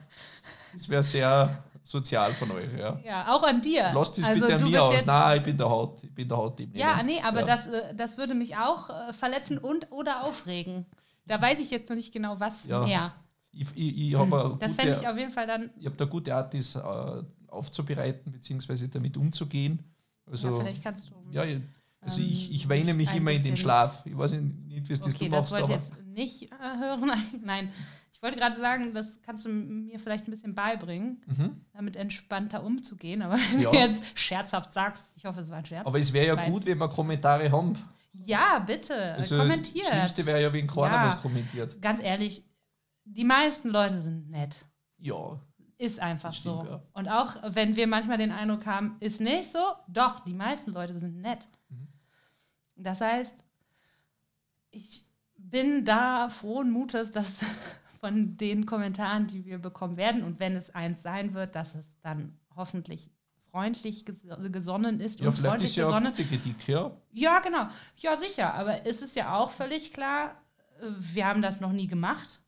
Das 0.73 0.87
wäre 0.87 1.03
sehr 1.03 1.63
sozial 1.83 2.31
von 2.33 2.51
euch, 2.51 2.71
ja. 2.77 2.99
ja, 3.03 3.33
auch 3.35 3.43
an 3.43 3.59
dir. 3.61 3.91
Lasst 3.93 4.17
es 4.19 4.23
Also 4.23 4.41
bitte 4.41 4.55
an 4.63 4.69
mir 4.71 4.83
aus. 4.83 5.05
Nein, 5.05 5.37
ich 5.39 5.43
bin 5.43 5.57
der 5.57 5.69
Haut. 5.69 6.03
Ich 6.03 6.13
bin 6.13 6.29
der 6.29 6.37
Haut 6.37 6.59
Ja, 6.73 7.01
nee, 7.03 7.19
aber 7.21 7.39
ja. 7.41 7.45
Das, 7.45 7.67
äh, 7.67 7.93
das 7.95 8.17
würde 8.17 8.35
mich 8.35 8.55
auch 8.55 8.89
verletzen 9.13 9.57
und 9.57 9.91
oder 9.91 10.23
aufregen. 10.23 10.85
Da 11.25 11.41
weiß 11.41 11.59
ich 11.59 11.69
jetzt 11.71 11.89
noch 11.89 11.95
nicht 11.95 12.11
genau, 12.13 12.39
was 12.39 12.65
Ja. 12.65 12.85
mehr. 12.85 13.13
Ich, 13.51 13.67
ich, 13.75 13.97
ich 14.09 14.15
habe 14.15 14.57
Das 14.59 14.73
fände 14.75 14.97
ich 14.99 15.07
auf 15.07 15.17
jeden 15.17 15.31
Fall 15.31 15.45
dann, 15.47 15.69
ich 15.77 15.85
hab 15.85 15.95
da 15.97 16.05
gute 16.05 16.33
Art, 16.35 16.53
das 16.53 16.75
äh, 16.75 17.23
aufzubereiten, 17.47 18.31
beziehungsweise 18.31 18.89
damit 18.89 19.15
umzugehen. 19.15 19.79
Also, 20.25 20.49
ja, 20.49 20.55
vielleicht 20.59 20.83
kannst 20.83 21.09
du. 21.09 21.13
ja, 21.31 21.43
ich- 21.43 21.61
also 22.01 22.21
ähm, 22.21 22.27
ich, 22.29 22.51
ich 22.51 22.67
weine 22.69 22.93
mich 22.93 23.13
immer 23.15 23.31
in 23.31 23.43
den 23.43 23.55
Schlaf. 23.55 24.05
Ich 24.05 24.17
weiß 24.17 24.33
nicht, 24.33 24.89
wie 24.89 24.93
es 24.93 24.99
das 24.99 25.15
okay, 25.15 25.25
du 25.25 25.31
das 25.31 25.51
machst, 25.51 25.69
wollte 25.69 25.83
ich 25.83 25.89
jetzt 25.89 26.07
nicht 26.07 26.51
äh, 26.51 26.77
hören. 26.79 27.11
Nein, 27.45 27.69
ich 28.11 28.21
wollte 28.21 28.37
gerade 28.37 28.59
sagen, 28.59 28.93
das 28.93 29.21
kannst 29.21 29.45
du 29.45 29.49
mir 29.49 29.99
vielleicht 29.99 30.27
ein 30.27 30.31
bisschen 30.31 30.53
beibringen, 30.55 31.21
Mhm. 31.27 31.61
damit 31.73 31.95
entspannter 31.95 32.63
umzugehen. 32.63 33.21
Aber 33.21 33.35
wenn 33.53 33.61
Ja. 33.61 33.71
du 33.71 33.77
jetzt 33.77 34.03
scherzhaft 34.15 34.73
sagst, 34.73 35.09
ich 35.15 35.25
hoffe, 35.25 35.41
es 35.41 35.49
war 35.49 35.59
ein 35.59 35.65
Scherz. 35.65 35.85
aber 35.85 35.97
es 35.99 36.11
wäre 36.11 36.27
ja 36.35 36.49
gut, 36.49 36.65
wenn 36.65 36.77
wir 36.79 36.89
Kommentare 36.89 37.49
haben. 37.51 37.73
Ja, 38.13 38.59
bitte, 38.59 39.13
Also, 39.15 39.37
kommentiert. 39.37 39.85
Das 39.85 39.91
Schlimmste 39.93 40.25
wäre 40.25 40.41
ja, 40.41 40.53
wenn 40.53 40.67
keiner 40.67 40.93
Ja. 40.95 41.05
was 41.07 41.21
kommentiert. 41.21 41.81
Ganz 41.81 42.01
ehrlich, 42.01 42.43
die 43.05 43.23
meisten 43.23 43.69
Leute 43.69 44.01
sind 44.01 44.29
nett. 44.29 44.65
Ja, 44.97 45.39
Ist 45.77 45.99
einfach 45.99 46.31
stimmt, 46.33 46.63
so. 46.65 46.69
ja. 46.69 46.83
Und 46.93 47.09
auch 47.09 47.35
wenn 47.49 47.75
wir 47.75 47.87
manchmal 47.87 48.17
den 48.17 48.31
Eindruck 48.31 48.65
haben, 48.65 48.95
ist 48.99 49.19
nicht 49.19 49.51
so, 49.51 49.59
doch, 49.87 50.21
die 50.21 50.33
meisten 50.33 50.71
Leute 50.71 50.97
sind 50.97 51.19
nett. 51.19 51.47
Mhm. 51.69 51.87
Das 52.75 53.01
heißt, 53.01 53.35
ich 54.71 55.05
bin 55.37 55.83
da 55.85 56.29
frohen 56.29 56.71
Mutes, 56.71 57.11
dass 57.11 57.37
von 57.99 58.37
den 58.37 58.65
Kommentaren, 58.65 59.27
die 59.27 59.45
wir 59.45 59.59
bekommen 59.59 59.97
werden, 59.97 60.23
und 60.23 60.39
wenn 60.39 60.55
es 60.55 60.69
eins 60.73 61.01
sein 61.03 61.33
wird, 61.33 61.55
dass 61.55 61.75
es 61.75 61.99
dann 62.01 62.37
hoffentlich 62.55 63.09
freundlich 63.63 64.03
ges 64.03 64.25
gesonnen 64.51 64.99
ist 64.99 65.19
ja 65.19 65.27
und 65.27 65.33
freundlich 65.37 65.69
ist 65.69 65.75
ja 65.75 65.85
gesonnen. 65.85 66.13
Kritik, 66.15 66.67
ja. 66.67 66.91
Ja, 67.11 67.39
genau. 67.39 67.67
Ja, 67.97 68.17
sicher. 68.17 68.51
Aber 68.55 68.83
es 68.87 69.03
ist 69.03 69.15
ja 69.15 69.35
auch 69.37 69.51
völlig 69.51 69.93
klar, 69.93 70.41
äh, 70.81 70.87
wir 70.97 71.27
haben 71.27 71.43
das 71.43 71.61
noch 71.61 71.71
nie 71.71 71.85
gemacht. 71.85 72.41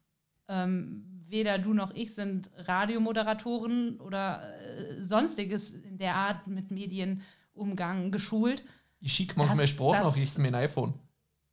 Ähm, 0.47 1.05
weder 1.27 1.59
du 1.59 1.73
noch 1.75 1.93
ich 1.93 2.13
sind 2.15 2.49
Radiomoderatoren 2.57 3.99
oder 3.99 4.41
äh, 4.61 5.03
sonstiges 5.03 5.71
in 5.73 5.99
der 5.99 6.15
Art 6.15 6.47
mit 6.47 6.71
Medienumgang 6.71 8.11
geschult. 8.11 8.63
Ich 8.99 9.13
schicke 9.13 9.35
manchmal 9.37 9.57
Das- 9.59 9.69
Sprachnachrichten 9.69 10.41
mit 10.41 10.53
dem 10.53 10.55
iPhone. 10.59 10.93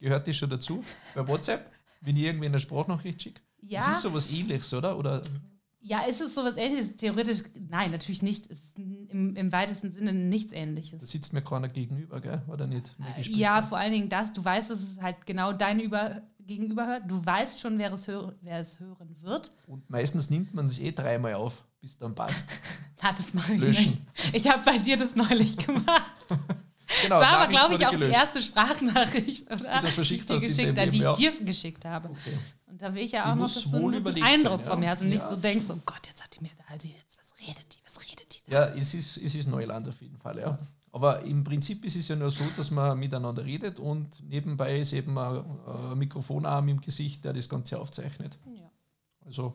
Gehört 0.00 0.26
das 0.26 0.36
schon 0.36 0.48
dazu? 0.50 0.82
Bei 1.14 1.28
WhatsApp? 1.28 1.70
Wenn 2.00 2.16
ich 2.16 2.24
irgendwie 2.24 2.46
eine 2.46 2.58
Sprachnachricht 2.58 3.22
schicke? 3.22 3.42
Ja, 3.60 3.80
Das 3.80 3.96
ist 3.96 4.02
sowas 4.02 4.32
ähnliches, 4.32 4.72
oder? 4.74 4.98
Oder 4.98 5.22
ja, 5.82 6.02
ist 6.04 6.20
es 6.20 6.34
sowas 6.34 6.56
ähnliches? 6.56 6.96
Theoretisch, 6.96 7.42
nein, 7.68 7.90
natürlich 7.90 8.22
nicht. 8.22 8.50
Es 8.50 8.58
ist 8.58 8.78
im, 8.78 9.36
im 9.36 9.52
weitesten 9.52 9.90
Sinne 9.90 10.12
nichts 10.12 10.52
da 10.52 10.56
ähnliches. 10.58 11.10
sitzt 11.10 11.32
mir 11.32 11.42
keiner 11.42 11.68
gegenüber, 11.68 12.20
gell? 12.20 12.42
Oder 12.48 12.66
nicht? 12.66 12.94
Äh, 13.18 13.22
Ja, 13.22 13.62
vor 13.62 13.78
allen 13.78 13.92
Dingen 13.92 14.08
das. 14.08 14.32
Du 14.32 14.44
weißt, 14.44 14.70
dass 14.70 14.78
es 14.80 15.00
halt 15.00 15.26
genau 15.26 15.52
dein 15.52 15.80
Über 15.80 16.22
Gegenüber 16.44 16.86
hört. 16.86 17.08
Du 17.10 17.24
weißt 17.24 17.60
schon, 17.60 17.78
wer 17.78 17.92
es, 17.92 18.06
hör 18.08 18.34
wer 18.40 18.58
es 18.58 18.80
hören 18.80 19.16
wird. 19.20 19.52
Und 19.66 19.88
meistens 19.90 20.28
nimmt 20.30 20.54
man 20.54 20.68
sich 20.68 20.82
eh 20.82 20.92
dreimal 20.92 21.34
auf, 21.34 21.64
bis 21.80 21.98
dann 21.98 22.14
passt. 22.16 22.50
Na, 23.02 23.12
das 23.12 23.32
mache 23.34 23.54
ich 23.54 23.60
Löschen. 23.60 23.84
nicht. 23.90 24.00
Ich 24.34 24.50
habe 24.50 24.62
bei 24.64 24.78
dir 24.78 24.96
das 24.96 25.14
neulich 25.14 25.56
gemacht. 25.66 26.26
Genau, 27.02 27.20
Das 27.20 27.28
war 27.30 27.38
aber, 27.38 27.48
glaube 27.48 27.74
ich, 27.74 27.86
auch 27.86 27.90
die 27.90 27.96
gelöscht. 27.96 28.14
erste 28.18 28.42
Sprachnachricht, 28.42 29.50
oder? 29.50 29.80
die, 29.80 29.96
geschickt, 29.96 30.28
deinem 30.30 30.78
habe, 30.78 30.90
die 30.90 30.98
ich 30.98 31.12
dir 31.38 31.44
geschickt 31.44 31.84
habe. 31.84 32.10
Okay. 32.10 32.38
Und 32.66 32.80
da 32.82 32.94
will 32.94 33.02
ich 33.02 33.12
ja 33.12 33.22
Die 33.24 33.30
auch 33.30 33.34
noch, 33.34 33.42
muss 33.42 33.54
dass 33.54 33.70
du 33.70 33.88
einen 33.88 34.22
Eindruck 34.22 34.60
sein, 34.60 34.68
von 34.68 34.80
mir 34.80 34.86
ja. 34.86 34.90
hast 34.92 35.00
und 35.02 35.08
nicht 35.08 35.18
Ja. 35.22 35.28
so 35.28 35.36
denkst, 35.36 35.66
oh 35.68 35.78
Gott, 35.84 36.06
jetzt 36.06 36.22
hat 36.22 36.34
die 36.36 36.42
mir 36.42 36.50
da 36.58 36.64
halt 36.64 36.84
jetzt, 36.84 37.18
was 37.18 37.38
redet 37.40 37.64
die, 37.72 37.78
was 37.84 38.00
redet 38.02 38.34
die? 38.46 38.50
da? 38.50 38.68
Ja, 38.68 38.74
es 38.74 38.94
ist, 38.94 39.16
es 39.18 39.34
ist 39.34 39.46
Neuland 39.48 39.88
auf 39.88 40.00
jeden 40.02 40.18
Fall, 40.18 40.38
ja. 40.38 40.58
Aber 40.94 41.22
im 41.22 41.42
Prinzip 41.42 41.84
ist 41.86 41.96
es 41.96 42.08
ja 42.08 42.16
nur 42.16 42.30
so, 42.30 42.44
dass 42.56 42.70
man 42.70 42.98
miteinander 42.98 43.44
redet 43.44 43.78
und 43.80 44.22
nebenbei 44.28 44.78
ist 44.78 44.92
eben 44.92 45.16
ein, 45.18 45.42
Mikrofonarm 45.98 46.68
im 46.68 46.80
Gesicht, 46.82 47.24
der 47.24 47.32
das 47.32 47.48
Ganze 47.48 47.78
aufzeichnet. 47.80 48.38
Ja. 48.54 48.70
Also 49.24 49.54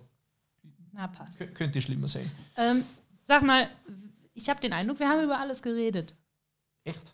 Na, 0.94 1.12
könnte 1.54 1.80
schlimmer 1.82 2.08
sein. 2.08 2.32
Ähm, 2.56 2.84
sag 3.28 3.44
mal, 3.44 3.70
ich 4.34 4.50
habe 4.50 4.60
den 4.60 4.74
Eindruck, 4.74 5.00
wir 5.00 5.10
haben 5.10 5.24
über 5.24 5.40
alles 5.40 5.62
geredet. 5.62 6.16
Echt? 6.84 7.14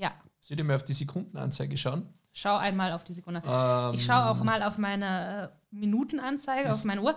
Ja, 0.00 0.12
Soll 0.40 0.58
ich 0.58 0.64
mal 0.64 0.76
auf 0.76 0.84
die 0.84 0.92
Sekundenanzeige 0.94 1.76
schauen? 1.76 2.08
schau 2.32 2.56
einmal 2.56 2.92
auf 2.92 3.02
die 3.04 3.12
Sekunde. 3.12 3.42
Ähm, 3.44 3.94
Ich 3.94 4.04
schaue 4.04 4.30
auch 4.30 4.42
mal 4.42 4.62
auf 4.62 4.78
meine 4.78 5.52
äh, 5.52 5.74
Minutenanzeige, 5.76 6.72
auf 6.72 6.84
meine 6.84 7.02
Uhr. 7.02 7.14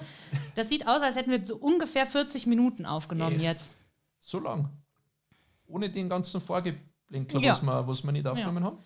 Das 0.56 0.70
sieht 0.70 0.88
aus, 0.88 1.02
als 1.02 1.16
hätten 1.16 1.32
wir 1.32 1.46
so 1.46 1.56
ungefähr 1.58 2.06
40 2.08 2.48
Minuten 2.48 2.86
aufgenommen 2.86 3.36
Echt? 3.36 3.44
jetzt. 3.44 3.76
So 4.20 4.40
lang. 4.40 4.70
Ohne 5.68 5.90
den 5.90 6.10
ganzen 6.10 6.42
Vorgeblänkel, 6.42 7.42
Ja. 7.42 7.52
was, 7.52 7.62
wir, 7.62 7.88
was 7.88 8.04
wir 8.04 8.12
nicht 8.12 8.26
aufgenommen 8.28 8.64
haben. 8.64 8.78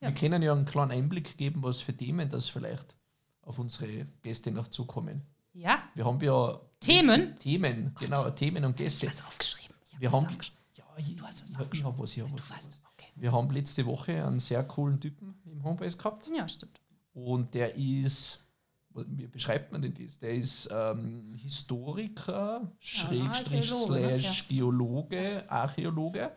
Ja. 0.00 0.08
Wir 0.08 0.14
können 0.14 0.42
ja 0.42 0.52
einen 0.52 0.64
kleinen 0.64 0.92
Einblick 0.92 1.36
geben, 1.36 1.62
was 1.62 1.80
für 1.80 1.96
Themen 1.96 2.28
das 2.30 2.48
vielleicht 2.48 2.94
auf 3.42 3.58
unsere 3.58 4.06
Gäste 4.22 4.50
noch 4.50 4.68
zukommen. 4.68 5.22
Ja, 5.52 5.82
Wir 5.94 6.04
haben 6.06 6.20
ja 6.20 6.60
Themen? 6.80 7.38
Themen, 7.38 7.94
genau, 7.98 8.30
Themen 8.30 8.64
und 8.64 8.76
Gäste. 8.76 9.06
was 9.08 9.22
aufgeschrieben. 9.24 9.76
Ich 9.84 9.92
hab 9.94 10.00
Wir 10.00 10.12
haben, 10.12 10.26
aufgeschrieben. 10.26 10.58
ja, 10.74 10.84
ich, 10.96 11.16
Du 11.16 11.24
hast 11.24 11.42
was 11.42 11.50
ich, 11.50 11.56
hab- 11.58 11.74
ich 11.74 11.84
habe 11.84 11.98
was, 11.98 12.16
ich 12.16 12.22
hab 12.22 12.32
was. 12.32 12.68
Wir 13.16 13.32
haben 13.32 13.50
letzte 13.50 13.84
Woche 13.86 14.24
einen 14.24 14.38
sehr 14.38 14.64
coolen 14.64 15.00
Typen 15.00 15.34
im 15.44 15.62
Homebase 15.62 15.96
gehabt 15.96 16.28
Ja, 16.36 16.48
stimmt. 16.48 16.80
und 17.12 17.54
der 17.54 17.74
ist, 17.76 18.44
wie 18.90 19.26
beschreibt 19.26 19.72
man 19.72 19.82
denn 19.82 19.94
das? 19.94 20.18
Der 20.18 20.34
ist 20.34 20.68
ähm, 20.72 21.34
Historiker, 21.36 22.70
Schrägstrich, 22.78 23.70
Archäologe, 23.72 24.00
ne? 24.00 24.20
slash 24.20 24.48
Geologe, 24.48 25.44
Archäologe 25.50 26.32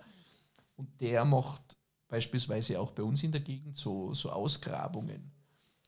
und 0.76 0.90
der 1.02 1.26
macht 1.26 1.78
beispielsweise 2.08 2.80
auch 2.80 2.92
bei 2.92 3.04
uns 3.04 3.24
in 3.24 3.32
der 3.32 3.42
Gegend 3.42 3.78
so, 3.78 4.14
so 4.14 4.32
Ausgrabungen. 4.32 5.32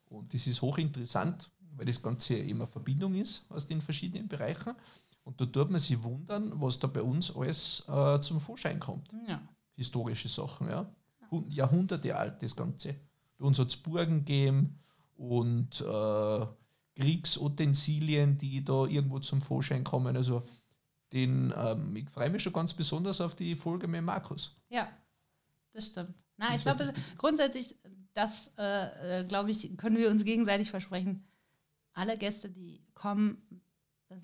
Und 0.10 0.34
das 0.34 0.48
ist 0.48 0.62
hochinteressant, 0.62 1.50
weil 1.76 1.86
das 1.86 2.02
Ganze 2.02 2.36
immer 2.36 2.66
Verbindung 2.68 3.14
ist 3.16 3.46
aus 3.50 3.68
den 3.68 3.80
verschiedenen 3.80 4.28
Bereichen. 4.28 4.74
Und 5.24 5.40
da 5.40 5.46
tut 5.46 5.70
man 5.70 5.80
sich 5.80 6.02
wundern, 6.02 6.52
was 6.60 6.80
da 6.80 6.88
bei 6.88 7.02
uns 7.04 7.34
alles 7.36 7.86
äh, 7.88 8.20
zum 8.20 8.40
Vorschein 8.42 8.80
kommt 8.80 9.10
Ja. 9.28 9.40
Historische 9.80 10.30
Sachen, 10.30 10.70
ja. 10.70 10.94
Hun- 11.32 11.50
Jahrhunderte 11.50 12.16
alt 12.16 12.42
das 12.44 12.56
Ganze. 12.56 12.96
Bei 13.38 13.46
uns 13.46 13.58
hat 13.60 13.68
es 13.70 13.78
Burgen 13.78 14.20
gegeben 14.26 14.80
und 15.16 15.82
äh, 15.82 16.46
Kriegsutensilien, 16.96 18.38
die 18.38 18.64
da 18.64 18.86
irgendwo 18.86 19.20
zum 19.20 19.42
Vorschein 19.42 19.84
kommen. 19.84 20.16
Also 20.16 20.44
den, 21.14 21.54
ähm, 21.56 21.96
ich 21.96 22.10
freue 22.10 22.30
mich 22.30 22.44
schon 22.44 22.54
ganz 22.54 22.74
besonders 22.74 23.22
auf 23.22 23.36
die 23.36 23.56
Folge 23.56 23.88
mit 23.88 24.04
Markus. 24.04 24.56
Ja, 24.70 24.90
das 25.74 25.88
stimmt. 25.88 26.14
Nein, 26.38 26.52
Das 26.52 26.60
ich 26.60 26.64
glaube, 26.66 26.94
grundsätzlich, 27.18 27.76
das, 28.14 28.52
äh, 28.58 29.22
äh, 29.22 29.26
glaube 29.26 29.52
ich, 29.52 29.76
können 29.78 29.98
wir 29.98 30.10
uns 30.10 30.24
gegenseitig 30.24 30.70
versprechen. 30.70 31.24
Alle 31.94 32.18
Gäste, 32.18 32.50
die 32.50 32.82
kommen, 32.94 33.38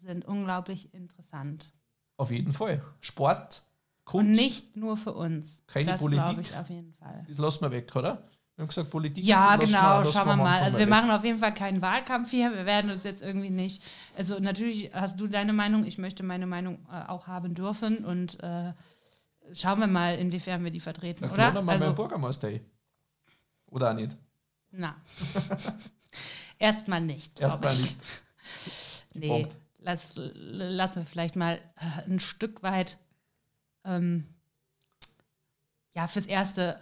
sind 0.02 0.26
unglaublich 0.26 0.94
interessant. 0.94 1.72
Auf 2.18 2.32
jeden 2.32 2.54
Fall. 2.54 2.82
Sport, 3.02 3.65
Kunst, 4.06 4.26
Und 4.30 4.32
nicht 4.32 4.76
nur 4.78 4.96
für 4.98 5.14
uns. 5.14 5.62
Keine 5.68 5.92
das 5.92 6.00
Politik. 6.00 6.24
glaube 6.26 6.42
ich 6.42 6.56
auf 6.58 6.70
jeden 6.70 6.94
Fall. 6.94 7.26
das 7.28 7.38
lassen 7.38 7.62
wir 7.62 7.72
weg, 7.72 7.94
oder? 7.96 8.30
Wir 8.56 8.62
haben 8.64 8.70
gesagt, 8.70 8.90
Politik. 8.90 9.26
Ja, 9.26 9.58
genau, 9.58 10.00
lassen 10.00 10.14
schauen 10.14 10.28
wir 10.28 10.36
mal. 10.38 10.62
Also 10.62 10.78
wir 10.78 10.86
weg. 10.86 10.90
machen 10.90 11.12
auf 11.12 11.24
jeden 11.26 11.40
Fall 11.40 11.54
keinen 11.54 11.82
Wahlkampf 11.82 12.30
hier. 12.32 12.54
Wir 12.54 12.66
werden 12.66 12.90
uns 12.92 13.04
jetzt 13.04 13.22
irgendwie 13.22 13.50
nicht. 13.50 13.84
Also 14.16 14.40
natürlich 14.40 14.92
hast 14.94 15.20
du 15.20 15.28
deine 15.28 15.52
Meinung, 15.52 15.84
ich 15.84 15.98
möchte 15.98 16.24
meine 16.24 16.46
Meinung 16.48 16.86
äh, 16.90 17.06
auch 17.10 17.28
haben 17.28 17.54
dürfen 17.54 18.06
und 18.06 18.42
äh, 18.42 18.72
schauen 19.54 19.80
wir 19.80 19.88
mal, 19.88 20.18
inwiefern 20.18 20.64
wir 20.64 20.72
die 20.72 20.80
vertreten, 20.80 21.28
Vielleicht 21.28 21.34
oder? 21.34 21.54
wir 21.56 21.62
mal 21.64 21.74
Also, 21.74 21.86
beim 21.86 21.96
Bürgermeister 21.96 22.48
ein. 22.48 22.62
Oder 23.68 23.90
auch 23.92 23.96
nicht. 23.96 24.16
na. 24.72 24.96
Erstmal 26.60 27.02
nicht. 27.02 27.40
Erstmal 27.40 27.74
ich. 27.74 27.82
nicht. 27.82 27.98
Nee, 29.18 29.48
lass, 29.80 30.12
lassen 30.16 30.98
wir 31.02 31.06
vielleicht 31.06 31.38
mal 31.38 31.58
äh, 31.78 32.10
ein 32.10 32.20
Stück 32.20 32.64
weit. 32.64 32.98
Ähm, 33.86 34.26
ja, 35.94 36.08
fürs 36.08 36.26
Erste 36.26 36.80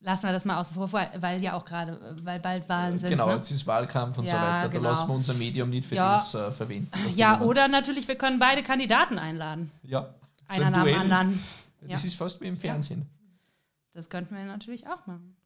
lassen 0.00 0.26
wir 0.26 0.32
das 0.32 0.44
mal 0.44 0.58
außen 0.60 0.74
vor, 0.74 0.90
weil 0.92 1.42
ja 1.42 1.54
auch 1.54 1.64
gerade, 1.64 1.92
äh, 1.92 2.24
weil 2.24 2.40
bald 2.40 2.68
Wahlen 2.68 2.98
sind. 2.98 3.10
Genau, 3.10 3.26
ne? 3.28 3.34
jetzt 3.36 3.50
ist 3.50 3.66
Wahlkampf 3.66 4.18
und 4.18 4.26
so 4.26 4.34
Ja, 4.34 4.42
weiter. 4.42 4.60
Da 4.62 4.68
genau. 4.68 4.88
lassen 4.88 5.08
wir 5.08 5.14
unser 5.14 5.34
Medium 5.34 5.70
nicht 5.70 5.86
für 5.88 5.96
Ja. 5.96 6.14
das 6.14 6.34
äh, 6.34 6.52
verwenden. 6.52 6.90
Ja, 7.16 7.40
oder 7.40 7.68
natürlich, 7.68 8.06
wir 8.08 8.16
können 8.16 8.38
beide 8.38 8.62
Kandidaten 8.62 9.18
einladen. 9.18 9.70
Ja. 9.82 10.14
So 10.48 10.54
Einer 10.62 10.66
ein 10.66 10.72
nach 10.72 10.84
dem 10.84 10.98
anderen. 11.12 11.44
Das 11.82 12.02
Ja. 12.02 12.06
ist 12.08 12.16
fast 12.16 12.40
wie 12.40 12.46
im 12.46 12.56
Fernsehen. 12.56 13.06
Das 13.92 14.08
könnten 14.08 14.36
wir 14.36 14.44
natürlich 14.44 14.86
auch 14.86 15.06
machen. 15.06 15.36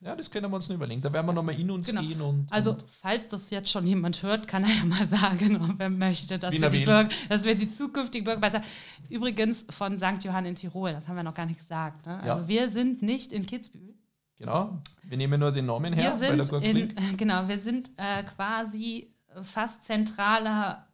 Ja, 0.00 0.14
das 0.14 0.30
können 0.30 0.48
wir 0.50 0.54
uns 0.54 0.68
noch 0.68 0.76
überlegen. 0.76 1.00
Da 1.02 1.12
werden 1.12 1.26
wir 1.26 1.32
nochmal 1.32 1.58
in 1.58 1.70
uns 1.72 1.88
Genau. 1.88 2.02
gehen 2.02 2.20
und. 2.20 2.52
Also, 2.52 2.70
und 2.70 2.84
falls 3.02 3.26
das 3.28 3.50
jetzt 3.50 3.68
schon 3.68 3.84
jemand 3.84 4.22
hört, 4.22 4.46
kann 4.46 4.62
er 4.62 4.70
ja 4.70 4.84
mal 4.84 5.06
sagen, 5.08 5.56
ob 5.60 5.80
er 5.80 5.90
möchte, 5.90 6.38
dass, 6.38 6.52
wir 6.52 6.70
die. 6.70 6.84
Bürger, 6.84 7.08
dass 7.28 7.42
wir 7.42 7.56
die 7.56 7.68
zukünftigen 7.70 8.24
Bürgermeister. 8.24 8.62
Übrigens 9.08 9.66
von 9.70 9.98
St. 9.98 10.22
Johann 10.22 10.46
in 10.46 10.54
Tirol, 10.54 10.92
das 10.92 11.08
haben 11.08 11.16
wir 11.16 11.24
noch 11.24 11.34
gar 11.34 11.46
nicht 11.46 11.58
gesagt. 11.58 12.06
Ne? 12.06 12.22
Ja. 12.24 12.34
Also, 12.36 12.48
wir 12.48 12.68
sind 12.68 13.02
nicht 13.02 13.32
in 13.32 13.44
Kitzbühel. 13.44 13.94
genau, 14.36 14.78
wir 15.02 15.16
nehmen 15.16 15.40
nur 15.40 15.50
den 15.50 15.66
Namen 15.66 15.92
her, 15.92 16.12
Wir 16.20 16.44
sind, 16.44 16.48
gut 16.50 16.62
in, 16.62 16.94
klingt. 16.94 17.18
genau, 17.18 17.48
wir 17.48 17.58
sind 17.58 17.90
äh, 17.96 18.22
quasi 18.22 19.12
äh, 19.34 19.42
fast 19.42 19.84
zentraler 19.84 20.86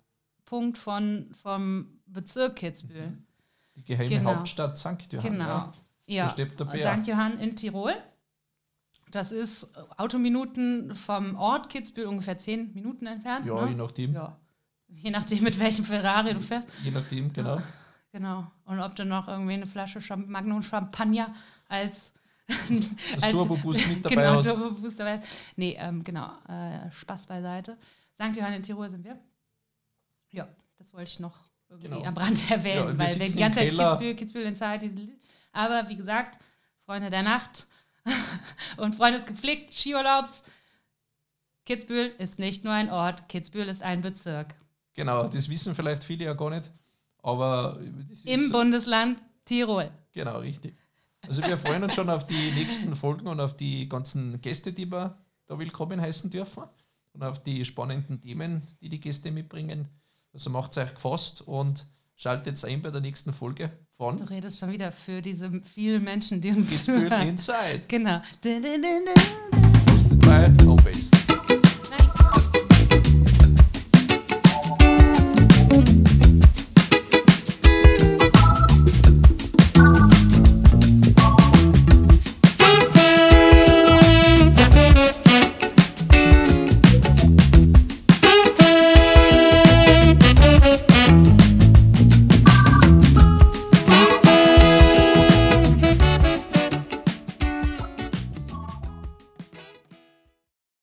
Punkt 0.46 0.78
von, 0.78 1.30
vom 1.42 1.88
Bezirk 2.06 2.56
Kitzbühel. 2.56 3.18
Die 3.76 3.84
geheime 3.84 4.08
genau. 4.08 4.36
Hauptstadt 4.36 4.78
St. 4.78 5.12
Johann. 5.12 5.32
Genau. 5.32 5.72
Ja. 6.06 6.34
Ja. 6.34 6.96
St. 7.00 7.06
Johann 7.06 7.38
in 7.40 7.54
Tirol. 7.56 7.92
Das 9.14 9.30
ist 9.30 9.64
äh, 9.64 9.80
Autominuten 9.96 10.94
vom 10.94 11.36
Ort 11.36 11.68
Kitzbühel 11.68 12.06
ungefähr 12.06 12.36
zehn 12.36 12.72
Minuten 12.74 13.06
entfernt. 13.06 13.46
Ja, 13.46 13.62
ne? 13.62 13.70
je 13.70 13.74
nachdem. 13.76 14.12
Ja. 14.14 14.36
Je 14.88 15.10
nachdem, 15.10 15.42
mit 15.44 15.58
welchem 15.58 15.84
Ferrari 15.84 16.34
du 16.34 16.40
fährst. 16.40 16.68
Je 16.82 16.90
nachdem, 16.90 17.32
genau. 17.32 17.58
Genau. 18.12 18.50
Und 18.64 18.80
ob 18.80 18.94
du 18.96 19.04
noch 19.04 19.28
irgendwie 19.28 19.54
eine 19.54 19.66
Flasche 19.66 20.00
Champ 20.00 20.28
Magnum 20.28 20.62
Champagner 20.62 21.34
als, 21.68 22.12
Das 23.14 23.30
Turbo 23.30 23.56
Boost 23.56 23.86
mit 23.88 24.04
dabei 24.04 24.14
genau, 24.16 24.34
hast. 24.36 24.46
Turbo 24.46 24.70
Boost 24.80 25.00
dabei. 25.00 25.20
Nee, 25.56 25.76
ähm, 25.78 26.02
genau. 26.04 26.30
Äh, 26.48 26.90
Spaß 26.92 27.26
beiseite. 27.26 27.76
St. 28.14 28.36
Johann 28.36 28.52
in 28.54 28.62
Tirol 28.62 28.88
sind 28.90 29.04
wir. 29.04 29.18
Ja, 30.30 30.48
das 30.78 30.92
wollte 30.92 31.10
ich 31.10 31.20
noch 31.20 31.38
irgendwie 31.68 31.88
Genau. 31.88 32.04
am 32.04 32.16
Rand 32.16 32.50
erwähnen, 32.50 32.88
Ja, 32.88 32.98
weil 32.98 33.18
wir 33.18 33.26
die 33.26 33.38
ganze 33.38 33.58
Zeit 33.58 33.68
Keller. 33.70 33.90
Kitzbühel, 33.92 34.14
Kitzbühel 34.16 34.46
Inside. 34.46 34.88
diese- 34.90 35.12
Aber 35.52 35.88
wie 35.88 35.96
gesagt, 35.96 36.38
Freunde 36.84 37.10
der 37.10 37.22
Nacht 37.22 37.66
und 38.76 38.94
Freunde 38.94 39.18
des 39.18 39.26
gepflegten 39.26 39.72
Skiurlaubs. 39.72 40.44
Kitzbühel 41.64 42.12
ist 42.18 42.38
nicht 42.38 42.64
nur 42.64 42.72
ein 42.72 42.90
Ort, 42.90 43.28
Kitzbühel 43.28 43.68
ist 43.68 43.82
ein 43.82 44.02
Bezirk. 44.02 44.54
Genau, 44.94 45.28
das 45.28 45.48
wissen 45.48 45.74
vielleicht 45.74 46.04
viele 46.04 46.26
ja 46.26 46.34
gar 46.34 46.50
nicht. 46.50 46.70
Aber. 47.22 47.80
Im 48.24 48.52
Bundesland 48.52 49.20
Tirol. 49.44 49.90
Genau, 50.12 50.38
richtig. 50.38 50.74
Also 51.22 51.42
wir 51.42 51.56
freuen 51.56 51.82
uns 51.82 51.94
schon 51.94 52.10
auf 52.10 52.26
die 52.26 52.50
nächsten 52.52 52.94
Folgen 52.94 53.26
und 53.26 53.40
auf 53.40 53.56
die 53.56 53.88
ganzen 53.88 54.40
Gäste, 54.40 54.72
die 54.72 54.90
wir 54.90 55.18
da 55.46 55.58
willkommen 55.58 56.00
heißen 56.00 56.30
dürfen. 56.30 56.64
Und 57.12 57.22
auf 57.22 57.42
die 57.42 57.64
spannenden 57.64 58.20
Themen, 58.20 58.62
die 58.80 58.88
die 58.88 59.00
Gäste 59.00 59.30
mitbringen. 59.30 59.88
Also 60.32 60.50
macht 60.50 60.76
euch 60.76 60.94
gefasst 60.94 61.42
und 61.42 61.86
schaltet 62.16 62.62
ein 62.64 62.82
bei 62.82 62.90
der 62.90 63.00
nächsten 63.00 63.32
Folge 63.32 63.70
Du 63.96 64.06
von 64.06 64.20
redest 64.22 64.58
schon 64.58 64.72
wieder 64.72 64.90
für 64.90 65.22
diese 65.22 65.48
vielen 65.72 66.02
Menschen, 66.02 66.40
die 66.40 66.50
uns 66.50 66.68
Kitzbühel 66.68 67.06
zuhören. 67.06 67.28
Inside. 67.28 67.82
Genau. 67.86 68.20
Hosted 69.88 70.20
by 70.20 70.64
Homebase. 70.66 71.23